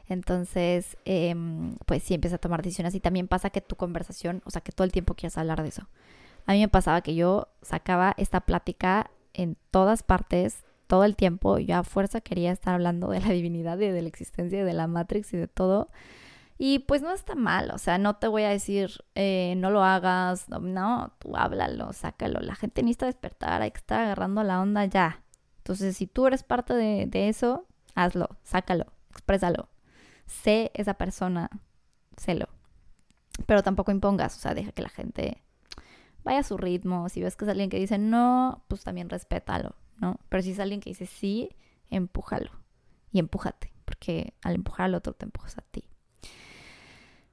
Entonces, 0.08 0.96
em, 1.04 1.76
pues 1.86 2.02
sí, 2.02 2.14
empieza 2.14 2.36
a 2.36 2.40
tomar 2.40 2.62
decisiones 2.62 2.96
y 2.96 3.00
también 3.00 3.28
pasa 3.28 3.50
que 3.50 3.60
tu 3.60 3.76
conversación, 3.76 4.42
o 4.44 4.50
sea, 4.50 4.60
que 4.60 4.72
todo 4.72 4.84
el 4.84 4.90
tiempo 4.90 5.14
quieras 5.14 5.38
hablar 5.38 5.62
de 5.62 5.68
eso. 5.68 5.88
A 6.46 6.52
mí 6.52 6.60
me 6.60 6.68
pasaba 6.68 7.00
que 7.00 7.14
yo 7.14 7.48
sacaba 7.62 8.14
esta 8.16 8.40
plática 8.40 9.10
en 9.34 9.56
todas 9.70 10.02
partes, 10.02 10.64
todo 10.86 11.04
el 11.04 11.16
tiempo. 11.16 11.58
Yo 11.58 11.76
a 11.76 11.84
fuerza 11.84 12.20
quería 12.20 12.52
estar 12.52 12.74
hablando 12.74 13.08
de 13.08 13.20
la 13.20 13.30
divinidad 13.30 13.78
y 13.78 13.88
de 13.88 14.02
la 14.02 14.08
existencia 14.08 14.60
y 14.60 14.64
de 14.64 14.72
la 14.72 14.86
Matrix 14.86 15.32
y 15.32 15.36
de 15.36 15.48
todo. 15.48 15.88
Y 16.58 16.80
pues 16.80 17.00
no 17.00 17.12
está 17.12 17.34
mal, 17.36 17.70
o 17.70 17.78
sea, 17.78 17.96
no 17.96 18.16
te 18.16 18.28
voy 18.28 18.42
a 18.42 18.50
decir, 18.50 19.02
eh, 19.14 19.54
no 19.56 19.70
lo 19.70 19.82
hagas, 19.82 20.46
no, 20.50 21.10
tú 21.18 21.34
háblalo, 21.34 21.94
sácalo. 21.94 22.40
La 22.40 22.54
gente 22.54 22.82
necesita 22.82 23.06
despertar, 23.06 23.62
hay 23.62 23.70
que 23.70 23.78
estar 23.78 24.02
agarrando 24.02 24.42
la 24.42 24.60
onda 24.60 24.84
ya. 24.84 25.22
Entonces, 25.58 25.96
si 25.96 26.06
tú 26.06 26.26
eres 26.26 26.42
parte 26.42 26.74
de, 26.74 27.06
de 27.06 27.30
eso, 27.30 27.66
hazlo, 27.94 28.28
sácalo, 28.42 28.92
exprésalo. 29.10 29.70
Sé 30.26 30.70
esa 30.74 30.94
persona, 30.94 31.48
sélo. 32.18 32.48
Pero 33.46 33.62
tampoco 33.62 33.90
impongas, 33.90 34.36
o 34.36 34.40
sea, 34.40 34.52
deja 34.52 34.72
que 34.72 34.82
la 34.82 34.90
gente 34.90 35.42
vaya 36.24 36.40
a 36.40 36.42
su 36.42 36.56
ritmo. 36.56 37.08
Si 37.08 37.22
ves 37.22 37.36
que 37.36 37.44
es 37.44 37.50
alguien 37.50 37.70
que 37.70 37.78
dice 37.78 37.98
no, 37.98 38.62
pues 38.68 38.84
también 38.84 39.08
respétalo, 39.08 39.74
¿no? 39.98 40.18
Pero 40.28 40.42
si 40.42 40.52
es 40.52 40.60
alguien 40.60 40.80
que 40.80 40.90
dice 40.90 41.06
sí, 41.06 41.50
empújalo 41.90 42.50
y 43.12 43.18
empújate, 43.18 43.72
porque 43.84 44.34
al 44.42 44.54
empujar 44.54 44.86
al 44.86 44.94
otro 44.94 45.12
te 45.12 45.24
empujas 45.24 45.58
a 45.58 45.62
ti. 45.62 45.84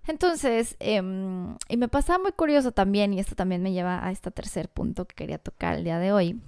Entonces, 0.07 0.77
em, 0.79 1.57
y 1.67 1.75
me 1.77 1.89
pasa 1.89 2.17
muy 2.17 2.31
curioso 2.31 2.71
también, 2.71 3.13
y 3.13 3.19
esto 3.19 3.35
también 3.35 3.61
me 3.61 3.73
lleva 3.73 4.05
a 4.05 4.11
este 4.11 4.31
tercer 4.31 4.69
punto 4.69 5.05
que 5.05 5.15
quería 5.15 5.38
tocar 5.38 5.75
el 5.75 5.83
día 5.83 5.99
de 5.99 6.13
hoy, 6.13 6.41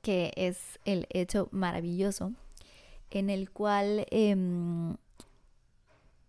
que 0.00 0.32
es 0.36 0.78
el 0.84 1.06
hecho 1.10 1.48
maravilloso 1.52 2.32
en 3.10 3.30
el 3.30 3.50
cual 3.50 4.06
em, 4.10 4.96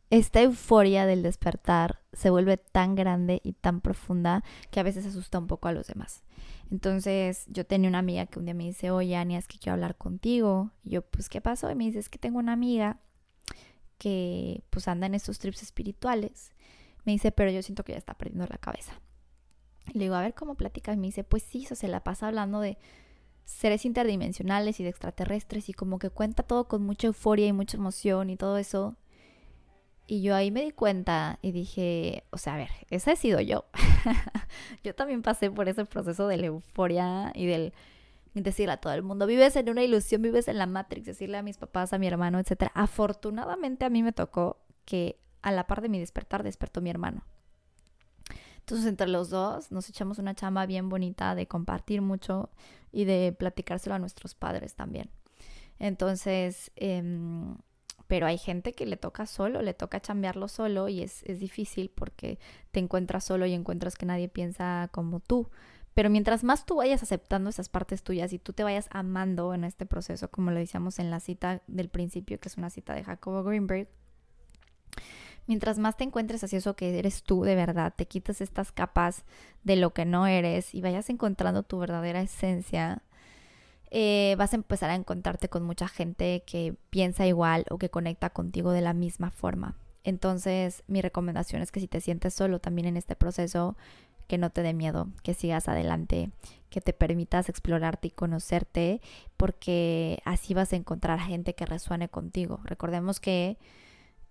esta 0.10 0.42
euforia 0.42 1.06
del 1.06 1.22
despertar 1.22 2.02
se 2.14 2.30
vuelve 2.30 2.58
tan 2.58 2.96
grande 2.96 3.42
y 3.44 3.54
tan 3.54 3.82
profunda 3.82 4.44
que 4.72 4.80
a 4.80 4.84
veces 4.84 5.06
asusta 5.06 5.38
un 5.38 5.48
poco 5.48 5.68
a 5.68 5.72
los 5.72 5.88
demás. 5.88 6.24
Entonces 6.72 7.46
yo 7.48 7.66
tenía 7.66 7.90
una 7.90 8.00
amiga 8.00 8.26
que 8.26 8.40
un 8.40 8.46
día 8.46 8.54
me 8.54 8.66
dice, 8.66 8.92
oye, 8.92 9.16
Ania, 9.16 9.40
es 9.40 9.48
que 9.48 9.58
quiero 9.58 9.74
hablar 9.74 9.98
contigo. 9.98 10.72
Y 10.84 10.92
yo, 10.92 11.02
pues, 11.02 11.30
¿qué 11.30 11.42
pasó? 11.42 11.70
Y 11.70 11.76
me 11.76 11.86
dice, 11.86 12.00
es 12.00 12.10
que 12.10 12.18
tengo 12.18 12.40
una 12.40 12.54
amiga 12.54 13.00
que 13.98 14.64
pues 14.70 14.88
anda 14.88 15.08
en 15.08 15.16
estos 15.16 15.40
trips 15.40 15.62
espirituales. 15.62 16.54
Me 17.06 17.12
dice, 17.12 17.32
pero 17.32 17.52
yo 17.52 17.62
siento 17.62 17.84
que 17.84 17.94
ya 17.94 17.98
está 17.98 18.14
perdiendo 18.14 18.48
la 18.50 18.58
cabeza. 18.58 19.02
Y 19.94 19.98
le 19.98 20.06
digo, 20.06 20.16
a 20.16 20.22
ver 20.22 20.34
cómo 20.34 20.56
platicas. 20.56 20.98
Me 20.98 21.08
dice, 21.08 21.24
pues 21.24 21.44
sí, 21.44 21.66
eso 21.66 21.76
se 21.76 21.88
la 21.88 22.04
pasa 22.04 22.28
hablando 22.28 22.62
de 22.62 22.78
seres 23.46 23.84
interdimensionales 23.86 24.80
y 24.80 24.84
de 24.84 24.90
extraterrestres 24.90 25.70
y 25.70 25.74
como 25.74 25.98
que 25.98 26.12
cuenta 26.12 26.44
todo 26.44 26.68
con 26.68 26.84
mucha 26.84 27.08
euforia 27.08 27.48
y 27.48 27.54
mucha 27.54 27.78
emoción 27.78 28.30
y 28.30 28.38
todo 28.38 28.58
eso. 28.58 28.96
Y 30.12 30.24
yo 30.24 30.34
ahí 30.34 30.50
me 30.50 30.64
di 30.64 30.72
cuenta 30.72 31.38
y 31.44 31.52
dije, 31.52 32.24
o 32.32 32.40
sea, 32.40 32.56
a 32.56 32.58
ver, 32.58 32.72
esa 32.90 33.12
he 33.12 33.16
sido 33.16 33.42
yo. 33.42 33.66
yo 34.84 34.96
también 34.96 35.22
pasé 35.22 35.52
por 35.52 35.70
ese 35.70 35.86
proceso 35.86 36.28
de 36.28 36.38
la 36.38 36.48
euforia 36.48 37.32
y 37.36 37.46
del 37.46 37.74
decirle 38.34 38.74
a 38.74 38.78
todo 38.78 38.92
el 38.94 39.04
mundo, 39.04 39.28
vives 39.28 39.56
en 39.56 39.70
una 39.70 39.84
ilusión, 39.84 40.24
vives 40.24 40.48
en 40.48 40.58
la 40.58 40.66
Matrix, 40.66 41.06
decirle 41.06 41.38
a 41.38 41.44
mis 41.44 41.58
papás, 41.58 41.94
a 41.94 42.00
mi 42.00 42.08
hermano, 42.08 42.40
etc. 42.40 42.72
Afortunadamente 42.74 43.86
a 43.86 43.92
mí 43.92 44.02
me 44.02 44.12
tocó 44.12 44.58
que 44.84 45.20
a 45.44 45.52
la 45.52 45.68
par 45.68 45.80
de 45.80 45.90
mi 45.90 46.00
despertar 46.00 46.42
despertó 46.42 46.82
mi 46.82 46.90
hermano. 46.90 47.24
Entonces 48.58 48.88
entre 48.88 49.10
los 49.10 49.30
dos 49.30 49.72
nos 49.72 49.90
echamos 49.90 50.18
una 50.18 50.34
chamba 50.34 50.66
bien 50.66 50.90
bonita 50.90 51.36
de 51.36 51.48
compartir 51.48 52.02
mucho 52.02 52.50
y 52.92 53.06
de 53.06 53.36
platicárselo 53.38 53.94
a 53.94 54.00
nuestros 54.00 54.34
padres 54.34 54.74
también. 54.74 55.12
Entonces, 55.78 56.72
eh, 56.78 57.04
pero 58.10 58.26
hay 58.26 58.40
gente 58.40 58.74
que 58.74 58.88
le 58.88 58.98
toca 58.98 59.28
solo, 59.28 59.62
le 59.62 59.76
toca 59.76 60.02
chambearlo 60.02 60.48
solo 60.48 60.90
y 60.90 61.04
es, 61.04 61.22
es 61.26 61.40
difícil 61.40 61.92
porque 61.94 62.40
te 62.72 62.80
encuentras 62.80 63.24
solo 63.24 63.46
y 63.46 63.54
encuentras 63.54 63.96
que 63.96 64.08
nadie 64.08 64.28
piensa 64.28 64.90
como 64.92 65.20
tú. 65.20 65.52
Pero 65.94 66.10
mientras 66.10 66.44
más 66.44 66.66
tú 66.66 66.78
vayas 66.78 67.04
aceptando 67.04 67.52
esas 67.52 67.70
partes 67.70 68.02
tuyas 68.02 68.34
y 68.34 68.40
tú 68.40 68.52
te 68.52 68.64
vayas 68.64 68.88
amando 68.90 69.54
en 69.54 69.64
este 69.64 69.86
proceso, 69.86 70.32
como 70.32 70.50
lo 70.50 70.58
decíamos 70.58 70.98
en 70.98 71.12
la 71.12 71.20
cita 71.20 71.62
del 71.68 71.90
principio, 71.90 72.40
que 72.40 72.50
es 72.50 72.58
una 72.58 72.72
cita 72.72 72.96
de 72.96 73.04
Jacobo 73.04 73.44
Greenberg, 73.44 73.88
mientras 75.46 75.78
más 75.78 75.96
te 75.96 76.04
encuentres 76.04 76.44
así 76.44 76.56
eso 76.56 76.76
que 76.76 76.98
eres 76.98 77.22
tú 77.22 77.44
de 77.44 77.54
verdad, 77.54 77.94
te 77.96 78.08
quitas 78.08 78.42
estas 78.42 78.72
capas 78.72 79.24
de 79.64 79.76
lo 79.76 79.94
que 79.94 80.06
no 80.06 80.26
eres 80.26 80.74
y 80.74 80.82
vayas 80.82 81.12
encontrando 81.12 81.62
tu 81.62 81.78
verdadera 81.78 82.22
esencia, 82.22 83.04
eh, 83.92 84.36
vas 84.38 84.54
a 84.54 84.58
empezar 84.58 84.90
a 84.90 84.96
encontrarte 84.96 85.50
con 85.50 85.64
mucha 85.64 85.88
gente 85.88 86.44
que 86.46 86.76
piensa 86.90 87.26
igual 87.26 87.66
o 87.70 87.78
que 87.78 87.90
conecta 87.90 88.30
contigo 88.30 88.72
de 88.72 88.82
la 88.82 88.94
misma 88.94 89.32
forma. 89.32 89.76
Entonces, 90.04 90.84
mi 90.88 91.02
recomendación 91.02 91.62
es 91.62 91.72
que 91.72 91.80
si 91.80 91.88
te 91.88 92.02
sientes 92.02 92.34
solo 92.34 92.60
también 92.60 92.88
en 92.88 92.98
este 92.98 93.16
proceso, 93.16 93.76
que 94.28 94.38
no 94.38 94.52
te 94.52 94.62
dé 94.62 94.74
miedo, 94.74 95.10
que 95.24 95.34
sigas 95.34 95.68
adelante, 95.68 96.30
que 96.70 96.82
te 96.82 96.94
permitas 96.94 97.50
explorarte 97.50 98.10
y 98.10 98.12
conocerte, 98.12 99.02
porque 99.38 100.22
así 100.24 100.54
vas 100.54 100.72
a 100.72 100.76
encontrar 100.76 101.20
gente 101.20 101.56
que 101.56 101.66
resuene 101.66 102.10
contigo. 102.10 102.60
Recordemos 102.64 103.20
que 103.20 103.58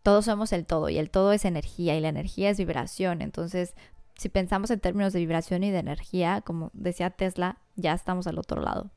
todos 0.04 0.26
somos 0.26 0.52
el 0.52 0.66
todo 0.66 0.88
y 0.88 0.98
el 0.98 1.10
todo 1.10 1.32
es 1.32 1.44
energía 1.44 1.96
y 1.96 2.00
la 2.00 2.08
energía 2.08 2.48
es 2.48 2.58
vibración. 2.58 3.22
Entonces, 3.22 3.74
si 4.16 4.28
pensamos 4.28 4.70
en 4.70 4.78
términos 4.80 5.12
de 5.12 5.18
vibración 5.18 5.64
y 5.64 5.72
de 5.72 5.78
energía, 5.78 6.42
como 6.42 6.70
decía 6.74 7.10
Tesla, 7.10 7.58
ya 7.74 7.92
estamos 7.92 8.28
al 8.28 8.38
otro 8.38 8.62
lado. 8.62 8.90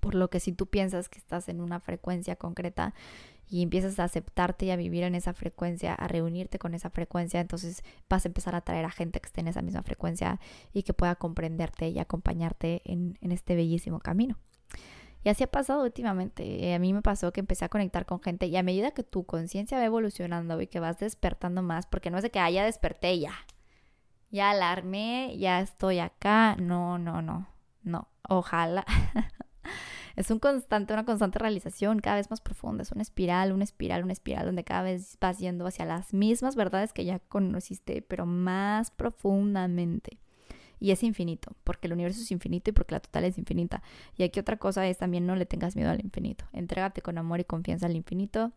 Por 0.00 0.14
lo 0.14 0.30
que 0.30 0.40
si 0.40 0.52
tú 0.52 0.66
piensas 0.66 1.08
que 1.08 1.18
estás 1.18 1.48
en 1.48 1.60
una 1.60 1.80
frecuencia 1.80 2.36
concreta 2.36 2.94
y 3.52 3.62
empiezas 3.62 3.98
a 3.98 4.04
aceptarte 4.04 4.64
y 4.64 4.70
a 4.70 4.76
vivir 4.76 5.04
en 5.04 5.14
esa 5.14 5.34
frecuencia, 5.34 5.94
a 5.94 6.08
reunirte 6.08 6.58
con 6.58 6.72
esa 6.72 6.88
frecuencia, 6.88 7.38
entonces 7.38 7.84
vas 8.08 8.24
a 8.24 8.28
empezar 8.28 8.54
a 8.54 8.58
atraer 8.58 8.86
a 8.86 8.90
gente 8.90 9.20
que 9.20 9.26
esté 9.26 9.42
en 9.42 9.48
esa 9.48 9.60
misma 9.60 9.82
frecuencia 9.82 10.40
y 10.72 10.84
que 10.84 10.94
pueda 10.94 11.16
comprenderte 11.16 11.88
y 11.88 11.98
acompañarte 11.98 12.80
en, 12.86 13.18
este 13.20 13.54
bellísimo 13.54 13.98
camino. 14.00 14.38
Y 15.22 15.28
así 15.28 15.44
ha 15.44 15.48
pasado 15.48 15.84
últimamente. 15.84 16.74
A 16.74 16.78
mí 16.78 16.94
me 16.94 17.02
pasó 17.02 17.30
que 17.32 17.40
empecé 17.40 17.66
a 17.66 17.68
conectar 17.68 18.06
con 18.06 18.20
gente 18.22 18.46
y 18.46 18.56
a 18.56 18.62
medida 18.62 18.92
que 18.92 19.02
tu 19.02 19.24
conciencia 19.24 19.78
va 19.78 19.84
evolucionando 19.84 20.58
y 20.62 20.66
que 20.66 20.80
vas 20.80 20.98
despertando 20.98 21.62
más, 21.62 21.86
porque 21.86 22.10
no 22.10 22.16
es 22.16 22.22
de 22.22 22.30
que, 22.30 22.38
ah, 22.38 22.50
desperté 22.50 23.18
ya, 23.18 23.34
ya 24.30 24.50
alarmé, 24.50 25.36
ya 25.36 25.60
estoy 25.60 25.98
acá. 25.98 26.56
No, 26.56 26.98
no, 26.98 27.20
no, 27.20 27.46
no. 27.82 28.08
Ojalá 28.28 28.86
es 30.16 30.30
un 30.30 30.38
constante, 30.38 30.92
una 30.92 31.04
constante 31.04 31.38
realización 31.38 32.00
cada 32.00 32.16
vez 32.16 32.30
más 32.30 32.40
profunda. 32.40 32.82
Es 32.82 32.92
una 32.92 33.02
espiral, 33.02 33.52
una 33.52 33.64
espiral, 33.64 34.04
una 34.04 34.12
espiral 34.12 34.46
donde 34.46 34.64
cada 34.64 34.82
vez 34.82 35.16
vas 35.20 35.38
yendo 35.38 35.66
hacia 35.66 35.84
las 35.84 36.12
mismas 36.12 36.56
verdades 36.56 36.92
que 36.92 37.04
ya 37.04 37.18
conociste, 37.18 38.02
pero 38.02 38.26
más 38.26 38.90
profundamente. 38.90 40.18
Y 40.80 40.90
es 40.90 41.04
infinito, 41.04 41.52
porque 41.62 41.86
el 41.86 41.92
universo 41.92 42.20
es 42.20 42.30
infinito 42.32 42.70
y 42.70 42.72
porque 42.72 42.96
la 42.96 43.00
total 43.00 43.24
es 43.24 43.38
infinita. 43.38 43.82
Y 44.16 44.24
aquí 44.24 44.40
otra 44.40 44.56
cosa 44.56 44.86
es 44.88 44.98
también 44.98 45.26
no 45.26 45.36
le 45.36 45.46
tengas 45.46 45.76
miedo 45.76 45.90
al 45.90 46.04
infinito. 46.04 46.44
Entrégate 46.52 47.02
con 47.02 47.18
amor 47.18 47.38
y 47.38 47.44
confianza 47.44 47.86
al 47.86 47.94
infinito 47.94 48.52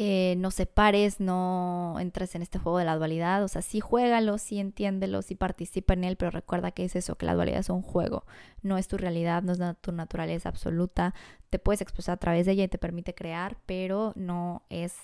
eh, 0.00 0.36
no 0.38 0.52
separes, 0.52 1.18
no 1.18 1.96
entres 1.98 2.36
en 2.36 2.42
este 2.42 2.60
juego 2.60 2.78
de 2.78 2.84
la 2.84 2.94
dualidad, 2.94 3.42
o 3.42 3.48
sea, 3.48 3.62
sí 3.62 3.80
juégalo, 3.80 4.38
sí 4.38 4.60
entiéndelo, 4.60 5.22
sí 5.22 5.34
participa 5.34 5.94
en 5.94 6.04
él, 6.04 6.14
pero 6.14 6.30
recuerda 6.30 6.70
que 6.70 6.84
es 6.84 6.94
eso, 6.94 7.16
que 7.16 7.26
la 7.26 7.34
dualidad 7.34 7.58
es 7.58 7.68
un 7.68 7.82
juego, 7.82 8.24
no 8.62 8.78
es 8.78 8.86
tu 8.86 8.96
realidad, 8.96 9.42
no 9.42 9.52
es 9.52 9.58
tu 9.80 9.90
naturaleza 9.90 10.50
absoluta, 10.50 11.14
te 11.50 11.58
puedes 11.58 11.80
expresar 11.80 12.12
a 12.12 12.18
través 12.18 12.46
de 12.46 12.52
ella 12.52 12.62
y 12.62 12.68
te 12.68 12.78
permite 12.78 13.12
crear, 13.12 13.56
pero 13.66 14.12
no 14.14 14.62
es 14.70 14.94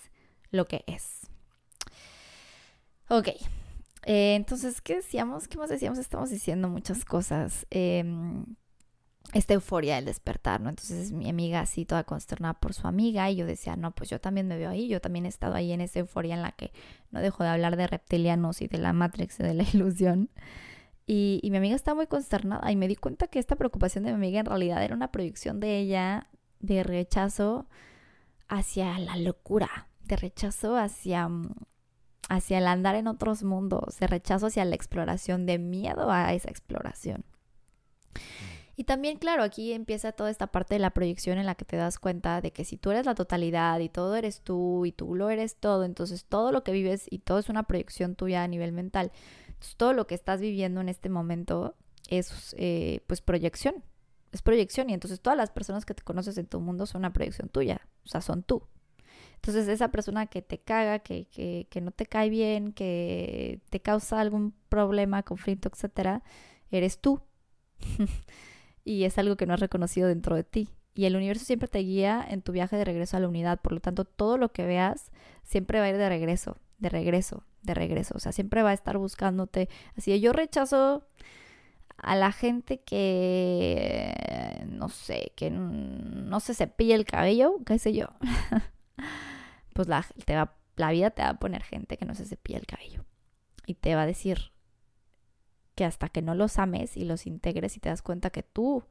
lo 0.52 0.66
que 0.66 0.84
es. 0.86 1.26
Ok, 3.08 3.30
eh, 4.06 4.36
entonces, 4.36 4.80
¿qué 4.80 4.94
decíamos? 4.94 5.48
¿Qué 5.48 5.58
más 5.58 5.70
decíamos? 5.70 5.98
Estamos 5.98 6.30
diciendo 6.30 6.68
muchas 6.68 7.04
cosas. 7.04 7.66
Eh, 7.72 8.04
esta 9.32 9.54
euforia 9.54 9.96
del 9.96 10.04
despertar, 10.04 10.60
¿no? 10.60 10.68
Entonces 10.68 11.10
mi 11.12 11.28
amiga 11.28 11.60
así 11.60 11.84
toda 11.84 12.04
consternada 12.04 12.54
por 12.54 12.74
su 12.74 12.86
amiga 12.86 13.30
y 13.30 13.36
yo 13.36 13.46
decía, 13.46 13.76
no, 13.76 13.92
pues 13.92 14.10
yo 14.10 14.20
también 14.20 14.46
me 14.46 14.56
veo 14.56 14.70
ahí, 14.70 14.88
yo 14.88 15.00
también 15.00 15.26
he 15.26 15.28
estado 15.28 15.54
ahí 15.54 15.72
en 15.72 15.80
esa 15.80 16.00
euforia 16.00 16.34
en 16.34 16.42
la 16.42 16.52
que 16.52 16.72
no 17.10 17.20
dejo 17.20 17.42
de 17.42 17.48
hablar 17.48 17.76
de 17.76 17.86
reptilianos 17.86 18.62
y 18.62 18.68
de 18.68 18.78
la 18.78 18.92
Matrix 18.92 19.40
y 19.40 19.42
de 19.42 19.54
la 19.54 19.64
ilusión. 19.72 20.30
Y, 21.06 21.40
y 21.42 21.50
mi 21.50 21.58
amiga 21.58 21.76
estaba 21.76 21.96
muy 21.96 22.06
consternada 22.06 22.70
y 22.70 22.76
me 22.76 22.88
di 22.88 22.96
cuenta 22.96 23.26
que 23.26 23.38
esta 23.38 23.56
preocupación 23.56 24.04
de 24.04 24.10
mi 24.10 24.16
amiga 24.16 24.40
en 24.40 24.46
realidad 24.46 24.82
era 24.82 24.94
una 24.94 25.10
proyección 25.10 25.60
de 25.60 25.78
ella 25.78 26.28
de 26.60 26.82
rechazo 26.82 27.66
hacia 28.48 28.98
la 28.98 29.16
locura, 29.16 29.88
de 30.04 30.16
rechazo 30.16 30.76
hacia, 30.76 31.28
hacia 32.28 32.58
el 32.58 32.66
andar 32.66 32.94
en 32.94 33.06
otros 33.06 33.42
mundos, 33.42 33.98
de 33.98 34.06
rechazo 34.06 34.46
hacia 34.46 34.64
la 34.64 34.74
exploración, 34.74 35.44
de 35.44 35.58
miedo 35.58 36.10
a 36.10 36.32
esa 36.32 36.50
exploración. 36.50 37.24
Y 38.76 38.84
también, 38.84 39.18
claro, 39.18 39.42
aquí 39.44 39.72
empieza 39.72 40.12
toda 40.12 40.30
esta 40.30 40.48
parte 40.48 40.74
de 40.74 40.80
la 40.80 40.90
proyección 40.90 41.38
en 41.38 41.46
la 41.46 41.54
que 41.54 41.64
te 41.64 41.76
das 41.76 41.98
cuenta 41.98 42.40
de 42.40 42.52
que 42.52 42.64
si 42.64 42.76
tú 42.76 42.90
eres 42.90 43.06
la 43.06 43.14
totalidad 43.14 43.78
y 43.78 43.88
todo 43.88 44.16
eres 44.16 44.40
tú 44.40 44.84
y 44.84 44.92
tú 44.92 45.14
lo 45.14 45.30
eres 45.30 45.56
todo, 45.56 45.84
entonces 45.84 46.24
todo 46.24 46.50
lo 46.50 46.64
que 46.64 46.72
vives 46.72 47.06
y 47.08 47.20
todo 47.20 47.38
es 47.38 47.48
una 47.48 47.62
proyección 47.64 48.16
tuya 48.16 48.42
a 48.42 48.48
nivel 48.48 48.72
mental. 48.72 49.12
Todo 49.76 49.92
lo 49.92 50.06
que 50.06 50.14
estás 50.14 50.40
viviendo 50.40 50.80
en 50.80 50.88
este 50.88 51.08
momento 51.08 51.76
es 52.08 52.54
eh, 52.58 53.00
pues 53.06 53.20
proyección, 53.20 53.84
es 54.32 54.42
proyección 54.42 54.90
y 54.90 54.94
entonces 54.94 55.20
todas 55.20 55.36
las 55.36 55.50
personas 55.50 55.84
que 55.84 55.94
te 55.94 56.02
conoces 56.02 56.36
en 56.36 56.46
tu 56.46 56.60
mundo 56.60 56.86
son 56.86 57.02
una 57.02 57.12
proyección 57.12 57.48
tuya, 57.48 57.88
o 58.04 58.08
sea, 58.08 58.20
son 58.20 58.42
tú. 58.42 58.64
Entonces 59.36 59.68
esa 59.68 59.90
persona 59.92 60.26
que 60.26 60.42
te 60.42 60.58
caga, 60.58 60.98
que, 60.98 61.26
que, 61.26 61.68
que 61.70 61.80
no 61.80 61.92
te 61.92 62.06
cae 62.06 62.28
bien, 62.28 62.72
que 62.72 63.60
te 63.70 63.80
causa 63.80 64.20
algún 64.20 64.52
problema, 64.68 65.22
conflicto, 65.22 65.68
etcétera, 65.72 66.22
eres 66.70 66.98
tú. 66.98 67.20
y 68.84 69.04
es 69.04 69.18
algo 69.18 69.36
que 69.36 69.46
no 69.46 69.54
has 69.54 69.60
reconocido 69.60 70.08
dentro 70.08 70.36
de 70.36 70.44
ti. 70.44 70.68
Y 70.94 71.06
el 71.06 71.16
universo 71.16 71.44
siempre 71.44 71.68
te 71.68 71.80
guía 71.80 72.24
en 72.28 72.42
tu 72.42 72.52
viaje 72.52 72.76
de 72.76 72.84
regreso 72.84 73.16
a 73.16 73.20
la 73.20 73.28
unidad. 73.28 73.60
Por 73.60 73.72
lo 73.72 73.80
tanto, 73.80 74.04
todo 74.04 74.38
lo 74.38 74.52
que 74.52 74.64
veas 74.64 75.10
siempre 75.42 75.80
va 75.80 75.86
a 75.86 75.88
ir 75.90 75.96
de 75.96 76.08
regreso, 76.08 76.56
de 76.78 76.88
regreso, 76.88 77.42
de 77.62 77.74
regreso. 77.74 78.14
O 78.16 78.20
sea, 78.20 78.30
siempre 78.30 78.62
va 78.62 78.70
a 78.70 78.74
estar 78.74 78.96
buscándote. 78.96 79.68
Así 79.96 80.18
yo 80.20 80.32
rechazo 80.32 81.04
a 81.96 82.14
la 82.14 82.30
gente 82.30 82.80
que, 82.80 84.64
no 84.68 84.88
sé, 84.88 85.32
que 85.36 85.50
no 85.50 86.38
se 86.38 86.54
cepilla 86.54 86.94
el 86.94 87.06
cabello, 87.06 87.56
qué 87.66 87.78
sé 87.78 87.92
yo. 87.92 88.06
pues 89.74 89.88
la, 89.88 90.06
te 90.24 90.36
va, 90.36 90.54
la 90.76 90.92
vida 90.92 91.10
te 91.10 91.22
va 91.22 91.30
a 91.30 91.38
poner 91.38 91.62
gente 91.62 91.96
que 91.96 92.04
no 92.04 92.14
se 92.14 92.24
cepilla 92.24 92.58
el 92.58 92.66
cabello. 92.66 93.04
Y 93.66 93.74
te 93.74 93.96
va 93.96 94.02
a 94.02 94.06
decir, 94.06 94.52
que 95.74 95.84
hasta 95.84 96.08
que 96.08 96.22
no 96.22 96.34
los 96.34 96.58
ames 96.58 96.96
y 96.96 97.04
los 97.04 97.26
integres 97.26 97.76
y 97.76 97.80
te 97.80 97.88
das 97.88 98.02
cuenta 98.02 98.30
que 98.30 98.42
tú 98.42 98.84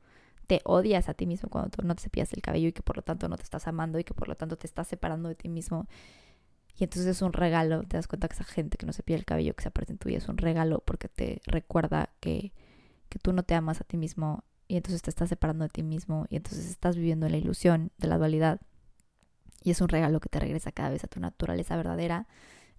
te 0.47 0.61
odias 0.65 1.09
a 1.09 1.13
ti 1.13 1.25
mismo 1.25 1.49
cuando 1.49 1.69
tú 1.69 1.85
no 1.85 1.95
te 1.95 2.03
cepillas 2.03 2.33
el 2.33 2.41
cabello 2.41 2.67
y 2.67 2.73
que 2.73 2.83
por 2.83 2.97
lo 2.97 3.01
tanto 3.01 3.29
no 3.29 3.37
te 3.37 3.43
estás 3.43 3.67
amando 3.67 3.99
y 3.99 4.03
que 4.03 4.13
por 4.13 4.27
lo 4.27 4.35
tanto 4.35 4.57
te 4.57 4.67
estás 4.67 4.87
separando 4.87 5.29
de 5.29 5.35
ti 5.35 5.49
mismo. 5.49 5.87
Y 6.77 6.83
entonces 6.83 7.07
es 7.07 7.21
un 7.21 7.33
regalo, 7.33 7.83
te 7.83 7.97
das 7.97 8.07
cuenta 8.07 8.27
que 8.27 8.33
esa 8.33 8.43
gente 8.43 8.77
que 8.77 8.85
no 8.85 8.93
se 8.93 9.03
pilla 9.03 9.17
el 9.17 9.25
cabello, 9.25 9.55
que 9.55 9.61
se 9.61 9.69
aparece 9.69 9.93
en 9.93 9.99
tu 9.99 10.09
vida, 10.09 10.17
es 10.17 10.27
un 10.27 10.37
regalo 10.37 10.79
porque 10.85 11.07
te 11.07 11.41
recuerda 11.45 12.09
que, 12.19 12.51
que 13.09 13.19
tú 13.19 13.31
no 13.31 13.43
te 13.43 13.53
amas 13.53 13.79
a 13.79 13.83
ti 13.83 13.95
mismo 13.95 14.43
y 14.67 14.77
entonces 14.77 15.01
te 15.01 15.09
estás 15.09 15.29
separando 15.29 15.63
de 15.65 15.69
ti 15.69 15.83
mismo 15.83 16.25
y 16.29 16.35
entonces 16.35 16.69
estás 16.69 16.95
viviendo 16.95 17.27
en 17.27 17.31
la 17.33 17.37
ilusión 17.37 17.91
de 17.97 18.07
la 18.07 18.17
dualidad. 18.17 18.59
Y 19.63 19.71
es 19.71 19.81
un 19.81 19.87
regalo 19.87 20.19
que 20.19 20.29
te 20.29 20.39
regresa 20.39 20.71
cada 20.71 20.89
vez 20.89 21.03
a 21.03 21.07
tu 21.07 21.19
naturaleza 21.19 21.77
verdadera. 21.77 22.27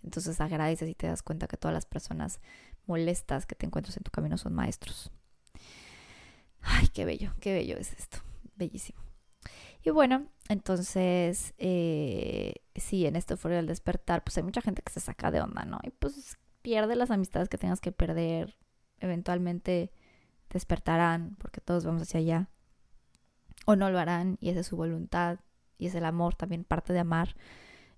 Entonces 0.05 0.41
agradeces 0.41 0.89
y 0.89 0.95
te 0.95 1.07
das 1.07 1.23
cuenta 1.23 1.49
que 1.49 1.57
todas 1.57 1.75
las 1.75 1.87
personas 1.87 2.41
molestas 2.87 3.47
que 3.47 3.55
te 3.55 3.67
encuentras 3.67 3.97
en 3.97 4.03
tu 4.03 4.11
camino 4.11 4.37
son 4.37 4.55
maestros. 4.55 5.11
Ay, 6.61 6.89
qué 6.89 7.05
bello, 7.05 7.35
qué 7.41 7.53
bello 7.53 7.77
es 7.77 7.93
esto. 7.93 8.19
Bellísimo. 8.57 9.01
Y 9.83 9.91
bueno, 9.91 10.27
entonces, 10.49 11.55
eh, 11.59 12.55
sí, 12.75 13.07
en 13.07 13.17
esto 13.17 13.37
fuera 13.37 13.57
del 13.57 13.67
despertar, 13.67 14.23
pues 14.25 14.37
hay 14.37 14.43
mucha 14.43 14.63
gente 14.63 14.83
que 14.83 14.93
se 14.93 15.01
saca 15.01 15.31
de 15.31 15.41
onda, 15.41 15.65
¿no? 15.65 15.79
Y 15.83 15.91
pues 15.91 16.39
pierde 16.63 16.97
las 16.97 17.11
amistades 17.11 17.49
que 17.49 17.59
tengas 17.59 17.81
que 17.81 17.93
perder. 17.93 18.57
Eventualmente 19.01 19.93
despertarán, 20.49 21.37
porque 21.39 21.61
todos 21.61 21.85
vamos 21.85 22.03
hacia 22.03 22.21
allá. 22.21 22.49
O 23.67 23.77
no 23.77 23.91
lo 23.91 23.99
harán, 23.99 24.39
y 24.41 24.51
esa 24.51 24.61
es 24.61 24.67
su 24.67 24.77
voluntad. 24.77 25.41
Y 25.77 25.87
es 25.87 25.95
el 25.95 26.05
amor, 26.05 26.35
también 26.35 26.65
parte 26.65 26.93
de 26.93 27.01
amar 27.01 27.37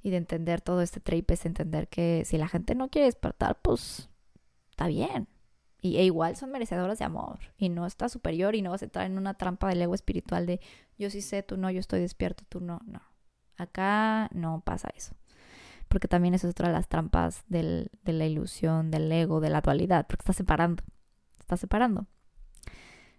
y 0.03 0.11
de 0.11 0.17
entender 0.19 0.61
todo 0.61 0.83
este 0.83 1.01
trip, 1.01 1.31
es 1.31 1.47
entender 1.47 1.89
que 1.89 2.25
si 2.25 2.39
la 2.39 2.49
gente 2.49 2.75
no 2.75 2.89
quiere 2.89 3.07
despertar, 3.07 3.59
pues 3.63 4.09
está 4.71 4.87
bien. 4.87 5.29
Y, 5.81 5.99
e 5.99 6.05
igual 6.05 6.37
son 6.37 6.51
merecedoras 6.51 6.99
de 6.99 7.05
amor. 7.05 7.41
Y 7.59 7.69
no 7.69 7.87
está 7.87 8.09
superior 8.09 8.55
y 8.55 8.63
no 8.63 8.71
vas 8.71 8.83
a 8.83 8.87
entrar 8.87 9.07
en 9.07 9.19
una 9.19 9.35
trampa 9.35 9.69
del 9.69 9.83
ego 9.83 9.95
espiritual 9.95 10.47
de 10.47 10.61
yo 10.99 11.11
sí 11.11 11.21
sé, 11.21 11.43
tú 11.43 11.57
no, 11.57 11.71
yo 11.71 11.81
estoy 11.81 12.01
despierto, 12.01 12.45
tú 12.49 12.61
no. 12.61 12.81
No. 12.87 13.03
Acá 13.57 14.29
no 14.33 14.61
pasa 14.61 14.89
eso. 14.97 15.15
Porque 15.89 16.09
también 16.09 16.35
eso 16.35 16.47
es 16.47 16.53
otra 16.53 16.69
de 16.69 16.75
las 16.75 16.89
trampas 16.89 17.45
del, 17.49 17.91
de 18.03 18.13
la 18.13 18.27
ilusión, 18.27 18.91
del 18.91 19.11
ego, 19.13 19.41
de 19.41 19.51
la 19.51 19.61
dualidad. 19.61 20.07
Porque 20.07 20.23
está 20.23 20.33
separando. 20.33 20.83
Está 21.39 21.57
separando. 21.57 22.07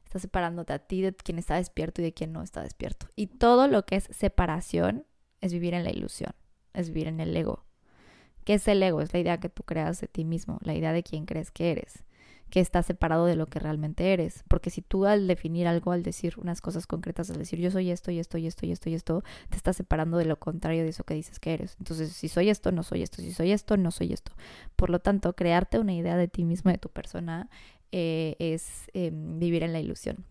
Está 0.05 0.19
separándote 0.19 0.73
a 0.73 0.79
ti 0.79 1.01
de 1.01 1.13
quien 1.13 1.37
está 1.37 1.55
despierto 1.55 2.01
y 2.01 2.05
de 2.05 2.13
quien 2.13 2.31
no 2.33 2.41
está 2.41 2.61
despierto. 2.63 3.07
Y 3.15 3.27
todo 3.27 3.67
lo 3.67 3.85
que 3.85 3.97
es 3.97 4.09
separación 4.11 5.05
es 5.41 5.53
vivir 5.53 5.73
en 5.73 5.83
la 5.83 5.91
ilusión. 5.91 6.33
Es 6.77 6.89
vivir 6.89 7.07
en 7.07 7.19
el 7.19 7.35
ego. 7.35 7.65
¿Qué 8.47 8.53
es 8.53 8.67
el 8.69 8.81
ego? 8.81 9.01
Es 9.01 9.11
la 9.11 9.19
idea 9.19 9.39
que 9.39 9.49
tú 9.49 9.63
creas 9.63 9.99
de 9.99 10.07
ti 10.07 10.23
mismo, 10.23 10.59
la 10.61 10.73
idea 10.73 10.93
de 10.93 11.03
quién 11.03 11.25
crees 11.25 11.51
que 11.51 11.71
eres, 11.71 12.05
que 12.49 12.61
está 12.61 12.81
separado 12.81 13.25
de 13.25 13.35
lo 13.35 13.47
que 13.47 13.59
realmente 13.59 14.13
eres. 14.13 14.45
Porque 14.47 14.69
si 14.69 14.81
tú 14.81 15.05
al 15.05 15.27
definir 15.27 15.67
algo, 15.67 15.91
al 15.91 16.01
decir 16.01 16.35
unas 16.37 16.61
cosas 16.61 16.87
concretas, 16.87 17.29
al 17.29 17.39
decir 17.39 17.59
yo 17.59 17.71
soy 17.71 17.91
esto 17.91 18.09
y 18.09 18.19
esto 18.19 18.37
y 18.37 18.47
esto 18.47 18.65
y 18.65 18.71
esto 18.71 18.89
y 18.89 18.93
esto, 18.93 19.23
te 19.49 19.57
estás 19.57 19.75
separando 19.75 20.17
de 20.17 20.23
lo 20.23 20.39
contrario 20.39 20.83
de 20.83 20.89
eso 20.89 21.03
que 21.03 21.13
dices 21.13 21.39
que 21.39 21.55
eres. 21.55 21.75
Entonces, 21.79 22.13
si 22.13 22.29
soy 22.29 22.49
esto, 22.49 22.71
no 22.71 22.83
soy 22.83 23.01
esto. 23.01 23.21
Si 23.21 23.33
soy 23.33 23.51
esto, 23.51 23.75
no 23.75 23.91
soy 23.91 24.13
esto. 24.13 24.31
Por 24.77 24.91
lo 24.91 24.99
tanto, 24.99 25.35
crearte 25.35 25.79
una 25.79 25.93
idea 25.93 26.15
de 26.15 26.29
ti 26.29 26.45
mismo, 26.45 26.71
de 26.71 26.77
tu 26.77 26.87
persona, 26.87 27.49
eh, 27.91 28.37
es 28.39 28.89
em, 28.93 29.39
vivir 29.39 29.63
en 29.63 29.73
la 29.73 29.81
ilusión. 29.81 30.23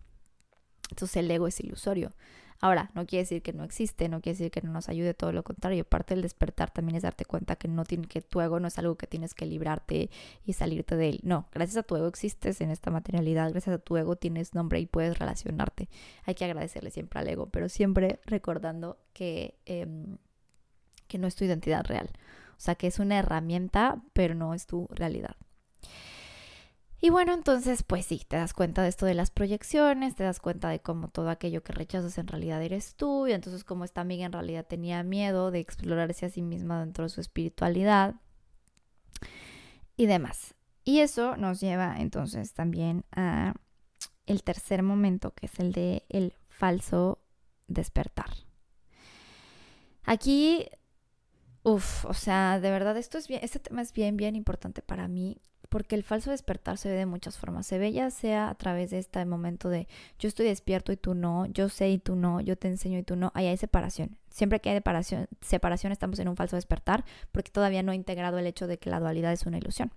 Entonces, 0.89 1.17
el 1.17 1.29
ego 1.29 1.47
es 1.47 1.59
ilusorio. 1.59 2.13
Ahora, 2.59 2.89
no 2.95 3.05
quiere 3.05 3.23
decir 3.23 3.43
que 3.43 3.53
no 3.53 3.63
existe, 3.63 4.09
no 4.09 4.19
quiere 4.19 4.37
decir 4.37 4.51
que 4.51 4.61
no 4.61 4.71
nos 4.71 4.89
ayude, 4.89 5.13
todo 5.13 5.31
lo 5.31 5.43
contrario. 5.43 5.85
Parte 5.85 6.15
del 6.15 6.23
despertar 6.23 6.71
también 6.71 6.95
es 6.95 7.03
darte 7.03 7.23
cuenta 7.23 7.55
que 7.55 7.67
no 7.67 7.83
tiene, 7.83 8.07
que 8.07 8.21
tu 8.21 8.41
ego 8.41 8.59
no 8.59 8.67
es 8.67 8.79
algo 8.79 8.95
que 8.95 9.05
tienes 9.05 9.35
que 9.35 9.45
librarte 9.45 10.09
y 10.43 10.53
salirte 10.53 10.95
de 10.95 11.09
él. 11.09 11.19
No, 11.23 11.47
gracias 11.53 11.77
a 11.77 11.83
tu 11.83 11.95
ego 11.95 12.07
existes 12.07 12.59
en 12.61 12.71
esta 12.71 12.89
materialidad, 12.89 13.51
gracias 13.51 13.75
a 13.75 13.79
tu 13.79 13.95
ego 13.97 14.15
tienes 14.15 14.55
nombre 14.55 14.79
y 14.79 14.87
puedes 14.87 15.19
relacionarte. 15.19 15.87
Hay 16.25 16.33
que 16.33 16.45
agradecerle 16.45 16.89
siempre 16.89 17.19
al 17.19 17.27
ego, 17.27 17.47
pero 17.47 17.69
siempre 17.69 18.19
recordando 18.25 18.97
que, 19.13 19.55
em, 19.65 20.17
que 21.07 21.19
no 21.19 21.27
es 21.27 21.35
tu 21.35 21.45
identidad 21.45 21.85
real. 21.85 22.09
O 22.57 22.59
sea, 22.59 22.73
que 22.73 22.87
es 22.87 22.97
una 22.97 23.19
herramienta, 23.19 24.01
pero 24.13 24.33
no 24.33 24.55
es 24.55 24.65
tu 24.65 24.87
realidad. 24.89 25.35
Y 26.99 27.11
bueno, 27.11 27.33
entonces, 27.33 27.83
pues 27.83 28.07
sí, 28.07 28.23
te 28.27 28.37
das 28.37 28.53
cuenta 28.53 28.81
de 28.81 28.89
esto 28.89 29.05
de 29.05 29.13
las 29.13 29.29
proyecciones, 29.29 30.15
te 30.15 30.23
das 30.23 30.39
cuenta 30.39 30.69
de 30.69 30.79
cómo 30.79 31.09
todo 31.09 31.29
aquello 31.29 31.63
que 31.63 31.73
rechazas 31.73 32.17
en 32.17 32.27
realidad 32.27 32.61
eres 32.63 32.95
tú, 32.95 33.27
y 33.27 33.33
entonces 33.33 33.63
como 33.63 33.83
esta 33.83 34.01
amiga 34.01 34.25
en 34.25 34.31
realidad 34.31 34.65
tenía 34.65 35.03
miedo 35.03 35.51
de 35.51 35.59
explorarse 35.59 36.25
a 36.25 36.29
sí 36.29 36.41
misma 36.41 36.79
dentro 36.79 37.03
de 37.03 37.09
su 37.09 37.21
espiritualidad 37.21 38.15
y 39.95 40.07
demás. 40.07 40.55
Y 40.83 41.01
eso 41.01 41.37
nos 41.37 41.59
lleva 41.59 41.99
entonces 41.99 42.53
también 42.53 43.05
a 43.11 43.53
el 44.25 44.43
tercer 44.43 44.81
momento, 44.81 45.33
que 45.33 45.45
es 45.45 45.59
el 45.59 45.73
de 45.73 46.03
el 46.09 46.33
falso 46.49 47.19
despertar. 47.67 48.31
Aquí, 50.03 50.67
uff, 51.63 52.05
o 52.05 52.13
sea, 52.13 52.59
de 52.59 52.71
verdad 52.71 52.97
esto 52.97 53.17
es 53.17 53.27
bien, 53.27 53.41
este 53.43 53.59
tema 53.59 53.81
es 53.81 53.93
bien, 53.93 54.17
bien 54.17 54.35
importante 54.35 54.81
para 54.81 55.07
mí 55.07 55.41
porque 55.69 55.95
el 55.95 56.03
falso 56.03 56.31
despertar 56.31 56.77
se 56.77 56.89
ve 56.89 56.95
de 56.95 57.05
muchas 57.05 57.37
formas. 57.37 57.67
Se 57.67 57.77
ve 57.77 57.91
ya 57.91 58.09
sea 58.09 58.49
a 58.49 58.55
través 58.55 58.91
de 58.91 58.99
este 58.99 59.23
momento 59.25 59.69
de 59.69 59.87
yo 60.19 60.27
estoy 60.27 60.47
despierto 60.47 60.91
y 60.91 60.97
tú 60.97 61.13
no, 61.13 61.45
yo 61.47 61.69
sé 61.69 61.89
y 61.89 61.99
tú 61.99 62.15
no, 62.15 62.41
yo 62.41 62.57
te 62.57 62.67
enseño 62.67 62.99
y 62.99 63.03
tú 63.03 63.15
no. 63.15 63.31
Ahí 63.35 63.47
hay 63.47 63.57
separación. 63.57 64.17
Siempre 64.29 64.59
que 64.59 64.69
hay 64.69 64.77
separación, 64.77 65.27
separación 65.41 65.91
estamos 65.91 66.19
en 66.19 66.27
un 66.27 66.35
falso 66.35 66.55
despertar 66.55 67.05
porque 67.31 67.51
todavía 67.51 67.83
no 67.83 67.91
he 67.91 67.95
integrado 67.95 68.37
el 68.37 68.47
hecho 68.47 68.67
de 68.67 68.77
que 68.77 68.89
la 68.89 68.99
dualidad 68.99 69.33
es 69.33 69.45
una 69.45 69.57
ilusión. 69.57 69.91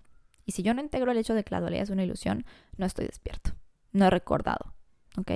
Y 0.46 0.52
si 0.52 0.62
yo 0.62 0.74
no 0.74 0.80
integro 0.80 1.12
el 1.12 1.18
hecho 1.18 1.34
de 1.34 1.44
que 1.44 1.54
la 1.54 1.60
dualidad 1.60 1.84
es 1.84 1.90
una 1.90 2.02
ilusión, 2.02 2.44
no 2.76 2.86
estoy 2.86 3.06
despierto. 3.06 3.52
No 3.92 4.06
he 4.06 4.10
recordado. 4.10 4.74
¿Ok? 5.16 5.32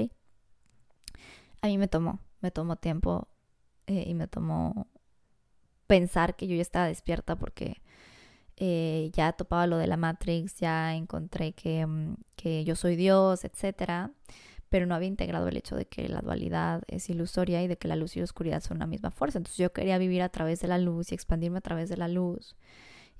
A 1.61 1.67
mí 1.67 1.79
me 1.79 1.89
tomó, 1.89 2.21
me 2.41 2.51
tomó 2.51 2.77
tiempo 2.77 3.29
eh, 3.87 4.05
y 4.07 4.15
me 4.15 4.27
tomó 4.27 4.89
pensar 5.87 6.37
que 6.37 6.47
yo 6.47 6.57
ya 6.57 6.63
estaba 6.63 6.87
despierta 6.87 7.37
porque 7.37 7.83
eh, 8.57 9.11
ya 9.13 9.33
topaba 9.33 9.67
lo 9.67 9.79
de 9.79 9.87
la 9.87 9.97
Matrix, 9.97 10.57
ya 10.59 10.95
encontré 10.95 11.53
que, 11.53 11.87
mm, 11.87 12.17
que 12.37 12.65
yo 12.65 12.77
soy 12.77 12.97
Dios, 12.97 13.45
etcétera, 13.45 14.13
pero 14.69 14.87
no 14.87 14.95
había 14.95 15.09
integrado 15.09 15.49
el 15.49 15.57
hecho 15.57 15.77
de 15.77 15.87
que 15.87 16.09
la 16.09 16.21
dualidad 16.21 16.83
es 16.89 17.09
ilusoria 17.11 17.63
y 17.63 17.69
de 17.69 17.77
que 17.79 17.89
la 17.89 17.97
luz 17.97 18.17
y 18.17 18.21
la 18.21 18.25
oscuridad 18.25 18.61
son 18.61 18.79
la 18.79 18.87
misma 18.87 19.11
fuerza. 19.11 19.39
Entonces 19.39 19.59
yo 19.59 19.73
quería 19.73 19.99
vivir 19.99 20.23
a 20.23 20.29
través 20.31 20.61
de 20.61 20.69
la 20.69 20.79
luz 20.79 21.13
y 21.13 21.15
expandirme 21.15 21.59
a 21.59 21.61
través 21.61 21.89
de 21.89 21.97
la 21.97 22.09
luz. 22.09 22.57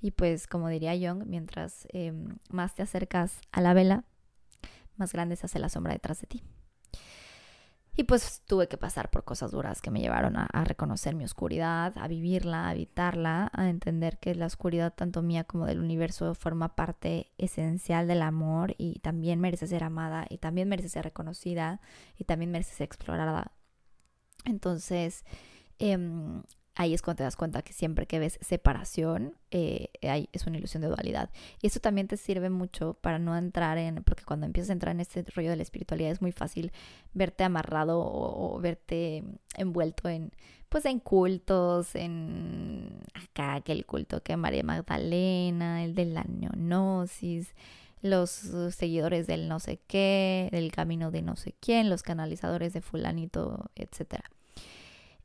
Y 0.01 0.11
pues, 0.11 0.47
como 0.47 0.69
diría 0.69 0.93
Jung, 0.93 1.25
mientras 1.25 1.87
em, 1.93 2.37
más 2.49 2.75
te 2.75 2.83
acercas 2.83 3.39
a 3.51 3.61
la 3.61 3.73
vela, 3.73 4.03
más 4.97 5.13
grande 5.13 5.35
se 5.35 5.45
hace 5.45 5.59
la 5.59 5.69
sombra 5.69 5.93
detrás 5.93 6.21
de 6.21 6.27
ti. 6.27 6.43
Y 7.97 8.03
pues 8.03 8.41
tuve 8.45 8.67
que 8.67 8.77
pasar 8.77 9.09
por 9.09 9.23
cosas 9.23 9.51
duras 9.51 9.81
que 9.81 9.89
me 9.89 10.01
llevaron 10.01 10.35
a, 10.35 10.47
reconocer 10.65 11.15
mi 11.15 11.23
oscuridad, 11.23 11.93
a 11.97 12.07
vivirla, 12.09 12.67
a 12.67 12.73
evitarla, 12.73 13.49
a 13.53 13.69
entender 13.69 14.17
que 14.17 14.35
la 14.35 14.47
oscuridad 14.47 14.93
tanto 14.93 15.21
mía 15.21 15.45
como 15.45 15.65
del 15.65 15.79
universo 15.79 16.35
forma 16.35 16.75
parte 16.75 17.31
esencial 17.37 18.07
del 18.07 18.21
amor 18.21 18.75
y 18.77 18.99
también 18.99 19.39
merece 19.39 19.67
ser 19.67 19.85
amada 19.85 20.25
y 20.29 20.39
también 20.39 20.67
merece 20.67 20.89
ser 20.89 21.05
reconocida 21.05 21.79
y 22.17 22.25
también 22.25 22.51
merece 22.51 22.75
ser 22.75 22.85
explorada. 22.85 23.53
Entonces, 24.43 25.23
em, 25.79 26.43
ahí 26.75 26.93
es 26.93 27.01
cuando 27.01 27.19
te 27.19 27.23
das 27.23 27.37
cuenta 27.37 27.61
que 27.61 27.73
siempre 27.73 28.05
que 28.05 28.19
ves 28.19 28.37
separación, 28.41 29.35
eh, 29.51 29.89
es 30.31 30.45
una 30.45 30.57
ilusión 30.57 30.81
de 30.81 30.89
dualidad. 30.89 31.29
Y 31.61 31.67
eso 31.67 31.79
también 31.79 32.07
te 32.07 32.17
sirve 32.17 32.49
mucho 32.49 32.95
para 32.95 33.17
no 33.17 33.35
entrar 33.37 33.77
en, 33.77 34.03
porque 34.03 34.25
cuando 34.25 34.45
empiezas 34.45 34.69
a 34.69 34.73
entrar 34.73 34.93
en 34.93 35.01
este 35.01 35.23
rollo 35.33 35.49
de 35.49 35.55
la 35.55 35.63
espiritualidad 35.63 36.11
es 36.11 36.21
muy 36.21 36.33
fácil 36.33 36.71
verte 37.13 37.43
amarrado 37.45 37.99
o, 37.99 38.59
verte 38.59 39.23
envuelto 39.55 40.09
en, 40.09 40.31
pues 40.67 40.85
en 40.85 40.99
cultos, 40.99 41.95
en 41.95 43.01
acá, 43.13 43.61
que 43.61 43.71
el 43.71 43.85
culto 43.85 44.21
que 44.21 44.35
María 44.35 44.63
Magdalena, 44.63 45.83
el 45.83 45.95
de 45.95 46.05
la 46.05 46.25
neonosis, 46.25 47.53
los 48.01 48.29
seguidores 48.29 49.27
del 49.27 49.47
no 49.47 49.59
sé 49.59 49.79
qué, 49.87 50.49
del 50.51 50.71
camino 50.71 51.09
de 51.09 51.21
no 51.21 51.35
sé 51.37 51.55
quién, 51.59 51.89
los 51.89 52.03
canalizadores 52.03 52.73
de 52.73 52.81
fulanito, 52.81 53.71
etcétera. 53.75 54.29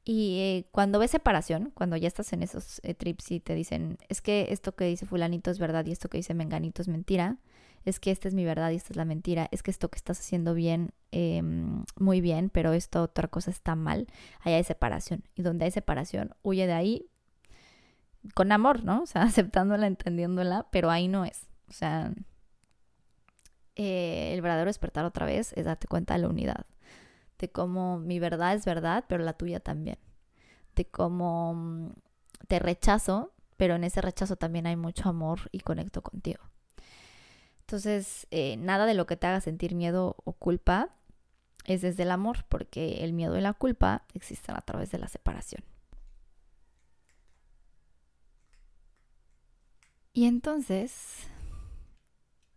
Y 0.05 0.39
eh, 0.41 0.69
cuando 0.73 0.99
ves 0.99 1.11
separación, 1.11 1.73
cuando 1.75 1.97
ya 1.97 2.09
estás 2.09 2.33
en 2.33 2.43
esos 2.43 2.81
eh, 2.85 2.95
trips 2.95 3.31
y 3.33 3.41
te 3.41 3.55
dicen, 3.55 3.99
es 4.09 4.23
que 4.23 4.47
esto 4.51 4.75
que 4.75 4.87
dice 4.87 5.07
fulanito 5.07 5.51
es 5.51 5.59
verdad 5.59 5.85
y 5.87 5.93
esto 5.93 6.09
que 6.09 6.19
dice 6.19 6.35
menganito 6.35 6.81
es 6.81 6.89
mentira, 6.89 7.39
es 7.85 8.01
que 8.01 8.11
esta 8.11 8.29
es 8.29 8.35
mi 8.35 8.45
verdad 8.45 8.71
y 8.71 8.77
esta 8.77 8.93
es 8.93 8.97
la 8.97 9.05
mentira, 9.05 9.49
es 9.53 9.63
que 9.63 9.71
esto 9.71 9.91
que 9.91 9.97
estás 9.97 10.19
haciendo 10.21 10.55
bien, 10.55 10.93
em, 11.13 11.85
muy 11.99 12.21
bien, 12.21 12.51
pero 12.51 12.73
esto 12.73 13.03
otra 13.03 13.29
cosa 13.29 13.51
está 13.51 13.75
mal, 13.75 14.07
ahí 14.41 14.55
hay 14.55 14.65
separación. 14.65 15.25
Y 15.35 15.43
donde 15.43 15.67
hay 15.67 15.71
separación, 15.71 16.35
huye 16.43 16.67
de 16.67 16.73
ahí 16.73 17.07
con 18.35 18.53
amor, 18.53 18.85
¿no? 18.85 19.03
O 19.03 19.07
sea, 19.07 19.23
aceptándola, 19.63 19.87
entendiéndola, 19.87 20.67
pero 20.71 20.91
ahí 20.91 21.09
no 21.09 21.25
es. 21.25 21.47
O 21.69 21.73
sea, 21.73 22.13
eh, 23.77 24.33
el 24.35 24.43
verdadero 24.43 24.69
despertar 24.69 25.05
otra 25.05 25.27
vez 25.27 25.53
es 25.55 25.65
darte 25.67 25.87
cuenta 25.89 26.15
de 26.15 26.21
la 26.21 26.29
unidad 26.29 26.67
de 27.41 27.51
cómo 27.51 27.99
mi 27.99 28.19
verdad 28.19 28.55
es 28.55 28.65
verdad, 28.65 29.05
pero 29.09 29.25
la 29.25 29.33
tuya 29.33 29.61
también, 29.61 29.99
de 30.77 30.85
cómo 30.85 31.55
mm, 31.55 31.93
te 32.47 32.59
rechazo, 32.59 33.33
pero 33.57 33.75
en 33.75 33.85
ese 33.85 34.01
rechazo 34.01 34.37
también 34.37 34.67
hay 34.67 34.77
mucho 34.77 35.09
amor 35.09 35.49
y 35.53 35.61
conecto 35.61 36.03
contigo. 36.03 36.43
Entonces, 37.61 38.27
eh, 38.31 38.57
nada 38.59 38.87
de 38.87 38.95
lo 38.95 39.07
que 39.07 39.17
te 39.17 39.27
haga 39.27 39.41
sentir 39.41 39.75
miedo 39.75 40.17
o 40.25 40.33
culpa 40.33 40.91
es 41.65 41.83
desde 41.83 42.03
el 42.03 42.11
amor, 42.11 42.45
porque 42.49 43.05
el 43.05 43.13
miedo 43.13 43.37
y 43.39 43.41
la 43.41 43.53
culpa 43.55 44.05
existen 44.15 44.57
a 44.57 44.61
través 44.61 44.91
de 44.91 44.99
la 44.99 45.09
separación. 45.09 45.63
Y 50.13 50.27
entonces, 50.27 51.29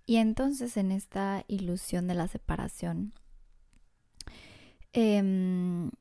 y 0.05 0.17
entonces 0.17 0.75
en 0.77 0.91
esta 0.91 1.45
ilusión 1.47 2.07
de 2.07 2.15
la 2.15 2.27
separación, 2.27 3.13
Em, 4.93 5.91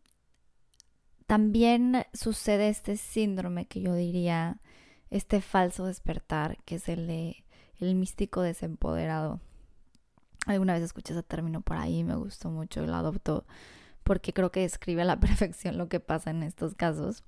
también 1.27 2.05
sucede 2.13 2.69
este 2.69 2.97
síndrome 2.97 3.67
que 3.67 3.81
yo 3.81 3.95
diría, 3.95 4.61
este 5.11 5.41
falso 5.41 5.87
despertar, 5.87 6.59
que 6.65 6.77
es 6.77 6.89
el 6.89 7.07
de 7.07 7.45
el 7.81 7.95
místico 7.95 8.43
desempoderado. 8.43 9.41
Alguna 10.47 10.75
vez 10.75 10.83
escuché 10.83 11.15
ese 11.15 11.23
término 11.23 11.61
por 11.61 11.77
ahí, 11.77 12.05
me 12.05 12.17
gustó 12.17 12.51
mucho, 12.51 12.85
lo 12.87 12.95
adopto 12.95 13.45
porque 14.03 14.33
creo 14.33 14.51
que 14.51 14.61
describe 14.61 15.03
a 15.03 15.05
la 15.05 15.21
perfección 15.21 15.79
lo 15.79 15.89
que 15.89 16.01
pasa 16.01 16.31
en 16.31 16.43
estos 16.43 16.75
casos, 16.75 17.25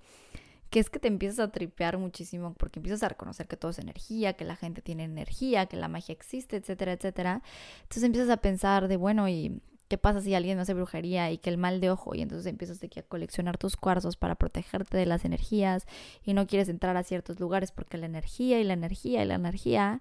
que 0.70 0.80
es 0.80 0.90
que 0.90 0.98
te 0.98 1.08
empiezas 1.08 1.38
a 1.38 1.52
tripear 1.52 1.98
muchísimo 1.98 2.54
porque 2.54 2.80
empiezas 2.80 3.02
a 3.04 3.08
reconocer 3.08 3.46
que 3.46 3.56
todo 3.56 3.70
es 3.70 3.78
energía, 3.78 4.34
que 4.34 4.44
la 4.44 4.56
gente 4.56 4.82
tiene 4.82 5.04
energía, 5.04 5.66
que 5.66 5.76
la 5.76 5.88
magia 5.88 6.12
existe, 6.12 6.56
etcétera, 6.56 6.92
etcétera. 6.92 7.42
Entonces 7.82 8.02
empiezas 8.02 8.30
a 8.30 8.38
pensar 8.38 8.88
de, 8.88 8.96
bueno, 8.96 9.28
¿y 9.28 9.60
¿Qué 9.88 9.98
pasa 9.98 10.20
si 10.20 10.34
alguien 10.34 10.58
hace 10.58 10.72
brujería 10.72 11.30
y 11.30 11.38
que 11.38 11.50
el 11.50 11.58
mal 11.58 11.80
de 11.80 11.90
ojo? 11.90 12.14
Y 12.14 12.22
entonces 12.22 12.46
empiezas 12.46 12.80
a 12.82 13.02
coleccionar 13.02 13.58
tus 13.58 13.76
cuarzos 13.76 14.16
para 14.16 14.34
protegerte 14.34 14.96
de 14.96 15.04
las 15.04 15.24
energías 15.24 15.86
y 16.22 16.32
no 16.32 16.46
quieres 16.46 16.68
entrar 16.68 16.96
a 16.96 17.02
ciertos 17.02 17.38
lugares 17.38 17.70
porque 17.70 17.98
la 17.98 18.06
energía 18.06 18.60
y 18.60 18.64
la 18.64 18.72
energía 18.72 19.22
y 19.22 19.26
la 19.26 19.34
energía. 19.34 20.00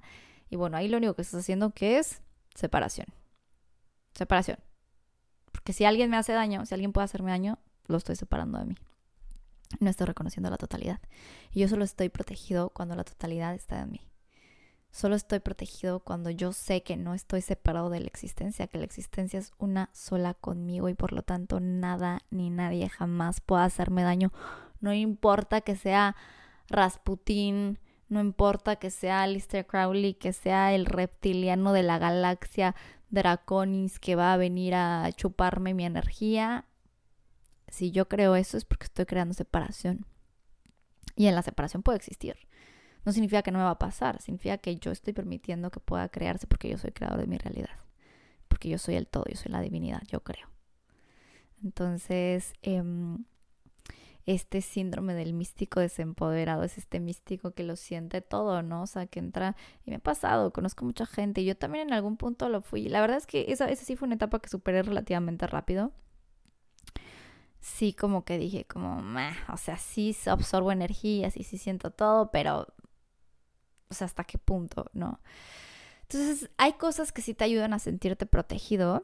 Y 0.50 0.56
bueno, 0.56 0.78
ahí 0.78 0.88
lo 0.88 0.98
único 0.98 1.16
que 1.16 1.22
estás 1.22 1.42
haciendo 1.42 1.72
que 1.72 2.00
es 2.00 2.22
separación. 2.56 3.08
Separación. 4.14 4.58
Porque 5.52 5.74
si 5.74 5.84
alguien 5.86 6.10
me 6.10 6.18
hace 6.18 6.32
daño, 6.32 6.66
si 6.66 6.74
alguien 6.74 6.94
puede 6.94 7.06
hacerme 7.06 7.32
daño, 7.32 7.60
lo 7.88 7.98
estoy 7.98 8.16
separando 8.16 8.60
de 8.60 8.66
mí. 8.66 8.76
No 9.80 9.90
estoy 9.90 10.08
reconociendo 10.08 10.50
la 10.50 10.58
totalidad. 10.58 11.02
Y 11.52 11.60
yo 11.60 11.68
solo 11.68 11.84
estoy 11.84 12.10
protegido 12.10 12.70
cuando 12.70 12.96
la 12.96 13.04
totalidad 13.04 13.54
está 13.54 13.82
en 13.82 13.92
mí. 13.92 14.02
Solo 14.94 15.16
estoy 15.16 15.40
protegido 15.40 16.02
cuando 16.02 16.30
yo 16.30 16.54
sé 16.54 16.84
que 16.84 16.98
no 16.98 17.16
estoy 17.16 17.42
separado 17.42 17.90
de 17.90 18.00
la 18.00 18.06
existencia, 18.06 18.68
que 18.68 18.78
la 18.78 18.86
existencia 18.86 19.40
es 19.40 19.52
una 19.58 19.90
sola 19.92 20.36
conmigo 20.36 20.88
y 20.88 20.94
por 20.94 21.14
lo 21.14 21.24
tanto 21.24 21.60
nada 21.60 22.22
ni 22.30 22.52
nadie 22.52 22.88
jamás 22.90 23.42
puede 23.42 23.64
hacerme 23.64 24.04
daño. 24.04 24.32
No 24.82 24.94
importa 24.94 25.62
que 25.62 25.76
sea 25.76 26.16
Rasputín, 26.70 27.80
no 28.08 28.22
importa 28.22 28.76
que 28.76 28.92
sea 28.92 29.24
Alistair 29.24 29.66
Crowley, 29.66 30.14
que 30.14 30.32
sea 30.32 30.76
el 30.76 30.86
reptiliano 30.86 31.74
de 31.74 31.82
la 31.82 31.98
galaxia 31.98 32.76
Draconis 33.10 34.00
que 34.00 34.16
va 34.16 34.32
a 34.32 34.38
venir 34.38 34.76
a 34.76 35.12
chuparme 35.12 35.74
mi 35.74 35.86
energía. 35.86 36.68
Si 37.68 37.90
yo 37.90 38.08
creo 38.08 38.36
eso 38.36 38.58
es 38.58 38.66
porque 38.66 38.86
estoy 38.86 39.08
creando 39.08 39.34
separación. 39.34 40.06
Y 41.16 41.26
en 41.26 41.34
la 41.34 41.42
separación 41.42 41.82
puede 41.82 41.98
existir 41.98 42.38
no 43.06 43.12
significa 43.12 43.42
que 43.42 43.52
no 43.52 43.60
me 43.60 43.66
va 43.66 43.72
a 43.72 43.80
pasar, 43.80 44.22
significa 44.22 44.58
que 44.58 44.78
yo 44.78 44.92
estoy 44.92 45.14
permitiendo 45.14 45.72
que 45.72 45.80
pueda 45.80 46.10
crearse 46.10 46.48
porque 46.48 46.70
yo 46.70 46.78
soy 46.78 46.92
creador 46.92 47.20
de 47.20 47.28
mi 47.28 47.38
realidad, 47.38 47.78
porque 48.48 48.70
yo 48.70 48.78
soy 48.78 48.96
el 48.96 49.08
todo, 49.08 49.26
yo 49.30 49.36
soy 49.36 49.52
la 49.52 49.62
divinidad, 49.62 50.02
yo 50.08 50.22
creo. 50.22 50.48
Entonces, 51.64 52.54
em, 52.62 53.26
este 54.26 54.62
síndrome 54.62 55.14
del 55.14 55.34
místico 55.34 55.80
desempoderado 55.80 56.64
es 56.64 56.78
este 56.78 57.00
místico 57.00 57.52
que 57.52 57.64
lo 57.64 57.76
siente 57.76 58.22
todo, 58.22 58.62
¿no? 58.62 58.84
O 58.84 58.88
sea, 58.88 59.06
que 59.08 59.20
entra, 59.20 59.56
y 59.86 59.92
me 59.92 59.98
ha 59.98 60.00
pasado, 60.00 60.54
conozco 60.54 60.86
mucha 60.86 61.06
gente, 61.06 61.42
y 61.42 61.46
yo 61.46 61.58
también 61.58 61.88
en 61.90 61.94
algún 61.94 62.18
punto 62.18 62.50
lo 62.50 62.62
fui. 62.62 62.88
La 62.88 63.02
verdad 63.02 63.18
es 63.18 63.28
que 63.28 63.46
esa, 63.50 63.66
esa 63.70 63.84
sí 63.86 63.96
fue 63.96 64.06
una 64.08 64.16
etapa 64.16 64.40
que 64.40 64.50
superé 64.50 64.84
relativamente 64.84 65.48
rápido 65.48 65.92
sí 67.64 67.94
como 67.94 68.26
que 68.26 68.38
dije 68.38 68.66
como, 68.66 69.02
o 69.52 69.58
sea, 69.58 69.78
sí 69.78 70.16
absorbo 70.26 70.72
energía, 70.72 71.32
sí, 71.32 71.44
sí 71.44 71.58
siento 71.58 71.92
todo, 71.92 72.30
pero 72.30 72.68
o 73.94 73.96
sea, 73.96 74.06
hasta 74.06 74.24
qué 74.24 74.38
punto, 74.38 74.90
¿no? 74.94 75.20
Entonces, 76.04 76.50
hay 76.58 76.74
cosas 76.74 77.12
que 77.12 77.22
sí 77.22 77.34
te 77.34 77.44
ayudan 77.44 77.74
a 77.74 77.80
sentirte 77.80 78.26
protegido, 78.26 79.04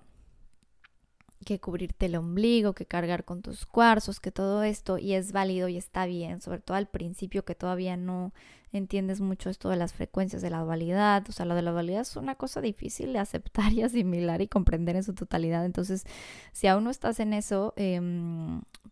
que 1.46 1.60
cubrirte 1.60 2.08
el 2.08 2.16
ombligo, 2.16 2.74
que 2.74 2.86
cargar 2.86 3.24
con 3.24 3.42
tus 3.42 3.66
cuarzos, 3.66 4.20
que 4.20 4.32
todo 4.32 4.64
esto, 4.64 4.98
y 4.98 5.14
es 5.14 5.32
válido 5.32 5.68
y 5.68 5.78
está 5.78 6.06
bien, 6.06 6.42
sobre 6.42 6.60
todo 6.60 6.78
al 6.78 6.88
principio 6.88 7.46
que 7.46 7.56
todavía 7.56 7.96
no 7.98 8.34
entiendes 8.72 9.20
mucho 9.20 9.50
esto 9.50 9.70
de 9.70 9.78
las 9.78 9.94
frecuencias 9.94 10.42
de 10.42 10.50
la 10.50 10.60
dualidad, 10.60 11.26
o 11.28 11.32
sea, 11.32 11.46
lo 11.46 11.56
de 11.56 11.64
la 11.64 11.72
dualidad 11.72 12.02
es 12.02 12.16
una 12.18 12.36
cosa 12.36 12.62
difícil 12.62 13.14
de 13.14 13.20
aceptar 13.20 13.74
y 13.74 13.82
asimilar 13.82 14.42
y 14.42 14.48
comprender 14.48 14.96
en 14.96 15.04
su 15.04 15.14
totalidad, 15.14 15.66
entonces, 15.66 16.04
si 16.52 16.68
aún 16.68 16.84
no 16.84 16.90
estás 16.92 17.20
en 17.20 17.34
eso, 17.34 17.74
eh, 17.78 18.00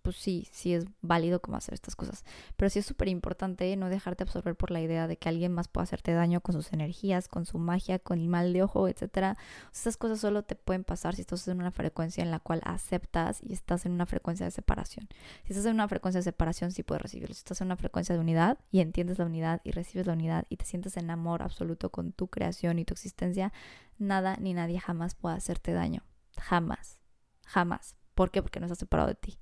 pues 0.08 0.16
sí, 0.16 0.48
sí 0.54 0.74
es 0.74 0.86
válido 1.02 1.42
como 1.42 1.58
hacer 1.58 1.74
estas 1.74 1.98
cosas. 1.98 2.24
Pero 2.56 2.70
sí 2.70 2.80
es 2.80 2.86
súper 2.86 3.10
importante 3.10 3.76
no 3.76 3.90
dejarte 3.90 4.24
absorber 4.24 4.56
por 4.56 4.72
la 4.72 4.80
idea 4.80 5.06
de 5.06 5.18
que 5.18 5.28
alguien 5.28 5.52
más 5.52 5.68
pueda 5.68 5.84
hacerte 5.84 6.14
daño 6.14 6.40
con 6.40 6.54
sus 6.54 6.72
energías, 6.72 7.28
con 7.28 7.46
su 7.46 7.58
magia, 7.58 8.00
con 8.00 8.20
el 8.20 8.30
mal 8.30 8.54
de 8.54 8.64
ojo, 8.64 8.88
etc. 8.88 9.38
Esas 9.74 9.98
cosas 9.98 10.22
solo 10.22 10.44
te 10.44 10.56
pueden 10.56 10.86
pasar 10.86 11.16
si 11.16 11.22
estás 11.22 11.46
en 11.50 11.60
una 11.60 11.72
frecuencia 11.72 12.24
en 12.24 12.32
la 12.32 12.37
cual 12.40 12.62
aceptas 12.64 13.40
y 13.44 13.54
estás 13.54 13.86
en 13.86 13.92
una 13.92 14.06
frecuencia 14.06 14.46
de 14.46 14.52
separación. 14.52 15.08
Si 15.46 15.54
estás 15.54 15.66
en 15.66 15.74
una 15.74 15.88
frecuencia 15.88 16.20
de 16.20 16.24
separación, 16.24 16.72
sí 16.72 16.84
puedes 16.84 17.02
recibirlo. 17.02 17.34
Si 17.34 17.40
estás 17.40 17.62
en 17.62 17.68
una 17.68 17.78
frecuencia 17.78 18.16
de 18.16 18.22
unidad 18.22 18.60
y 18.72 18.80
entiendes 18.80 19.20
la 19.20 19.26
unidad 19.26 19.62
y 19.64 19.72
recibes 19.72 20.08
la 20.08 20.14
unidad 20.14 20.46
y 20.50 20.58
te 20.58 20.66
sientes 20.66 20.98
en 20.98 21.10
amor 21.10 21.42
absoluto 21.42 21.90
con 21.90 22.12
tu 22.12 22.28
creación 22.28 22.80
y 22.80 22.86
tu 22.86 22.94
existencia, 22.94 23.54
nada 23.98 24.38
ni 24.38 24.54
nadie 24.54 24.80
jamás 24.80 25.16
puede 25.16 25.36
hacerte 25.36 25.74
daño. 25.74 26.04
Jamás. 26.40 27.00
Jamás. 27.46 27.96
¿Por 28.16 28.32
qué? 28.32 28.42
Porque 28.42 28.60
no 28.60 28.66
estás 28.66 28.80
separado 28.80 29.10
de 29.10 29.16
ti. 29.16 29.38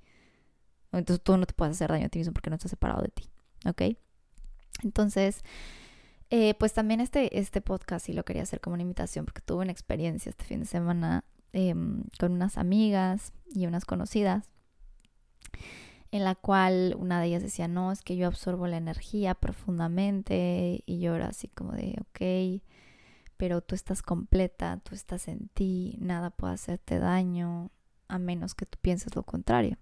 Entonces 0.92 1.22
tú 1.22 1.36
no 1.36 1.46
te 1.46 1.54
puedes 1.54 1.76
hacer 1.76 1.90
daño 1.90 2.06
a 2.06 2.08
ti 2.08 2.18
mismo 2.18 2.32
porque 2.32 2.50
no 2.50 2.56
estás 2.56 2.70
separado 2.70 3.02
de 3.02 3.08
ti. 3.08 3.28
¿Ok? 3.66 3.82
Entonces, 4.82 5.42
eh, 6.30 6.54
pues 6.54 6.72
también 6.72 7.00
este, 7.00 7.38
este 7.38 7.60
podcast 7.60 8.06
sí 8.06 8.12
lo 8.12 8.24
quería 8.24 8.42
hacer 8.42 8.60
como 8.60 8.74
una 8.74 8.82
invitación 8.82 9.24
porque 9.24 9.40
tuve 9.42 9.62
una 9.62 9.72
experiencia 9.72 10.30
este 10.30 10.44
fin 10.44 10.60
de 10.60 10.66
semana 10.66 11.24
em, 11.56 12.04
con 12.20 12.32
unas 12.32 12.58
amigas 12.58 13.32
y 13.54 13.66
unas 13.66 13.86
conocidas 13.86 14.50
en 16.12 16.22
la 16.22 16.34
cual 16.34 16.94
una 16.98 17.20
de 17.20 17.28
ellas 17.28 17.42
decía, 17.42 17.66
no, 17.66 17.92
es 17.92 18.02
que 18.02 18.16
yo 18.16 18.26
absorbo 18.26 18.66
la 18.66 18.76
energía 18.76 19.34
profundamente 19.34 20.82
y 20.84 21.00
yo 21.00 21.14
era 21.14 21.28
así 21.28 21.48
como 21.48 21.72
de, 21.72 21.96
ok, 22.00 22.62
pero 23.36 23.62
tú 23.62 23.74
estás 23.74 24.02
completa, 24.02 24.80
tú 24.84 24.94
estás 24.94 25.28
en 25.28 25.48
ti, 25.48 25.96
nada 25.98 26.30
puede 26.30 26.54
hacerte 26.54 26.98
daño 26.98 27.70
a 28.08 28.18
menos 28.18 28.54
que 28.54 28.66
tú 28.66 28.78
pienses 28.80 29.16
lo 29.16 29.22
contrario. 29.22 29.78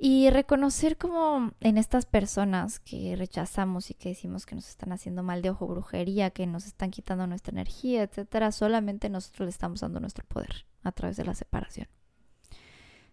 Y 0.00 0.30
reconocer 0.30 0.96
como 0.96 1.52
en 1.60 1.76
estas 1.76 2.06
personas 2.06 2.78
que 2.78 3.16
rechazamos 3.16 3.90
y 3.90 3.94
que 3.94 4.10
decimos 4.10 4.46
que 4.46 4.54
nos 4.54 4.68
están 4.68 4.92
haciendo 4.92 5.24
mal 5.24 5.42
de 5.42 5.50
ojo, 5.50 5.66
brujería, 5.66 6.30
que 6.30 6.46
nos 6.46 6.66
están 6.66 6.92
quitando 6.92 7.26
nuestra 7.26 7.50
energía, 7.50 8.04
etcétera, 8.04 8.52
solamente 8.52 9.08
nosotros 9.08 9.46
le 9.46 9.50
estamos 9.50 9.80
dando 9.80 9.98
nuestro 9.98 10.24
poder 10.26 10.66
a 10.84 10.92
través 10.92 11.16
de 11.16 11.24
la 11.24 11.34
separación. 11.34 11.88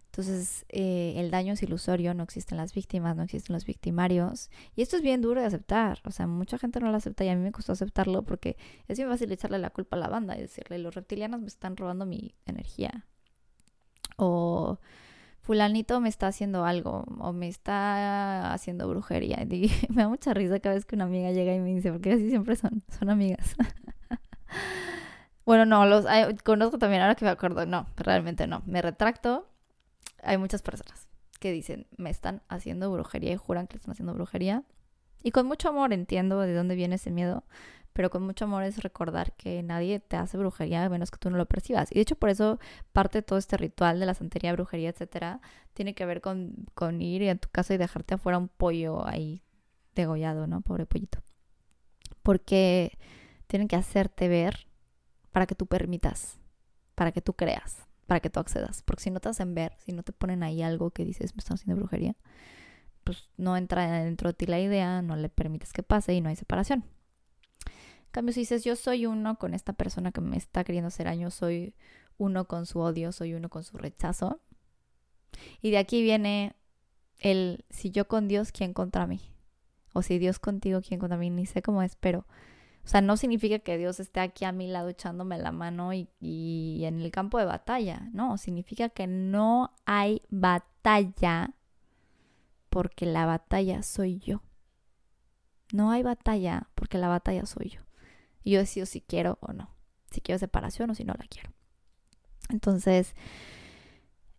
Entonces, 0.06 0.64
eh, 0.70 1.14
el 1.16 1.30
daño 1.30 1.52
es 1.54 1.62
ilusorio, 1.62 2.14
no 2.14 2.22
existen 2.22 2.56
las 2.56 2.72
víctimas, 2.72 3.16
no 3.16 3.24
existen 3.24 3.52
los 3.52 3.66
victimarios. 3.66 4.48
Y 4.74 4.80
esto 4.80 4.96
es 4.96 5.02
bien 5.02 5.20
duro 5.20 5.40
de 5.40 5.46
aceptar. 5.46 6.00
O 6.04 6.10
sea, 6.10 6.26
mucha 6.26 6.56
gente 6.56 6.80
no 6.80 6.90
lo 6.90 6.96
acepta 6.96 7.22
y 7.24 7.28
a 7.28 7.36
mí 7.36 7.42
me 7.42 7.52
costó 7.52 7.72
aceptarlo 7.72 8.22
porque 8.22 8.56
es 8.88 8.96
bien 8.96 9.10
fácil 9.10 9.30
echarle 9.30 9.58
la 9.58 9.68
culpa 9.68 9.96
a 9.96 10.00
la 10.00 10.08
banda 10.08 10.34
y 10.34 10.40
decirle, 10.40 10.78
los 10.78 10.94
reptilianos 10.94 11.42
me 11.42 11.48
están 11.48 11.76
robando 11.76 12.06
mi 12.06 12.34
energía. 12.46 13.04
O 14.16 14.78
fulanito 15.46 16.00
me 16.00 16.08
está 16.08 16.26
haciendo 16.26 16.64
algo 16.64 17.04
o 17.20 17.32
me 17.32 17.46
está 17.48 18.52
haciendo 18.52 18.88
brujería. 18.88 19.38
Me 19.88 20.02
da 20.02 20.08
mucha 20.08 20.34
risa 20.34 20.58
cada 20.58 20.74
vez 20.74 20.84
que 20.84 20.96
una 20.96 21.04
amiga 21.04 21.30
llega 21.30 21.54
y 21.54 21.60
me 21.60 21.72
dice, 21.74 21.92
porque 21.92 22.12
así 22.12 22.28
siempre 22.28 22.56
son, 22.56 22.82
son 22.98 23.10
amigas. 23.10 23.54
bueno, 25.46 25.64
no, 25.64 25.86
los 25.86 26.04
conozco 26.42 26.78
también, 26.78 27.02
ahora 27.02 27.14
que 27.14 27.24
me 27.24 27.30
acuerdo, 27.30 27.64
no, 27.64 27.86
realmente 27.96 28.48
no. 28.48 28.62
Me 28.66 28.82
retracto 28.82 29.48
hay 30.22 30.38
muchas 30.38 30.62
personas 30.62 31.08
que 31.38 31.52
dicen, 31.52 31.86
me 31.96 32.10
están 32.10 32.42
haciendo 32.48 32.90
brujería 32.90 33.32
y 33.32 33.36
juran 33.36 33.68
que 33.68 33.76
están 33.76 33.92
haciendo 33.92 34.14
brujería. 34.14 34.64
Y 35.22 35.30
con 35.30 35.46
mucho 35.46 35.68
amor 35.68 35.92
entiendo 35.92 36.40
de 36.40 36.54
dónde 36.54 36.74
viene 36.74 36.96
ese 36.96 37.10
miedo, 37.10 37.44
pero 37.96 38.10
con 38.10 38.22
mucho 38.22 38.44
amor 38.44 38.62
es 38.62 38.82
recordar 38.82 39.32
que 39.36 39.62
nadie 39.62 40.00
te 40.00 40.18
hace 40.18 40.36
brujería 40.36 40.84
a 40.84 40.88
menos 40.90 41.10
que 41.10 41.16
tú 41.16 41.30
no 41.30 41.38
lo 41.38 41.46
percibas. 41.46 41.90
Y 41.90 41.94
de 41.94 42.02
hecho 42.02 42.14
por 42.14 42.28
eso 42.28 42.60
parte 42.92 43.18
de 43.18 43.22
todo 43.22 43.38
este 43.38 43.56
ritual 43.56 43.98
de 43.98 44.04
la 44.04 44.12
santería, 44.12 44.52
brujería, 44.52 44.90
etcétera, 44.90 45.40
tiene 45.72 45.94
que 45.94 46.04
ver 46.04 46.20
con, 46.20 46.66
con 46.74 47.00
ir 47.00 47.26
a 47.30 47.34
tu 47.36 47.48
casa 47.48 47.72
y 47.72 47.78
dejarte 47.78 48.12
afuera 48.12 48.36
un 48.36 48.48
pollo 48.48 49.06
ahí 49.08 49.42
degollado, 49.94 50.46
¿no? 50.46 50.60
Pobre 50.60 50.84
pollito. 50.84 51.22
Porque 52.22 52.98
tienen 53.46 53.66
que 53.66 53.76
hacerte 53.76 54.28
ver 54.28 54.66
para 55.32 55.46
que 55.46 55.54
tú 55.54 55.66
permitas, 55.66 56.38
para 56.94 57.12
que 57.12 57.22
tú 57.22 57.32
creas 57.32 57.86
para 58.06 58.20
que 58.20 58.30
tú 58.30 58.38
accedas. 58.38 58.82
Porque 58.82 59.02
si 59.02 59.10
no 59.10 59.18
te 59.18 59.28
hacen 59.30 59.52
ver, 59.54 59.72
si 59.78 59.92
no 59.92 60.04
te 60.04 60.12
ponen 60.12 60.44
ahí 60.44 60.62
algo 60.62 60.90
que 60.90 61.04
dices, 61.04 61.34
me 61.34 61.40
están 61.40 61.56
haciendo 61.56 61.74
brujería, 61.74 62.14
pues 63.02 63.30
no 63.36 63.56
entra 63.56 64.04
dentro 64.04 64.30
de 64.30 64.34
ti 64.34 64.46
la 64.46 64.60
idea, 64.60 65.02
no 65.02 65.16
le 65.16 65.28
permites 65.28 65.72
que 65.72 65.82
pase 65.82 66.14
y 66.14 66.20
no 66.20 66.28
hay 66.28 66.36
separación. 66.36 66.84
Cambio, 68.16 68.32
si 68.32 68.40
dices, 68.40 68.64
yo 68.64 68.76
soy 68.76 69.04
uno 69.04 69.36
con 69.36 69.52
esta 69.52 69.74
persona 69.74 70.10
que 70.10 70.22
me 70.22 70.38
está 70.38 70.64
queriendo 70.64 70.88
hacer 70.88 71.04
daño, 71.04 71.30
soy 71.30 71.74
uno 72.16 72.48
con 72.48 72.64
su 72.64 72.78
odio, 72.78 73.12
soy 73.12 73.34
uno 73.34 73.50
con 73.50 73.62
su 73.62 73.76
rechazo. 73.76 74.40
Y 75.60 75.70
de 75.70 75.76
aquí 75.76 76.00
viene 76.00 76.56
el, 77.18 77.66
si 77.68 77.90
yo 77.90 78.08
con 78.08 78.26
Dios, 78.26 78.52
¿quién 78.52 78.72
contra 78.72 79.06
mí? 79.06 79.20
O 79.92 80.00
si 80.00 80.18
Dios 80.18 80.38
contigo, 80.38 80.80
¿quién 80.80 80.98
contra 80.98 81.18
mí? 81.18 81.28
Ni 81.28 81.44
sé 81.44 81.60
cómo 81.60 81.82
es, 81.82 81.94
pero 81.96 82.20
o 82.20 82.88
sea, 82.88 83.02
no 83.02 83.18
significa 83.18 83.58
que 83.58 83.76
Dios 83.76 84.00
esté 84.00 84.20
aquí 84.20 84.46
a 84.46 84.52
mi 84.52 84.66
lado 84.66 84.88
echándome 84.88 85.36
la 85.36 85.52
mano 85.52 85.92
y, 85.92 86.08
en 86.86 87.02
el 87.02 87.10
campo 87.10 87.38
de 87.38 87.44
batalla, 87.44 88.08
no, 88.14 88.38
significa 88.38 88.88
que 88.88 89.06
no 89.06 89.74
hay 89.84 90.22
batalla 90.30 91.50
porque 92.70 93.04
la 93.04 93.26
batalla 93.26 93.82
soy 93.82 94.20
yo. 94.20 94.40
No 95.70 95.90
hay 95.90 96.02
batalla 96.02 96.70
porque 96.74 96.96
la 96.96 97.08
batalla 97.08 97.44
soy 97.44 97.68
yo. 97.68 97.85
Y 98.46 98.52
yo 98.52 98.60
decido 98.60 98.86
si 98.86 99.00
quiero 99.00 99.38
o 99.40 99.52
no, 99.52 99.68
si 100.12 100.20
quiero 100.20 100.38
separación 100.38 100.88
o 100.90 100.94
si 100.94 101.02
no 101.02 101.14
la 101.14 101.26
quiero. 101.26 101.50
Entonces, 102.48 103.16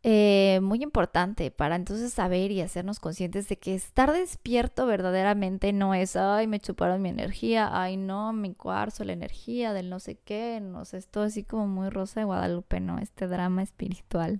eh, 0.01 0.61
muy 0.61 0.81
importante 0.81 1.51
para 1.51 1.75
entonces 1.75 2.13
saber 2.13 2.51
y 2.51 2.61
hacernos 2.61 3.01
conscientes 3.01 3.49
de 3.49 3.59
que 3.59 3.75
estar 3.75 4.13
despierto 4.13 4.85
verdaderamente 4.85 5.73
no 5.73 5.93
es, 5.93 6.15
ay, 6.15 6.47
me 6.47 6.61
chuparon 6.61 7.01
mi 7.01 7.09
energía, 7.09 7.69
ay, 7.73 7.97
no, 7.97 8.31
mi 8.31 8.53
cuarzo, 8.53 9.03
la 9.03 9.11
energía 9.11 9.73
del 9.73 9.89
no 9.89 9.99
sé 9.99 10.15
qué, 10.15 10.61
no 10.61 10.85
sé, 10.85 10.99
esto 10.99 11.21
así 11.23 11.43
como 11.43 11.67
muy 11.67 11.89
rosa 11.89 12.21
de 12.21 12.27
Guadalupe, 12.27 12.79
¿no? 12.79 12.99
Este 12.99 13.27
drama 13.27 13.61
espiritual. 13.61 14.39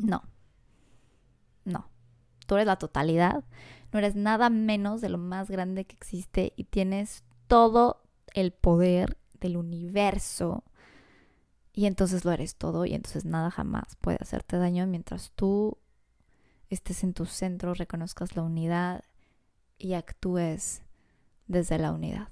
No, 0.00 0.24
no. 1.64 1.88
Tú 2.48 2.56
eres 2.56 2.66
la 2.66 2.78
totalidad, 2.78 3.44
no 3.92 4.00
eres 4.00 4.16
nada 4.16 4.50
menos 4.50 5.00
de 5.00 5.08
lo 5.08 5.18
más 5.18 5.48
grande 5.52 5.84
que 5.84 5.94
existe 5.94 6.52
y 6.56 6.64
tienes 6.64 7.22
todo 7.46 8.02
el 8.34 8.52
poder 8.52 9.16
del 9.40 9.56
universo 9.56 10.64
y 11.72 11.86
entonces 11.86 12.24
lo 12.24 12.32
eres 12.32 12.56
todo 12.56 12.84
y 12.84 12.94
entonces 12.94 13.24
nada 13.24 13.50
jamás 13.50 13.96
puede 14.00 14.18
hacerte 14.20 14.56
daño 14.56 14.86
mientras 14.86 15.32
tú 15.34 15.78
estés 16.68 17.02
en 17.04 17.14
tu 17.14 17.26
centro, 17.26 17.74
reconozcas 17.74 18.36
la 18.36 18.42
unidad 18.42 19.04
y 19.78 19.94
actúes 19.94 20.82
desde 21.46 21.78
la 21.78 21.92
unidad. 21.92 22.28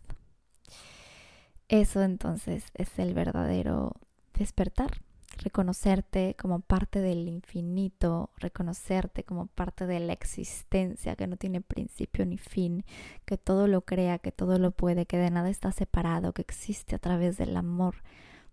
Eso 1.68 2.03
entonces 2.03 2.64
es 2.74 2.99
el 2.99 3.14
verdadero 3.14 3.92
despertar, 4.34 5.03
reconocerte 5.39 6.36
como 6.39 6.61
parte 6.61 7.01
del 7.01 7.28
infinito, 7.28 8.30
reconocerte 8.36 9.24
como 9.24 9.47
parte 9.47 9.86
de 9.86 10.01
la 10.01 10.12
existencia 10.12 11.16
que 11.16 11.26
no 11.26 11.36
tiene 11.36 11.61
principio 11.61 12.26
ni 12.26 12.39
fin, 12.39 12.84
que 13.24 13.39
todo 13.39 13.66
lo 13.66 13.82
crea, 13.82 14.18
que 14.18 14.32
todo 14.32 14.59
lo 14.59 14.72
puede, 14.72 15.07
que 15.07 15.16
de 15.16 15.30
nada 15.30 15.49
está 15.49 15.72
separado, 15.72 16.32
que 16.32 16.43
existe 16.43 16.97
a 16.97 16.99
través 16.99 17.36
del 17.39 17.57
amor 17.57 17.97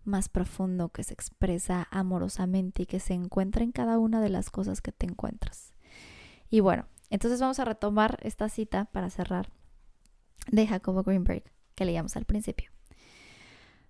más 0.03 0.29
profundo 0.29 0.89
que 0.89 1.03
se 1.03 1.13
expresa 1.13 1.87
amorosamente 1.91 2.83
y 2.83 2.85
que 2.85 2.99
se 2.99 3.13
encuentra 3.13 3.63
en 3.63 3.71
cada 3.71 3.97
una 3.97 4.21
de 4.21 4.29
las 4.29 4.49
cosas 4.49 4.81
que 4.81 4.91
te 4.91 5.07
encuentras. 5.07 5.73
Y 6.49 6.59
bueno, 6.59 6.85
entonces 7.09 7.39
vamos 7.39 7.59
a 7.59 7.65
retomar 7.65 8.19
esta 8.21 8.49
cita 8.49 8.85
para 8.85 9.09
cerrar 9.09 9.49
de 10.51 10.67
Jacobo 10.67 11.03
Greenberg 11.03 11.43
que 11.73 11.85
leíamos 11.85 12.15
al 12.15 12.25
principio. 12.25 12.71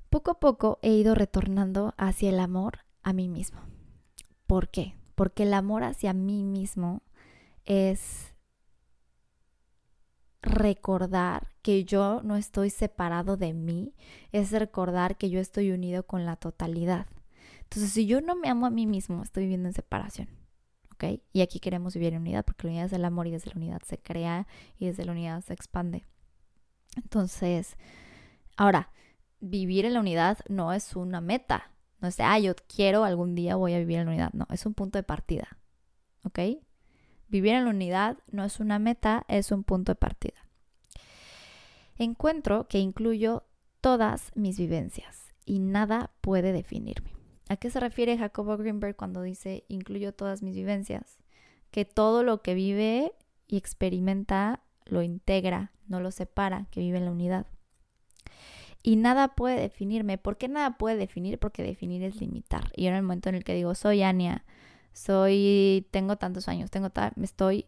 Poco 0.09 0.31
a 0.31 0.39
poco 0.39 0.79
he 0.81 0.91
ido 0.91 1.13
retornando 1.13 1.93
hacia 1.97 2.29
el 2.29 2.39
amor 2.39 2.84
a 3.05 3.13
mí 3.13 3.29
mismo. 3.29 3.61
¿Por 4.47 4.69
qué? 4.69 4.95
Porque 5.13 5.43
el 5.43 5.53
amor 5.53 5.83
hacia 5.83 6.11
mí 6.11 6.43
mismo 6.43 7.03
es 7.63 8.33
recordar 10.41 11.55
que 11.61 11.85
yo 11.85 12.21
no 12.23 12.35
estoy 12.35 12.69
separado 12.69 13.37
de 13.37 13.53
mí, 13.53 13.93
es 14.31 14.51
recordar 14.51 15.17
que 15.17 15.29
yo 15.29 15.39
estoy 15.39 15.71
unido 15.71 16.05
con 16.05 16.25
la 16.25 16.35
totalidad. 16.35 17.05
Entonces, 17.61 17.91
si 17.91 18.07
yo 18.07 18.21
no 18.21 18.35
me 18.35 18.49
amo 18.49 18.65
a 18.65 18.71
mí 18.71 18.87
mismo, 18.87 19.23
estoy 19.23 19.43
viviendo 19.43 19.69
en 19.69 19.73
separación. 19.73 20.27
¿Ok? 20.93 21.21
Y 21.31 21.41
aquí 21.41 21.59
queremos 21.59 21.93
vivir 21.93 22.13
en 22.13 22.21
unidad 22.21 22.43
porque 22.43 22.67
la 22.67 22.71
unidad 22.71 22.85
es 22.87 22.93
el 22.93 23.05
amor 23.05 23.27
y 23.27 23.31
desde 23.31 23.51
la 23.51 23.57
unidad 23.57 23.81
se 23.83 23.99
crea 23.99 24.47
y 24.79 24.87
desde 24.87 25.05
la 25.05 25.11
unidad 25.11 25.43
se 25.43 25.53
expande. 25.53 26.05
Entonces, 26.95 27.77
ahora, 28.57 28.89
vivir 29.41 29.85
en 29.85 29.93
la 29.93 29.99
unidad 29.99 30.39
no 30.49 30.73
es 30.73 30.95
una 30.95 31.21
meta. 31.21 31.71
No 31.99 32.07
es, 32.07 32.19
ah, 32.19 32.39
yo 32.39 32.53
quiero 32.67 33.03
algún 33.03 33.35
día 33.35 33.55
voy 33.55 33.73
a 33.73 33.79
vivir 33.79 33.99
en 33.99 34.05
la 34.05 34.11
unidad. 34.11 34.33
No, 34.33 34.47
es 34.51 34.65
un 34.65 34.73
punto 34.73 34.97
de 34.97 35.03
partida. 35.03 35.57
¿Ok? 36.23 36.39
Vivir 37.27 37.53
en 37.53 37.65
la 37.65 37.69
unidad 37.71 38.17
no 38.31 38.43
es 38.43 38.59
una 38.59 38.79
meta, 38.79 39.25
es 39.27 39.51
un 39.51 39.63
punto 39.63 39.91
de 39.91 39.95
partida. 39.95 40.47
Encuentro 41.97 42.67
que 42.67 42.79
incluyo 42.79 43.43
todas 43.81 44.31
mis 44.35 44.57
vivencias 44.57 45.33
y 45.45 45.59
nada 45.59 46.11
puede 46.21 46.51
definirme. 46.51 47.11
¿A 47.47 47.57
qué 47.57 47.69
se 47.69 47.79
refiere 47.79 48.17
Jacobo 48.17 48.57
Greenberg 48.57 48.95
cuando 48.95 49.21
dice 49.21 49.65
incluyo 49.67 50.13
todas 50.13 50.41
mis 50.41 50.55
vivencias? 50.55 51.17
Que 51.71 51.85
todo 51.85 52.23
lo 52.23 52.41
que 52.41 52.55
vive 52.55 53.13
y 53.47 53.57
experimenta 53.57 54.63
lo 54.85 55.03
integra, 55.03 55.71
no 55.87 55.99
lo 55.99 56.11
separa, 56.11 56.67
que 56.71 56.79
vive 56.79 56.97
en 56.97 57.05
la 57.05 57.11
unidad. 57.11 57.45
Y 58.87 58.97
nada 58.97 59.29
puede 59.29 59.59
definirme. 59.59 60.19
¿Por 60.19 60.37
qué 60.37 60.47
nada 60.47 60.77
puede 60.77 60.95
definir? 60.95 61.39
Porque 61.39 61.63
definir 61.63 62.03
es 62.03 62.21
limitar. 62.21 62.71
Y 62.75 62.85
en 62.85 62.93
el 62.93 63.01
momento 63.01 63.29
en 63.29 63.35
el 63.35 63.43
que 63.43 63.55
digo, 63.55 63.73
soy 63.73 64.03
Ania, 64.03 64.45
soy, 64.93 65.87
tengo 65.89 66.17
tantos 66.17 66.47
años, 66.47 66.69
tengo 66.69 66.91
tal, 66.91 67.11
me 67.15 67.25
estoy 67.25 67.65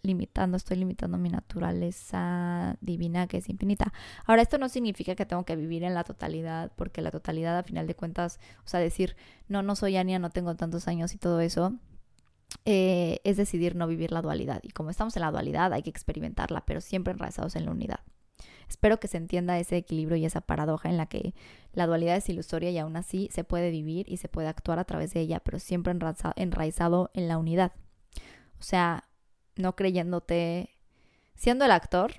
limitando, 0.00 0.56
estoy 0.56 0.78
limitando 0.78 1.18
mi 1.18 1.28
naturaleza 1.28 2.78
divina 2.80 3.26
que 3.26 3.36
es 3.36 3.50
infinita. 3.50 3.92
Ahora, 4.24 4.40
esto 4.40 4.56
no 4.56 4.70
significa 4.70 5.14
que 5.14 5.26
tengo 5.26 5.44
que 5.44 5.54
vivir 5.54 5.84
en 5.84 5.92
la 5.92 6.02
totalidad, 6.02 6.72
porque 6.76 7.02
la 7.02 7.10
totalidad 7.10 7.58
a 7.58 7.62
final 7.62 7.86
de 7.86 7.94
cuentas, 7.94 8.40
o 8.64 8.68
sea, 8.68 8.80
decir, 8.80 9.16
no, 9.48 9.62
no 9.62 9.76
soy 9.76 9.98
Ania, 9.98 10.18
no 10.18 10.30
tengo 10.30 10.56
tantos 10.56 10.88
años 10.88 11.12
y 11.12 11.18
todo 11.18 11.40
eso, 11.40 11.74
eh, 12.64 13.20
es 13.24 13.36
decidir 13.36 13.76
no 13.76 13.86
vivir 13.86 14.12
la 14.12 14.22
dualidad. 14.22 14.60
Y 14.62 14.70
como 14.70 14.88
estamos 14.88 15.14
en 15.16 15.20
la 15.20 15.30
dualidad, 15.30 15.74
hay 15.74 15.82
que 15.82 15.90
experimentarla, 15.90 16.64
pero 16.64 16.80
siempre 16.80 17.12
enraizados 17.12 17.54
en 17.54 17.66
la 17.66 17.70
unidad. 17.70 18.00
Espero 18.68 18.98
que 18.98 19.08
se 19.08 19.16
entienda 19.16 19.58
ese 19.58 19.76
equilibrio 19.76 20.16
y 20.16 20.24
esa 20.24 20.40
paradoja 20.40 20.88
en 20.88 20.96
la 20.96 21.06
que 21.06 21.34
la 21.72 21.86
dualidad 21.86 22.16
es 22.16 22.28
ilusoria 22.28 22.70
y 22.70 22.78
aún 22.78 22.96
así 22.96 23.28
se 23.32 23.44
puede 23.44 23.70
vivir 23.70 24.06
y 24.08 24.16
se 24.16 24.28
puede 24.28 24.48
actuar 24.48 24.78
a 24.78 24.84
través 24.84 25.12
de 25.14 25.20
ella, 25.20 25.40
pero 25.40 25.58
siempre 25.58 25.94
enraizado 26.36 27.10
en 27.14 27.28
la 27.28 27.38
unidad. 27.38 27.72
O 28.58 28.62
sea, 28.62 29.04
no 29.56 29.76
creyéndote, 29.76 30.70
siendo 31.34 31.64
el 31.64 31.70
actor 31.70 32.14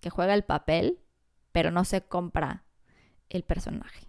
que 0.00 0.10
juega 0.10 0.34
el 0.34 0.44
papel, 0.44 1.00
pero 1.52 1.70
no 1.70 1.84
se 1.84 2.02
compra 2.02 2.64
el 3.28 3.42
personaje. 3.42 4.08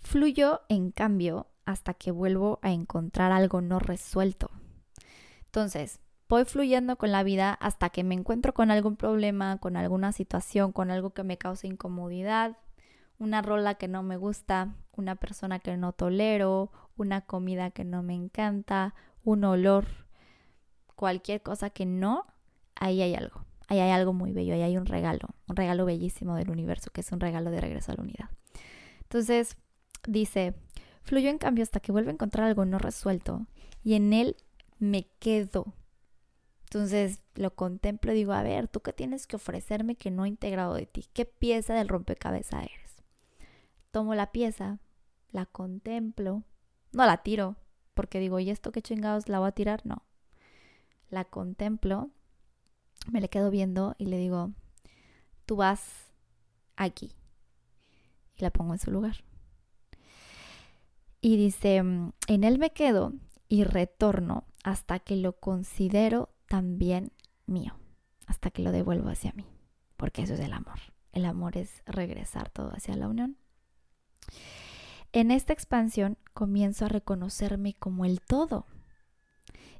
Fluyo, 0.00 0.62
en 0.68 0.90
cambio, 0.90 1.48
hasta 1.64 1.94
que 1.94 2.10
vuelvo 2.10 2.58
a 2.62 2.72
encontrar 2.72 3.32
algo 3.32 3.60
no 3.60 3.78
resuelto. 3.78 4.50
Entonces, 5.46 6.00
voy 6.28 6.44
fluyendo 6.44 6.96
con 6.96 7.12
la 7.12 7.22
vida 7.22 7.52
hasta 7.52 7.90
que 7.90 8.04
me 8.04 8.14
encuentro 8.14 8.54
con 8.54 8.70
algún 8.70 8.96
problema, 8.96 9.58
con 9.58 9.76
alguna 9.76 10.12
situación, 10.12 10.72
con 10.72 10.90
algo 10.90 11.10
que 11.10 11.24
me 11.24 11.38
cause 11.38 11.66
incomodidad, 11.66 12.56
una 13.18 13.42
rola 13.42 13.74
que 13.74 13.88
no 13.88 14.02
me 14.02 14.16
gusta, 14.16 14.74
una 14.96 15.16
persona 15.16 15.58
que 15.58 15.76
no 15.76 15.92
tolero, 15.92 16.70
una 16.96 17.22
comida 17.22 17.70
que 17.70 17.84
no 17.84 18.02
me 18.02 18.14
encanta, 18.14 18.94
un 19.22 19.44
olor, 19.44 19.86
cualquier 20.94 21.42
cosa 21.42 21.70
que 21.70 21.86
no, 21.86 22.26
ahí 22.74 23.02
hay 23.02 23.14
algo. 23.14 23.44
Ahí 23.66 23.80
hay 23.80 23.90
algo 23.92 24.12
muy 24.12 24.32
bello, 24.32 24.54
ahí 24.54 24.62
hay 24.62 24.76
un 24.76 24.84
regalo, 24.84 25.28
un 25.48 25.56
regalo 25.56 25.86
bellísimo 25.86 26.36
del 26.36 26.50
universo, 26.50 26.90
que 26.90 27.00
es 27.00 27.10
un 27.12 27.20
regalo 27.20 27.50
de 27.50 27.62
regreso 27.62 27.92
a 27.92 27.94
la 27.94 28.02
unidad. 28.02 28.28
Entonces, 29.02 29.56
dice, 30.06 30.54
fluyo 31.02 31.30
en 31.30 31.38
cambio 31.38 31.62
hasta 31.62 31.80
que 31.80 31.92
vuelvo 31.92 32.10
a 32.10 32.12
encontrar 32.12 32.46
algo 32.46 32.66
no 32.66 32.78
resuelto 32.78 33.46
y 33.82 33.94
en 33.94 34.12
él 34.12 34.36
me 34.78 35.06
quedo. 35.18 35.72
Entonces 36.74 37.20
lo 37.36 37.54
contemplo 37.54 38.10
y 38.10 38.16
digo, 38.16 38.32
a 38.32 38.42
ver, 38.42 38.66
¿tú 38.66 38.80
qué 38.80 38.92
tienes 38.92 39.28
que 39.28 39.36
ofrecerme 39.36 39.94
que 39.94 40.10
no 40.10 40.24
he 40.24 40.28
integrado 40.28 40.74
de 40.74 40.86
ti? 40.86 41.06
¿Qué 41.12 41.24
pieza 41.24 41.72
del 41.72 41.86
rompecabezas 41.86 42.64
eres? 42.64 42.96
Tomo 43.92 44.16
la 44.16 44.32
pieza, 44.32 44.80
la 45.30 45.46
contemplo, 45.46 46.42
no 46.90 47.06
la 47.06 47.18
tiro, 47.18 47.54
porque 47.94 48.18
digo, 48.18 48.40
¿y 48.40 48.50
esto 48.50 48.72
qué 48.72 48.82
chingados 48.82 49.28
la 49.28 49.38
voy 49.38 49.50
a 49.50 49.52
tirar? 49.52 49.86
No. 49.86 50.02
La 51.10 51.24
contemplo, 51.24 52.10
me 53.08 53.20
le 53.20 53.28
quedo 53.28 53.52
viendo 53.52 53.94
y 53.96 54.06
le 54.06 54.16
digo, 54.16 54.50
tú 55.46 55.54
vas 55.54 56.10
aquí. 56.74 57.12
Y 58.36 58.42
la 58.42 58.50
pongo 58.50 58.72
en 58.72 58.80
su 58.80 58.90
lugar. 58.90 59.22
Y 61.20 61.36
dice, 61.36 61.84
mm, 61.84 62.14
en 62.26 62.42
él 62.42 62.58
me 62.58 62.70
quedo 62.70 63.12
y 63.46 63.62
retorno 63.62 64.42
hasta 64.64 64.98
que 64.98 65.14
lo 65.14 65.38
considero 65.38 66.33
también 66.54 67.10
mío, 67.46 67.74
hasta 68.28 68.52
que 68.52 68.62
lo 68.62 68.70
devuelvo 68.70 69.08
hacia 69.08 69.32
mí, 69.32 69.44
porque 69.96 70.22
eso 70.22 70.34
es 70.34 70.40
el 70.40 70.52
amor. 70.52 70.78
El 71.10 71.24
amor 71.24 71.56
es 71.56 71.82
regresar 71.84 72.48
todo 72.48 72.70
hacia 72.70 72.94
la 72.94 73.08
unión. 73.08 73.36
En 75.10 75.32
esta 75.32 75.52
expansión 75.52 76.16
comienzo 76.32 76.84
a 76.84 76.88
reconocerme 76.88 77.74
como 77.74 78.04
el 78.04 78.20
todo. 78.20 78.66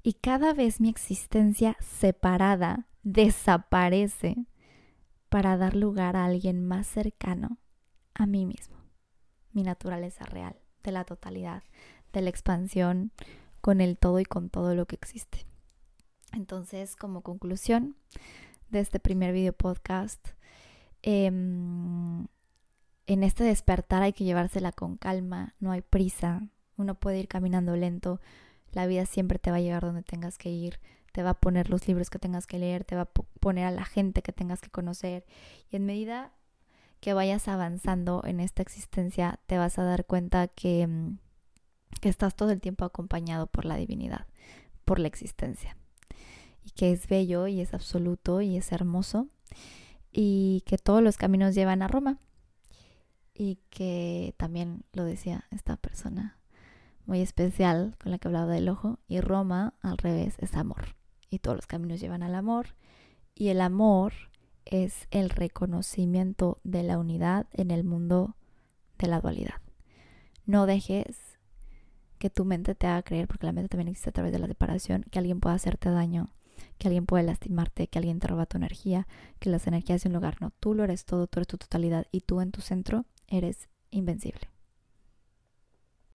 Y 0.03 0.15
cada 0.15 0.53
vez 0.53 0.81
mi 0.81 0.89
existencia 0.89 1.77
separada 1.79 2.89
desaparece 3.05 4.49
para 5.29 5.57
dar 5.57 5.77
lugar 5.77 6.17
a 6.17 6.25
alguien 6.25 6.67
más 6.67 6.89
cercano 6.89 7.59
a 8.15 8.27
mí 8.27 8.47
mismo. 8.47 8.79
Mi 9.53 9.63
naturaleza 9.63 10.25
real, 10.25 10.57
de 10.83 10.91
la 10.91 11.05
totalidad, 11.05 11.63
de 12.13 12.23
la 12.23 12.31
expansión 12.31 13.13
con 13.61 13.81
el 13.81 13.97
todo 13.97 14.19
y 14.19 14.25
con 14.25 14.51
todo 14.51 14.75
lo 14.75 14.87
que 14.87 14.97
existe. 14.97 15.47
Entonces, 16.35 16.97
como 16.97 17.23
conclusión 17.23 17.97
de 18.71 18.81
este 18.81 18.99
primer 18.99 19.33
video 19.33 19.53
podcast, 19.53 20.29
em, 21.03 22.27
en 23.07 23.23
este 23.23 23.45
despertar 23.45 24.03
hay 24.03 24.13
que 24.13 24.25
llevársela 24.25 24.73
con 24.73 24.97
calma, 24.97 25.55
no 25.61 25.71
hay 25.71 25.83
prisa, 25.83 26.49
uno 26.77 26.95
puede 26.97 27.21
ir 27.21 27.29
caminando 27.29 27.77
lento, 27.77 28.21
la 28.73 28.87
vida 28.87 29.07
siempre 29.07 29.39
te 29.39 29.51
va 29.51 29.59
a 29.59 29.61
llegar 29.61 29.83
donde 29.83 30.03
tengas 30.03 30.39
que 30.39 30.51
ir, 30.51 30.81
te 31.13 31.23
va 31.23 31.31
a 31.31 31.41
poner 31.41 31.71
los 31.71 31.87
libros 31.87 32.11
que 32.11 32.19
tengas 32.19 32.47
que 32.47 32.59
leer, 32.59 32.85
te 32.85 32.97
va 32.97 33.03
a 33.03 33.11
poner 33.41 33.67
a 33.67 33.71
la 33.71 33.85
gente 33.85 34.23
que 34.23 34.33
tengas 34.33 34.61
que 34.61 34.71
conocer 34.71 35.25
y 35.71 35.77
en 35.77 35.87
medida 35.87 36.33
que 37.01 37.13
vayas 37.13 37.47
avanzando 37.47 38.23
en 38.25 38.41
esta 38.41 38.63
existencia 38.63 39.39
te 39.47 39.59
vas 39.59 39.79
a 39.79 39.85
dar 39.85 40.07
cuenta 40.07 40.49
que, 40.49 40.83
em, 40.83 41.19
que 42.01 42.09
estás 42.09 42.35
todo 42.35 42.51
el 42.51 42.61
tiempo 42.61 42.85
acompañado 42.85 43.47
por 43.47 43.67
la 43.67 43.77
divinidad, 43.77 44.27
por 44.85 44.99
la 44.99 45.07
existencia 45.09 45.77
y 46.65 46.71
que 46.71 46.93
es 46.93 47.07
bello 47.09 47.47
y 47.47 47.61
es 47.61 47.75
absoluto 47.75 48.41
y 48.41 48.57
es 48.57 48.73
hermoso 48.73 49.29
y 50.11 50.63
que 50.67 50.79
todos 50.79 51.03
los 51.03 51.17
caminos 51.17 51.55
llevan 51.55 51.83
a 51.83 51.89
Roma 51.89 52.19
y 53.35 53.59
que 53.71 54.35
también 54.37 54.85
lo 54.93 55.05
decía 55.05 55.45
esta 55.51 55.77
persona 55.77 56.39
muy 57.07 57.21
especial 57.21 57.97
con 58.03 58.13
la 58.13 58.19
que 58.19 58.29
hablaba 58.29 58.53
del 58.53 58.69
ojo 58.69 58.99
y 59.09 59.21
Roma 59.21 59.75
al 59.83 59.99
revés 59.99 60.37
es 60.39 60.55
amor 60.55 60.97
y 61.31 61.41
todos 61.41 61.57
los 61.57 61.67
caminos 61.67 62.01
llevan 62.01 62.23
al 62.23 62.35
amor 62.35 62.75
y 63.35 63.49
el 63.49 63.61
amor 63.61 64.13
es 64.65 65.07
el 65.11 65.31
reconocimiento 65.31 66.59
de 66.65 66.83
la 66.83 66.99
unidad 66.99 67.47
en 67.53 67.71
el 67.71 67.85
mundo 67.85 68.37
de 68.99 69.09
la 69.09 69.21
dualidad. 69.21 69.61
No 70.47 70.67
dejes 70.67 71.39
que 72.19 72.31
tu 72.31 72.45
mente 72.45 72.75
te 72.75 72.87
haga 72.87 73.03
creer, 73.03 73.27
porque 73.27 73.47
la 73.47 73.53
mente 73.53 73.69
también 73.69 73.89
existe 73.89 74.11
a 74.11 74.13
través 74.13 74.33
de 74.33 74.39
la 74.39 74.47
separación, 74.47 75.05
que 75.11 75.19
alguien 75.19 75.41
pueda 75.41 75.57
hacerte 75.57 75.91
daño, 75.91 76.31
que 76.79 76.89
alguien 76.89 77.07
puede 77.07 77.25
lastimarte, 77.25 77.89
que 77.89 77.99
alguien 77.99 78.21
te 78.21 78.29
roba 78.29 78.47
tu 78.47 78.57
energía, 78.57 79.07
que 79.39 79.51
las 79.51 79.67
energías 79.67 80.03
de 80.03 80.09
un 80.09 80.15
lugar 80.15 80.37
no, 80.41 80.53
tú 80.61 80.75
lo 80.75 80.85
eres 80.85 81.05
todo, 81.05 81.27
tú 81.27 81.41
eres 81.41 81.49
tu 81.49 81.59
totalidad 81.59 82.07
y 82.11 82.21
tú 82.21 82.41
en 82.41 82.51
tu 82.51 82.61
centro 82.61 83.05
eres 83.29 83.69
invencible. 83.91 84.54